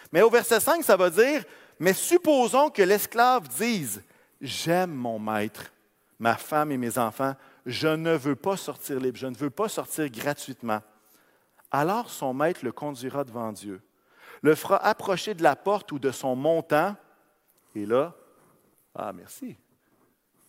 Mais 0.10 0.22
au 0.22 0.30
verset 0.30 0.62
5, 0.62 0.84
ça 0.84 0.96
va 0.96 1.10
dire, 1.10 1.44
mais 1.82 1.94
supposons 1.94 2.70
que 2.70 2.84
l'esclave 2.84 3.48
dise, 3.48 4.04
j'aime 4.40 4.92
mon 4.92 5.18
maître, 5.18 5.74
ma 6.20 6.36
femme 6.36 6.72
et 6.72 6.78
mes 6.78 7.00
enfants, 7.00 7.34
je 7.66 7.88
ne 7.88 8.14
veux 8.14 8.36
pas 8.36 8.56
sortir 8.56 9.00
libre, 9.00 9.18
je 9.18 9.26
ne 9.26 9.36
veux 9.36 9.50
pas 9.50 9.68
sortir 9.68 10.08
gratuitement. 10.12 10.82
Alors 11.72 12.12
son 12.12 12.36
maître 12.36 12.60
le 12.64 12.72
conduira 12.72 13.24
devant 13.24 13.52
Dieu, 13.52 13.82
le 14.44 14.54
fera 14.54 14.78
approcher 14.78 15.34
de 15.34 15.42
la 15.42 15.56
porte 15.56 15.92
ou 15.92 15.98
de 15.98 16.12
son 16.12 16.36
montant, 16.36 16.96
et 17.74 17.88
là, 17.88 18.14
ah 18.94 19.12
merci. 19.12 19.58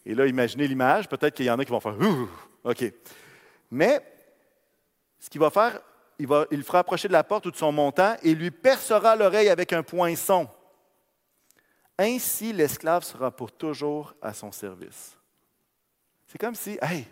Et 0.04 0.14
là, 0.14 0.26
imaginez 0.26 0.68
l'image, 0.68 1.08
peut-être 1.08 1.34
qu'il 1.34 1.46
y 1.46 1.50
en 1.50 1.58
a 1.58 1.64
qui 1.64 1.70
vont 1.70 1.80
faire 1.80 1.98
Ouh, 1.98 2.28
OK. 2.62 2.92
Mais 3.70 4.04
ce 5.18 5.30
qu'il 5.30 5.40
va 5.40 5.48
faire, 5.48 5.80
il, 6.18 6.26
va, 6.26 6.44
il 6.50 6.58
le 6.58 6.62
fera 6.62 6.80
approcher 6.80 7.08
de 7.08 7.14
la 7.14 7.24
porte 7.24 7.46
ou 7.46 7.50
de 7.50 7.56
son 7.56 7.72
montant 7.72 8.16
et 8.22 8.34
lui 8.34 8.50
percera 8.50 9.16
l'oreille 9.16 9.48
avec 9.48 9.72
un 9.72 9.82
poinçon. 9.82 10.46
Ainsi, 12.02 12.52
l'esclave 12.52 13.04
sera 13.04 13.30
pour 13.30 13.52
toujours 13.52 14.12
à 14.20 14.34
son 14.34 14.50
service. 14.50 15.16
C'est 16.26 16.36
comme 16.36 16.56
si, 16.56 16.76
hey, 16.82 17.06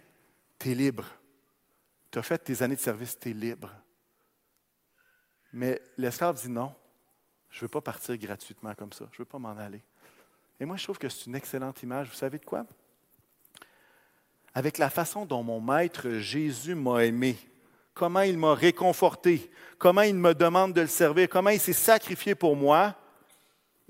tu 0.58 0.72
es 0.72 0.74
libre. 0.74 1.04
Tu 2.10 2.18
as 2.18 2.22
fait 2.22 2.38
tes 2.38 2.60
années 2.60 2.74
de 2.74 2.80
service, 2.80 3.16
tu 3.16 3.30
es 3.30 3.32
libre. 3.32 3.70
Mais 5.52 5.80
l'esclave 5.96 6.42
dit 6.42 6.48
non, 6.48 6.74
je 7.50 7.58
ne 7.58 7.60
veux 7.62 7.68
pas 7.68 7.80
partir 7.80 8.16
gratuitement 8.18 8.74
comme 8.74 8.92
ça, 8.92 9.04
je 9.12 9.14
ne 9.14 9.18
veux 9.18 9.26
pas 9.26 9.38
m'en 9.38 9.56
aller. 9.56 9.80
Et 10.58 10.64
moi, 10.64 10.76
je 10.76 10.82
trouve 10.82 10.98
que 10.98 11.08
c'est 11.08 11.26
une 11.26 11.36
excellente 11.36 11.80
image. 11.84 12.08
Vous 12.08 12.16
savez 12.16 12.38
de 12.38 12.44
quoi? 12.44 12.66
Avec 14.52 14.76
la 14.76 14.90
façon 14.90 15.24
dont 15.24 15.44
mon 15.44 15.60
maître 15.60 16.18
Jésus 16.18 16.74
m'a 16.74 17.04
aimé, 17.04 17.38
comment 17.94 18.22
il 18.22 18.36
m'a 18.36 18.54
réconforté, 18.54 19.52
comment 19.78 20.02
il 20.02 20.16
me 20.16 20.34
demande 20.34 20.72
de 20.72 20.80
le 20.80 20.88
servir, 20.88 21.28
comment 21.28 21.50
il 21.50 21.60
s'est 21.60 21.72
sacrifié 21.72 22.34
pour 22.34 22.56
moi, 22.56 22.96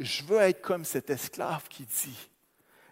je 0.00 0.24
veux 0.24 0.38
être 0.38 0.62
comme 0.62 0.84
cet 0.84 1.10
esclave 1.10 1.68
qui 1.68 1.84
dit, 1.84 2.28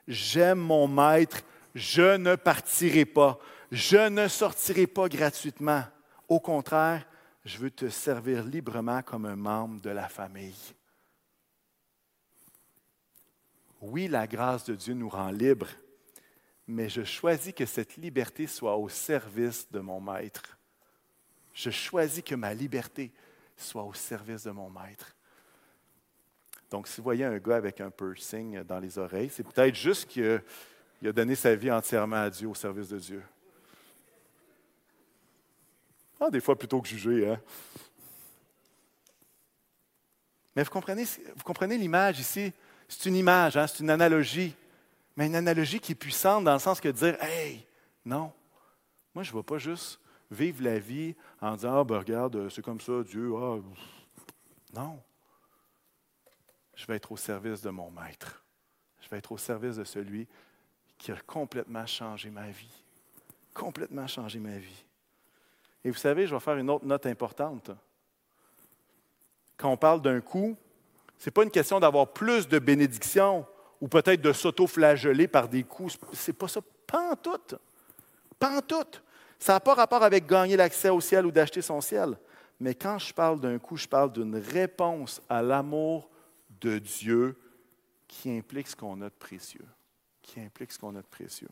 j'aime 0.06 0.58
mon 0.58 0.86
maître, 0.86 1.40
je 1.74 2.16
ne 2.16 2.36
partirai 2.36 3.06
pas, 3.06 3.38
je 3.72 4.08
ne 4.08 4.28
sortirai 4.28 4.86
pas 4.86 5.08
gratuitement. 5.08 5.84
Au 6.28 6.38
contraire, 6.38 7.06
je 7.46 7.58
veux 7.58 7.70
te 7.70 7.88
servir 7.88 8.44
librement 8.44 9.02
comme 9.02 9.24
un 9.24 9.36
membre 9.36 9.80
de 9.80 9.88
la 9.88 10.08
famille. 10.08 10.74
Oui, 13.80 14.06
la 14.06 14.26
grâce 14.26 14.64
de 14.64 14.74
Dieu 14.74 14.92
nous 14.92 15.08
rend 15.08 15.30
libres, 15.30 15.70
mais 16.66 16.90
je 16.90 17.04
choisis 17.04 17.54
que 17.54 17.64
cette 17.64 17.96
liberté 17.96 18.46
soit 18.46 18.76
au 18.76 18.90
service 18.90 19.70
de 19.70 19.80
mon 19.80 20.00
maître. 20.00 20.58
Je 21.54 21.70
choisis 21.70 22.22
que 22.22 22.34
ma 22.34 22.52
liberté 22.52 23.12
soit 23.56 23.84
au 23.84 23.94
service 23.94 24.44
de 24.44 24.50
mon 24.50 24.68
maître. 24.68 25.16
Donc, 26.70 26.86
si 26.86 26.98
vous 26.98 27.04
voyez 27.04 27.24
un 27.24 27.38
gars 27.38 27.56
avec 27.56 27.80
un 27.80 27.90
piercing 27.90 28.62
dans 28.62 28.78
les 28.78 28.98
oreilles, 28.98 29.30
c'est 29.30 29.42
peut-être 29.42 29.74
juste 29.74 30.06
qu'il 30.06 30.42
a 31.04 31.12
donné 31.12 31.34
sa 31.34 31.54
vie 31.54 31.70
entièrement 31.70 32.16
à 32.16 32.30
Dieu, 32.30 32.48
au 32.48 32.54
service 32.54 32.88
de 32.88 32.98
Dieu. 32.98 33.22
Ah, 36.20 36.30
des 36.30 36.40
fois, 36.40 36.58
plutôt 36.58 36.80
que 36.82 36.88
juger, 36.88 37.30
hein? 37.30 37.40
Mais 40.54 40.64
vous 40.64 40.70
comprenez, 40.70 41.04
vous 41.04 41.44
comprenez 41.44 41.78
l'image 41.78 42.18
ici? 42.18 42.52
C'est 42.88 43.08
une 43.08 43.14
image, 43.16 43.56
hein? 43.56 43.66
c'est 43.66 43.80
une 43.80 43.90
analogie. 43.90 44.54
Mais 45.16 45.26
une 45.26 45.36
analogie 45.36 45.78
qui 45.78 45.92
est 45.92 45.94
puissante 45.94 46.44
dans 46.44 46.54
le 46.54 46.58
sens 46.58 46.80
que 46.80 46.88
de 46.88 46.92
dire 46.92 47.22
Hey, 47.22 47.64
non, 48.04 48.32
moi, 49.14 49.22
je 49.22 49.32
ne 49.32 49.36
vais 49.36 49.42
pas 49.42 49.58
juste 49.58 50.00
vivre 50.30 50.62
la 50.62 50.78
vie 50.78 51.14
en 51.40 51.54
disant 51.54 51.80
Ah, 51.80 51.84
ben 51.84 51.98
regarde, 51.98 52.48
c'est 52.48 52.62
comme 52.62 52.80
ça, 52.80 53.02
Dieu, 53.04 53.32
ah. 53.36 53.58
Non 54.74 55.00
je 56.78 56.86
vais 56.86 56.94
être 56.94 57.10
au 57.10 57.16
service 57.16 57.60
de 57.60 57.70
mon 57.70 57.90
maître. 57.90 58.40
Je 59.00 59.08
vais 59.08 59.18
être 59.18 59.32
au 59.32 59.38
service 59.38 59.76
de 59.76 59.84
celui 59.84 60.28
qui 60.96 61.10
a 61.10 61.16
complètement 61.26 61.84
changé 61.86 62.30
ma 62.30 62.48
vie. 62.48 62.84
Complètement 63.52 64.06
changé 64.06 64.38
ma 64.38 64.56
vie. 64.58 64.84
Et 65.84 65.90
vous 65.90 65.96
savez, 65.96 66.28
je 66.28 66.34
vais 66.34 66.40
faire 66.40 66.56
une 66.56 66.70
autre 66.70 66.84
note 66.84 67.04
importante. 67.06 67.72
Quand 69.56 69.72
on 69.72 69.76
parle 69.76 70.00
d'un 70.00 70.20
coup, 70.20 70.56
ce 71.18 71.28
n'est 71.28 71.32
pas 71.32 71.42
une 71.42 71.50
question 71.50 71.80
d'avoir 71.80 72.12
plus 72.12 72.46
de 72.46 72.60
bénédictions 72.60 73.44
ou 73.80 73.88
peut-être 73.88 74.20
de 74.20 74.32
s'auto-flageller 74.32 75.26
par 75.26 75.48
des 75.48 75.64
coups. 75.64 75.98
Ce 76.12 76.30
n'est 76.30 76.36
pas 76.36 76.46
ça. 76.46 76.60
Pas 76.86 77.10
en 77.10 77.16
tout. 77.16 77.56
Pas 78.38 78.56
en 78.56 78.60
tout. 78.60 79.00
Ça 79.36 79.54
n'a 79.54 79.60
pas 79.60 79.74
rapport 79.74 80.04
avec 80.04 80.26
gagner 80.26 80.56
l'accès 80.56 80.90
au 80.90 81.00
ciel 81.00 81.26
ou 81.26 81.32
d'acheter 81.32 81.60
son 81.60 81.80
ciel. 81.80 82.16
Mais 82.60 82.76
quand 82.76 82.98
je 83.00 83.12
parle 83.12 83.40
d'un 83.40 83.58
coup, 83.58 83.76
je 83.76 83.88
parle 83.88 84.12
d'une 84.12 84.36
réponse 84.36 85.20
à 85.28 85.42
l'amour 85.42 86.08
de 86.60 86.78
Dieu 86.78 87.36
qui 88.06 88.30
implique 88.30 88.68
ce 88.68 88.76
qu'on 88.76 89.00
a 89.02 89.06
de 89.06 89.14
précieux. 89.14 89.66
Qui 90.22 90.40
implique 90.40 90.72
ce 90.72 90.78
qu'on 90.78 90.94
a 90.96 91.02
de 91.02 91.06
précieux. 91.06 91.48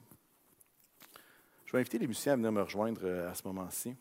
Je 1.67 1.73
vais 1.73 1.79
inviter 1.79 1.99
les 1.99 2.07
musiciens 2.07 2.35
à 2.35 2.37
venir 2.37 2.53
me 2.53 2.63
rejoindre 2.63 3.01
euh, 3.05 3.31
à 3.31 3.35
ce 3.35 3.43
moment-ci. 3.45 3.95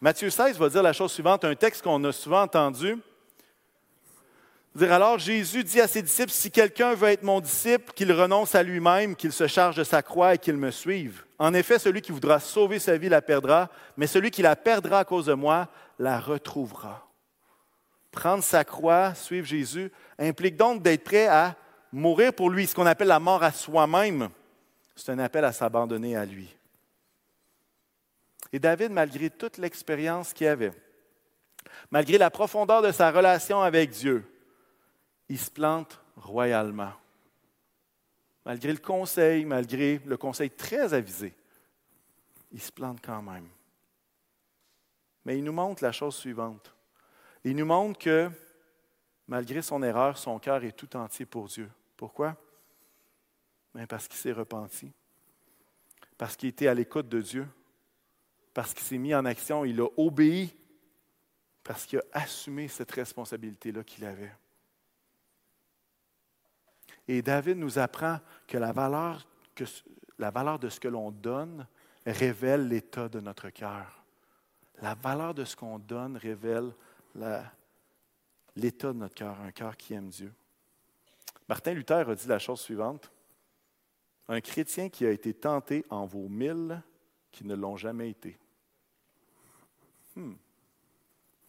Matthieu 0.00 0.30
16 0.30 0.58
va 0.58 0.68
dire 0.68 0.82
la 0.82 0.92
chose 0.92 1.12
suivante, 1.12 1.44
un 1.44 1.54
texte 1.54 1.82
qu'on 1.82 2.02
a 2.04 2.12
souvent 2.12 2.42
entendu. 2.42 2.96
Dire 4.74 4.92
alors 4.92 5.18
Jésus 5.18 5.64
dit 5.64 5.80
à 5.80 5.88
ses 5.88 6.02
disciples, 6.02 6.30
si 6.30 6.50
quelqu'un 6.50 6.94
veut 6.94 7.08
être 7.08 7.22
mon 7.22 7.40
disciple, 7.40 7.92
qu'il 7.94 8.12
renonce 8.12 8.54
à 8.54 8.62
lui-même, 8.62 9.16
qu'il 9.16 9.32
se 9.32 9.46
charge 9.46 9.76
de 9.76 9.84
sa 9.84 10.02
croix 10.02 10.34
et 10.34 10.38
qu'il 10.38 10.56
me 10.56 10.70
suive. 10.70 11.24
En 11.38 11.52
effet, 11.52 11.78
celui 11.78 12.00
qui 12.00 12.12
voudra 12.12 12.38
sauver 12.40 12.78
sa 12.78 12.96
vie 12.96 13.08
la 13.08 13.22
perdra, 13.22 13.70
mais 13.96 14.06
celui 14.06 14.30
qui 14.30 14.42
la 14.42 14.56
perdra 14.56 15.00
à 15.00 15.04
cause 15.04 15.26
de 15.26 15.34
moi 15.34 15.68
la 15.98 16.20
retrouvera. 16.20 17.07
Prendre 18.18 18.42
sa 18.42 18.64
croix, 18.64 19.14
suivre 19.14 19.46
Jésus, 19.46 19.92
implique 20.18 20.56
donc 20.56 20.82
d'être 20.82 21.04
prêt 21.04 21.28
à 21.28 21.54
mourir 21.92 22.32
pour 22.32 22.50
lui, 22.50 22.66
ce 22.66 22.74
qu'on 22.74 22.84
appelle 22.84 23.06
la 23.06 23.20
mort 23.20 23.44
à 23.44 23.52
soi-même. 23.52 24.28
C'est 24.96 25.12
un 25.12 25.20
appel 25.20 25.44
à 25.44 25.52
s'abandonner 25.52 26.16
à 26.16 26.24
lui. 26.24 26.52
Et 28.52 28.58
David, 28.58 28.90
malgré 28.90 29.30
toute 29.30 29.56
l'expérience 29.58 30.32
qu'il 30.32 30.48
avait, 30.48 30.72
malgré 31.92 32.18
la 32.18 32.28
profondeur 32.28 32.82
de 32.82 32.90
sa 32.90 33.12
relation 33.12 33.62
avec 33.62 33.90
Dieu, 33.90 34.24
il 35.28 35.38
se 35.38 35.52
plante 35.52 36.00
royalement. 36.16 36.94
Malgré 38.44 38.72
le 38.72 38.80
conseil, 38.80 39.44
malgré 39.44 40.00
le 40.04 40.16
conseil 40.16 40.50
très 40.50 40.92
avisé, 40.92 41.32
il 42.50 42.60
se 42.60 42.72
plante 42.72 42.98
quand 43.00 43.22
même. 43.22 43.46
Mais 45.24 45.38
il 45.38 45.44
nous 45.44 45.52
montre 45.52 45.84
la 45.84 45.92
chose 45.92 46.16
suivante. 46.16 46.74
Il 47.44 47.56
nous 47.56 47.66
montre 47.66 47.98
que 47.98 48.30
malgré 49.26 49.62
son 49.62 49.82
erreur, 49.82 50.18
son 50.18 50.38
cœur 50.38 50.64
est 50.64 50.72
tout 50.72 50.96
entier 50.96 51.26
pour 51.26 51.46
Dieu. 51.48 51.70
Pourquoi? 51.96 52.36
Ben, 53.74 53.86
parce 53.86 54.08
qu'il 54.08 54.18
s'est 54.18 54.32
repenti, 54.32 54.90
parce 56.16 56.36
qu'il 56.36 56.48
était 56.48 56.68
à 56.68 56.74
l'écoute 56.74 57.08
de 57.08 57.20
Dieu, 57.20 57.46
parce 58.54 58.74
qu'il 58.74 58.82
s'est 58.82 58.98
mis 58.98 59.14
en 59.14 59.24
action, 59.24 59.64
il 59.64 59.80
a 59.80 59.88
obéi, 59.96 60.54
parce 61.62 61.84
qu'il 61.86 61.98
a 61.98 62.04
assumé 62.12 62.66
cette 62.66 62.90
responsabilité-là 62.90 63.84
qu'il 63.84 64.04
avait. 64.04 64.32
Et 67.06 67.22
David 67.22 67.58
nous 67.58 67.78
apprend 67.78 68.20
que 68.46 68.58
la 68.58 68.72
valeur, 68.72 69.26
que 69.54 69.64
la 70.18 70.30
valeur 70.30 70.58
de 70.58 70.68
ce 70.68 70.80
que 70.80 70.88
l'on 70.88 71.10
donne 71.10 71.66
révèle 72.04 72.68
l'état 72.68 73.08
de 73.08 73.20
notre 73.20 73.50
cœur. 73.50 74.04
La 74.80 74.94
valeur 74.94 75.34
de 75.34 75.44
ce 75.44 75.56
qu'on 75.56 75.78
donne 75.78 76.16
révèle 76.16 76.72
l'état 77.14 78.92
de 78.92 78.98
notre 78.98 79.14
cœur, 79.14 79.40
un 79.40 79.52
cœur 79.52 79.76
qui 79.76 79.94
aime 79.94 80.08
Dieu. 80.08 80.32
Martin 81.48 81.72
Luther 81.72 82.08
a 82.08 82.14
dit 82.14 82.26
la 82.26 82.38
chose 82.38 82.60
suivante. 82.60 83.10
Un 84.28 84.40
chrétien 84.40 84.90
qui 84.90 85.06
a 85.06 85.10
été 85.10 85.32
tenté 85.32 85.84
en 85.88 86.04
vaut 86.04 86.28
mille 86.28 86.82
qui 87.30 87.46
ne 87.46 87.54
l'ont 87.54 87.76
jamais 87.76 88.10
été. 88.10 88.38
Hmm. 90.14 90.34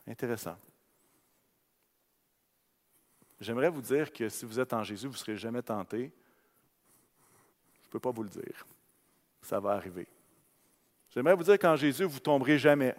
Intéressant. 0.07 0.57
J'aimerais 3.39 3.69
vous 3.69 3.81
dire 3.81 4.11
que 4.11 4.29
si 4.29 4.45
vous 4.45 4.59
êtes 4.59 4.73
en 4.73 4.83
Jésus, 4.83 5.07
vous 5.07 5.13
ne 5.13 5.17
serez 5.17 5.37
jamais 5.37 5.61
tenté. 5.61 6.11
Je 7.81 7.87
ne 7.87 7.91
peux 7.91 7.99
pas 7.99 8.11
vous 8.11 8.23
le 8.23 8.29
dire. 8.29 8.65
ça 9.41 9.59
va 9.59 9.71
arriver. 9.71 10.07
J'aimerais 11.09 11.35
vous 11.35 11.43
dire 11.43 11.57
qu'en 11.57 11.75
Jésus, 11.75 12.03
vous 12.03 12.15
ne 12.15 12.19
tomberez 12.19 12.59
jamais. 12.59 12.95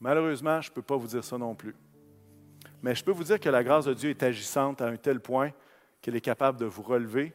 Malheureusement, 0.00 0.60
je 0.60 0.70
ne 0.70 0.74
peux 0.74 0.82
pas 0.82 0.96
vous 0.96 1.06
dire 1.06 1.24
ça 1.24 1.38
non 1.38 1.54
plus. 1.54 1.74
Mais 2.82 2.94
je 2.94 3.02
peux 3.02 3.12
vous 3.12 3.24
dire 3.24 3.40
que 3.40 3.48
la 3.48 3.64
grâce 3.64 3.86
de 3.86 3.94
Dieu 3.94 4.10
est 4.10 4.22
agissante 4.22 4.80
à 4.82 4.86
un 4.86 4.96
tel 4.96 5.20
point 5.20 5.50
qu'elle 6.00 6.16
est 6.16 6.20
capable 6.20 6.58
de 6.58 6.66
vous 6.66 6.82
relever, 6.82 7.32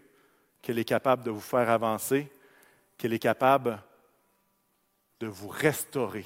qu'elle 0.62 0.80
est 0.80 0.86
capable 0.86 1.24
de 1.24 1.32
vous 1.32 1.42
faire 1.42 1.70
avancer, 1.70 2.32
qu'elle 2.98 3.14
est 3.14 3.20
capable 3.20 3.82
de 5.20 5.28
vous 5.28 5.48
restaurer. 5.48 6.26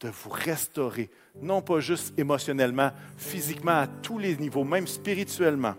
De 0.00 0.08
vous 0.08 0.30
restaurer. 0.30 1.10
Non 1.36 1.62
pas 1.62 1.80
juste 1.80 2.18
émotionnellement, 2.18 2.90
physiquement, 3.16 3.80
à 3.80 3.86
tous 3.86 4.18
les 4.18 4.36
niveaux, 4.36 4.64
même 4.64 4.86
spirituellement. 4.86 5.74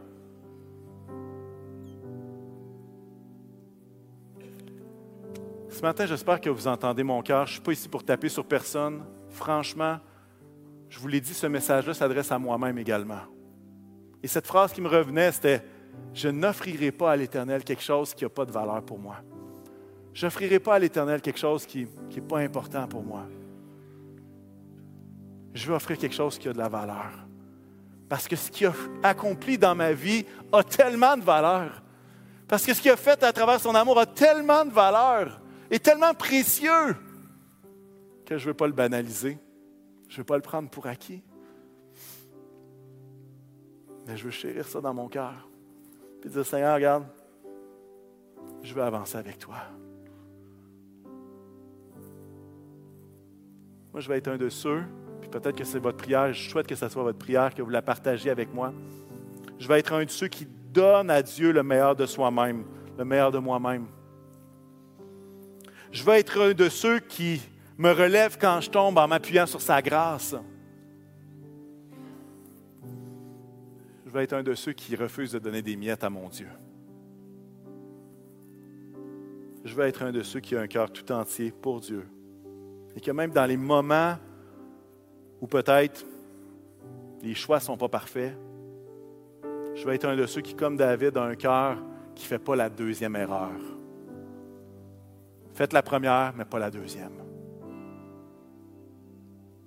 Ce 5.80 5.82
matin, 5.82 6.05
j'espère 6.05 6.41
que 6.41 6.49
vous 6.49 6.67
entendez 6.67 7.03
mon 7.03 7.21
cœur. 7.21 7.45
Je 7.45 7.51
ne 7.51 7.53
suis 7.53 7.61
pas 7.61 7.71
ici 7.71 7.88
pour 7.88 8.03
taper 8.03 8.27
sur 8.27 8.43
personne. 8.43 9.01
Franchement, 9.30 9.97
je 10.89 10.99
vous 10.99 11.07
l'ai 11.07 11.21
dit, 11.21 11.34
ce 11.34 11.47
message-là 11.47 11.93
s'adresse 11.93 12.34
à 12.34 12.38
moi-même 12.38 12.77
également. 12.77 13.21
Et 14.21 14.27
cette 14.27 14.45
phrase 14.45 14.73
qui 14.73 14.82
me 14.82 14.89
revenait, 14.89 15.32
c'était 15.32 15.63
Je 16.13 16.27
n'offrirai 16.27 16.91
pas 16.91 17.13
à 17.13 17.15
l'Éternel 17.15 17.63
quelque 17.63 17.82
chose 17.82 18.13
qui 18.13 18.25
n'a 18.25 18.30
pas 18.30 18.43
de 18.43 18.51
valeur 18.51 18.84
pour 18.84 18.99
moi. 18.99 19.19
Je 20.13 20.25
n'offrirai 20.25 20.59
pas 20.59 20.75
à 20.75 20.80
l'Éternel 20.80 21.21
quelque 21.21 21.39
chose 21.39 21.65
qui 21.65 21.88
n'est 22.13 22.21
pas 22.27 22.39
important 22.39 22.86
pour 22.86 23.01
moi. 23.01 23.23
Je 25.53 25.65
vais 25.65 25.75
offrir 25.75 25.97
quelque 25.97 26.15
chose 26.15 26.38
qui 26.38 26.49
a 26.49 26.51
de 26.51 26.57
la 26.57 26.67
valeur. 26.67 27.25
Parce 28.09 28.27
que 28.27 28.36
ce 28.36 28.51
qu'il 28.51 28.67
a 28.67 28.73
accompli 29.01 29.57
dans 29.57 29.75
ma 29.75 29.93
vie 29.93 30.25
a 30.51 30.61
tellement 30.61 31.15
de 31.15 31.23
valeur. 31.23 31.82
Parce 32.49 32.65
que 32.65 32.73
ce 32.73 32.82
qu'il 32.82 32.91
a 32.91 32.97
fait 32.97 33.23
à 33.23 33.32
travers 33.32 33.61
son 33.61 33.73
amour 33.75 33.97
a 33.97 34.05
tellement 34.05 34.65
de 34.65 34.71
valeur, 34.71 35.39
est 35.70 35.84
tellement 35.84 36.13
précieux, 36.13 36.95
que 38.26 38.38
je 38.38 38.43
ne 38.43 38.49
veux 38.49 38.53
pas 38.53 38.67
le 38.67 38.74
banaliser. 38.74 39.38
Je 40.07 40.15
ne 40.15 40.17
veux 40.17 40.24
pas 40.26 40.36
le 40.36 40.41
prendre 40.41 40.70
pour 40.70 40.88
acquis. 40.88 41.24
Mais 44.07 44.17
je 44.17 44.24
veux 44.24 44.32
chérir 44.32 44.67
ça 44.67 44.82
dans 44.82 44.93
mon 44.93 45.07
cœur. 45.07 45.47
Puis 46.22 46.30
dire, 46.30 46.45
Seigneur, 46.45 46.76
regarde, 46.76 47.05
je 48.63 48.74
veux 48.74 48.82
avancer 48.82 49.17
avec 49.17 49.38
toi. 49.38 49.57
Moi, 53.91 54.01
je 54.01 54.09
vais 54.09 54.17
être 54.17 54.28
un 54.28 54.38
de 54.38 54.49
ceux, 54.49 54.84
puis 55.22 55.30
peut-être 55.30 55.55
que 55.55 55.63
c'est 55.63 55.80
votre 55.80 55.97
prière, 55.97 56.34
je 56.34 56.49
souhaite 56.49 56.67
que 56.67 56.76
ce 56.76 56.88
soit 56.88 57.03
votre 57.03 57.17
prière, 57.17 57.53
que 57.53 57.61
vous 57.61 57.70
la 57.70 57.82
partagez 57.82 58.30
avec 58.30 58.53
moi. 58.53 58.74
Je 59.57 59.67
vais 59.67 59.80
être 59.80 59.93
un 59.93 60.05
de 60.05 60.09
ceux 60.09 60.28
qui 60.28 60.47
donne 60.72 61.09
à 61.09 61.22
Dieu 61.22 61.51
le 61.51 61.63
meilleur 61.63 61.95
de 61.95 62.05
soi-même, 62.05 62.65
le 62.97 63.05
meilleur 63.05 63.32
de 63.32 63.39
moi-même. 63.39 63.88
Je 65.91 66.03
vais 66.03 66.19
être 66.19 66.39
un 66.39 66.53
de 66.53 66.69
ceux 66.69 66.99
qui 66.99 67.41
me 67.77 67.91
relève 67.91 68.37
quand 68.39 68.61
je 68.61 68.69
tombe 68.69 68.97
en 68.97 69.07
m'appuyant 69.07 69.45
sur 69.45 69.61
sa 69.61 69.81
grâce. 69.81 70.35
Je 74.05 74.11
vais 74.11 74.23
être 74.23 74.33
un 74.33 74.43
de 74.43 74.53
ceux 74.53 74.73
qui 74.73 74.95
refusent 74.95 75.31
de 75.31 75.39
donner 75.39 75.61
des 75.61 75.75
miettes 75.75 76.03
à 76.03 76.09
mon 76.09 76.29
Dieu. 76.29 76.49
Je 79.63 79.75
vais 79.75 79.89
être 79.89 80.03
un 80.03 80.11
de 80.11 80.23
ceux 80.23 80.39
qui 80.39 80.55
a 80.55 80.61
un 80.61 80.67
cœur 80.67 80.91
tout 80.91 81.11
entier 81.11 81.51
pour 81.51 81.79
Dieu. 81.79 82.05
Et 82.95 83.01
que 83.01 83.11
même 83.11 83.31
dans 83.31 83.45
les 83.45 83.57
moments 83.57 84.17
où 85.41 85.47
peut-être 85.47 86.05
les 87.21 87.35
choix 87.35 87.57
ne 87.57 87.61
sont 87.61 87.77
pas 87.77 87.89
parfaits, 87.89 88.35
je 89.75 89.85
vais 89.85 89.95
être 89.95 90.05
un 90.05 90.15
de 90.15 90.25
ceux 90.25 90.41
qui, 90.41 90.55
comme 90.55 90.75
David, 90.75 91.17
a 91.17 91.23
un 91.23 91.35
cœur 91.35 91.77
qui 92.15 92.25
ne 92.25 92.27
fait 92.27 92.39
pas 92.39 92.55
la 92.55 92.69
deuxième 92.69 93.15
erreur. 93.15 93.78
Faites 95.60 95.74
la 95.74 95.84
première, 95.84 96.32
mais 96.38 96.45
pas 96.45 96.57
la 96.57 96.72
deuxième. 96.72 97.12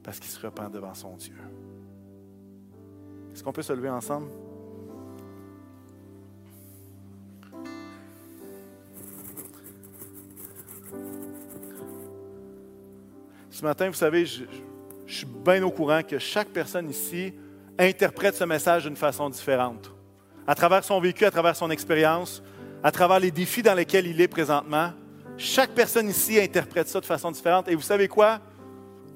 Parce 0.03 0.19
qu'il 0.19 0.31
se 0.31 0.41
repent 0.41 0.71
devant 0.71 0.95
son 0.95 1.19
Dieu. 1.19 1.37
Est-ce 3.31 3.45
qu'on 3.45 3.53
peut 3.53 3.61
se 3.61 3.75
lever 3.75 3.91
ensemble? 3.91 4.29
Ce 13.51 13.63
matin, 13.63 13.89
vous 13.89 13.93
savez, 13.93 14.25
je, 14.25 14.45
je 15.05 15.15
suis 15.15 15.27
bien 15.27 15.63
au 15.63 15.71
courant 15.71 16.03
que 16.03 16.19
chaque 16.19 16.49
personne 16.49 16.89
ici 16.89 17.35
interprète 17.79 18.35
ce 18.35 18.45
message 18.45 18.85
d'une 18.85 18.97
façon 18.97 19.29
différente. 19.29 19.93
À 20.47 20.55
travers 20.55 20.85
son 20.85 20.99
vécu, 21.01 21.27
à 21.27 21.31
travers 21.31 21.55
son 21.55 21.71
expérience, 21.71 22.43
à 22.83 22.91
travers 22.91 23.21
les 23.21 23.31
défis 23.31 23.63
dans 23.63 23.75
lesquels 23.75 24.07
il 24.07 24.19
est 24.23 24.29
présentement, 24.29 24.93
chaque 25.43 25.73
personne 25.73 26.09
ici 26.09 26.39
interprète 26.39 26.89
ça 26.89 27.01
de 27.01 27.05
façon 27.05 27.31
différente. 27.31 27.69
Et 27.69 27.75
vous 27.75 27.83
savez 27.83 28.09
quoi? 28.09 28.41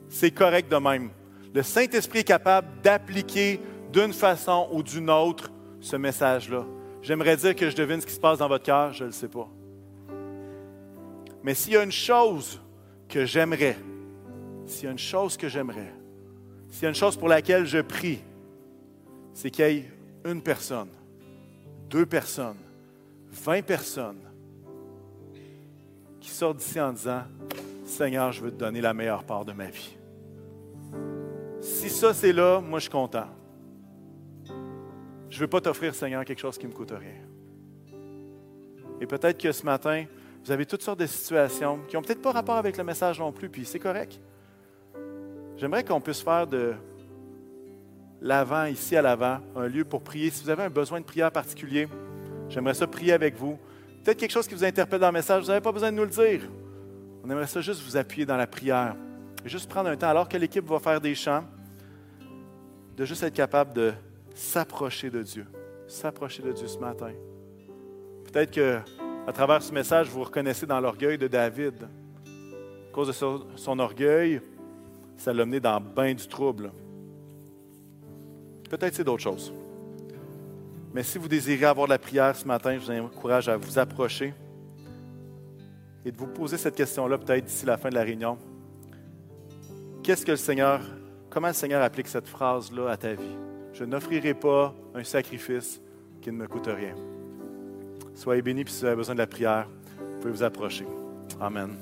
C'est 0.08 0.32
correct 0.32 0.70
de 0.70 0.76
même. 0.76 1.10
Le 1.54 1.62
Saint-Esprit 1.62 2.18
est 2.20 2.24
capable 2.24 2.68
d'appliquer 2.82 3.60
d'une 3.92 4.12
façon 4.12 4.68
ou 4.72 4.82
d'une 4.82 5.08
autre 5.08 5.50
ce 5.80 5.96
message-là. 5.96 6.64
J'aimerais 7.00 7.36
dire 7.36 7.54
que 7.54 7.70
je 7.70 7.76
devine 7.76 8.00
ce 8.00 8.06
qui 8.06 8.12
se 8.12 8.20
passe 8.20 8.38
dans 8.38 8.48
votre 8.48 8.64
cœur, 8.64 8.92
je 8.92 9.04
ne 9.04 9.08
le 9.08 9.12
sais 9.12 9.28
pas. 9.28 9.48
Mais 11.44 11.54
s'il 11.54 11.74
y 11.74 11.76
a 11.76 11.84
une 11.84 11.92
chose 11.92 12.60
que 13.08 13.24
j'aimerais, 13.24 13.78
s'il 14.66 14.84
y 14.84 14.88
a 14.88 14.90
une 14.90 14.98
chose 14.98 15.36
que 15.36 15.48
j'aimerais, 15.48 15.94
s'il 16.70 16.82
y 16.82 16.86
a 16.86 16.88
une 16.88 16.96
chose 16.96 17.16
pour 17.16 17.28
laquelle 17.28 17.64
je 17.66 17.78
prie, 17.78 18.18
c'est 19.32 19.50
qu'il 19.50 19.64
y 19.64 19.68
ait 19.68 19.90
une 20.24 20.42
personne, 20.42 20.88
deux 21.88 22.04
personnes, 22.04 22.58
vingt 23.30 23.62
personnes 23.62 24.18
qui 26.26 26.32
sortent 26.32 26.56
d'ici 26.56 26.80
en 26.80 26.92
disant, 26.92 27.22
Seigneur, 27.84 28.32
je 28.32 28.42
veux 28.42 28.50
te 28.50 28.56
donner 28.56 28.80
la 28.80 28.92
meilleure 28.92 29.22
part 29.22 29.44
de 29.44 29.52
ma 29.52 29.66
vie. 29.66 29.96
Si 31.60 31.88
ça, 31.88 32.12
c'est 32.12 32.32
là, 32.32 32.60
moi, 32.60 32.80
je 32.80 32.84
suis 32.84 32.90
content. 32.90 33.28
Je 35.30 35.36
ne 35.36 35.40
veux 35.40 35.46
pas 35.46 35.60
t'offrir, 35.60 35.94
Seigneur, 35.94 36.24
quelque 36.24 36.40
chose 36.40 36.58
qui 36.58 36.66
ne 36.66 36.72
me 36.72 36.76
coûte 36.76 36.90
rien. 36.90 37.22
Et 39.00 39.06
peut-être 39.06 39.40
que 39.40 39.52
ce 39.52 39.64
matin, 39.64 40.04
vous 40.44 40.50
avez 40.50 40.66
toutes 40.66 40.82
sortes 40.82 40.98
de 40.98 41.06
situations 41.06 41.78
qui 41.86 41.94
n'ont 41.94 42.02
peut-être 42.02 42.22
pas 42.22 42.32
rapport 42.32 42.56
avec 42.56 42.76
le 42.76 42.82
message 42.82 43.20
non 43.20 43.30
plus, 43.30 43.48
puis 43.48 43.64
c'est 43.64 43.78
correct. 43.78 44.20
J'aimerais 45.56 45.84
qu'on 45.84 46.00
puisse 46.00 46.22
faire 46.22 46.48
de 46.48 46.74
l'avant, 48.20 48.64
ici 48.64 48.96
à 48.96 49.02
l'avant, 49.02 49.38
un 49.54 49.68
lieu 49.68 49.84
pour 49.84 50.02
prier. 50.02 50.30
Si 50.30 50.42
vous 50.42 50.50
avez 50.50 50.64
un 50.64 50.70
besoin 50.70 50.98
de 50.98 51.04
prière 51.04 51.30
particulier, 51.30 51.86
j'aimerais 52.48 52.74
ça 52.74 52.88
prier 52.88 53.12
avec 53.12 53.36
vous. 53.36 53.56
Peut-être 54.06 54.18
quelque 54.18 54.30
chose 54.30 54.46
qui 54.46 54.54
vous 54.54 54.64
interpelle 54.64 55.00
dans 55.00 55.08
le 55.08 55.14
message, 55.14 55.42
vous 55.42 55.48
n'avez 55.48 55.60
pas 55.60 55.72
besoin 55.72 55.90
de 55.90 55.96
nous 55.96 56.04
le 56.04 56.10
dire. 56.10 56.42
On 57.24 57.28
aimerait 57.28 57.48
ça 57.48 57.60
juste 57.60 57.82
vous 57.82 57.96
appuyer 57.96 58.24
dans 58.24 58.36
la 58.36 58.46
prière. 58.46 58.94
Et 59.44 59.48
juste 59.48 59.68
prendre 59.68 59.88
un 59.90 59.96
temps, 59.96 60.06
alors 60.06 60.28
que 60.28 60.36
l'équipe 60.36 60.64
va 60.64 60.78
faire 60.78 61.00
des 61.00 61.16
chants, 61.16 61.42
de 62.96 63.04
juste 63.04 63.24
être 63.24 63.34
capable 63.34 63.74
de 63.74 63.92
s'approcher 64.32 65.10
de 65.10 65.22
Dieu. 65.22 65.44
S'approcher 65.88 66.44
de 66.44 66.52
Dieu 66.52 66.68
ce 66.68 66.78
matin. 66.78 67.10
Peut-être 68.26 68.52
que 68.52 68.78
à 69.26 69.32
travers 69.32 69.60
ce 69.60 69.72
message, 69.74 70.06
vous, 70.06 70.18
vous 70.18 70.24
reconnaissez 70.26 70.66
dans 70.66 70.78
l'orgueil 70.78 71.18
de 71.18 71.26
David. 71.26 71.82
À 71.82 72.92
cause 72.92 73.08
de 73.08 73.12
son, 73.12 73.78
orgueil, 73.80 74.40
ça 75.16 75.32
l'a 75.32 75.44
mené 75.44 75.58
dans 75.58 75.80
bain 75.80 76.14
du 76.14 76.28
trouble. 76.28 76.70
Peut-être 78.70 78.94
c'est 78.94 79.02
d'autres 79.02 79.24
choses. 79.24 79.52
Mais 80.96 81.02
si 81.02 81.18
vous 81.18 81.28
désirez 81.28 81.66
avoir 81.66 81.86
de 81.86 81.92
la 81.92 81.98
prière 81.98 82.34
ce 82.34 82.46
matin, 82.46 82.78
je 82.78 82.78
vous 82.78 82.90
encourage 82.90 83.50
à 83.50 83.56
vous 83.58 83.78
approcher 83.78 84.32
et 86.06 86.10
de 86.10 86.16
vous 86.16 86.26
poser 86.26 86.56
cette 86.56 86.74
question-là 86.74 87.18
peut-être 87.18 87.44
d'ici 87.44 87.66
la 87.66 87.76
fin 87.76 87.90
de 87.90 87.94
la 87.94 88.02
réunion. 88.02 88.38
Qu'est-ce 90.02 90.24
que 90.24 90.30
le 90.30 90.38
Seigneur, 90.38 90.80
comment 91.28 91.48
le 91.48 91.52
Seigneur 91.52 91.82
applique 91.82 92.08
cette 92.08 92.26
phrase-là 92.26 92.88
à 92.88 92.96
ta 92.96 93.12
vie? 93.12 93.36
Je 93.74 93.84
n'offrirai 93.84 94.32
pas 94.32 94.74
un 94.94 95.04
sacrifice 95.04 95.82
qui 96.22 96.32
ne 96.32 96.38
me 96.38 96.46
coûte 96.46 96.66
rien. 96.66 96.94
Soyez 98.14 98.40
bénis, 98.40 98.64
puis 98.64 98.72
si 98.72 98.80
vous 98.80 98.86
avez 98.86 98.96
besoin 98.96 99.16
de 99.16 99.20
la 99.20 99.26
prière, 99.26 99.68
vous 99.98 100.20
pouvez 100.20 100.32
vous 100.32 100.44
approcher. 100.44 100.86
Amen. 101.38 101.76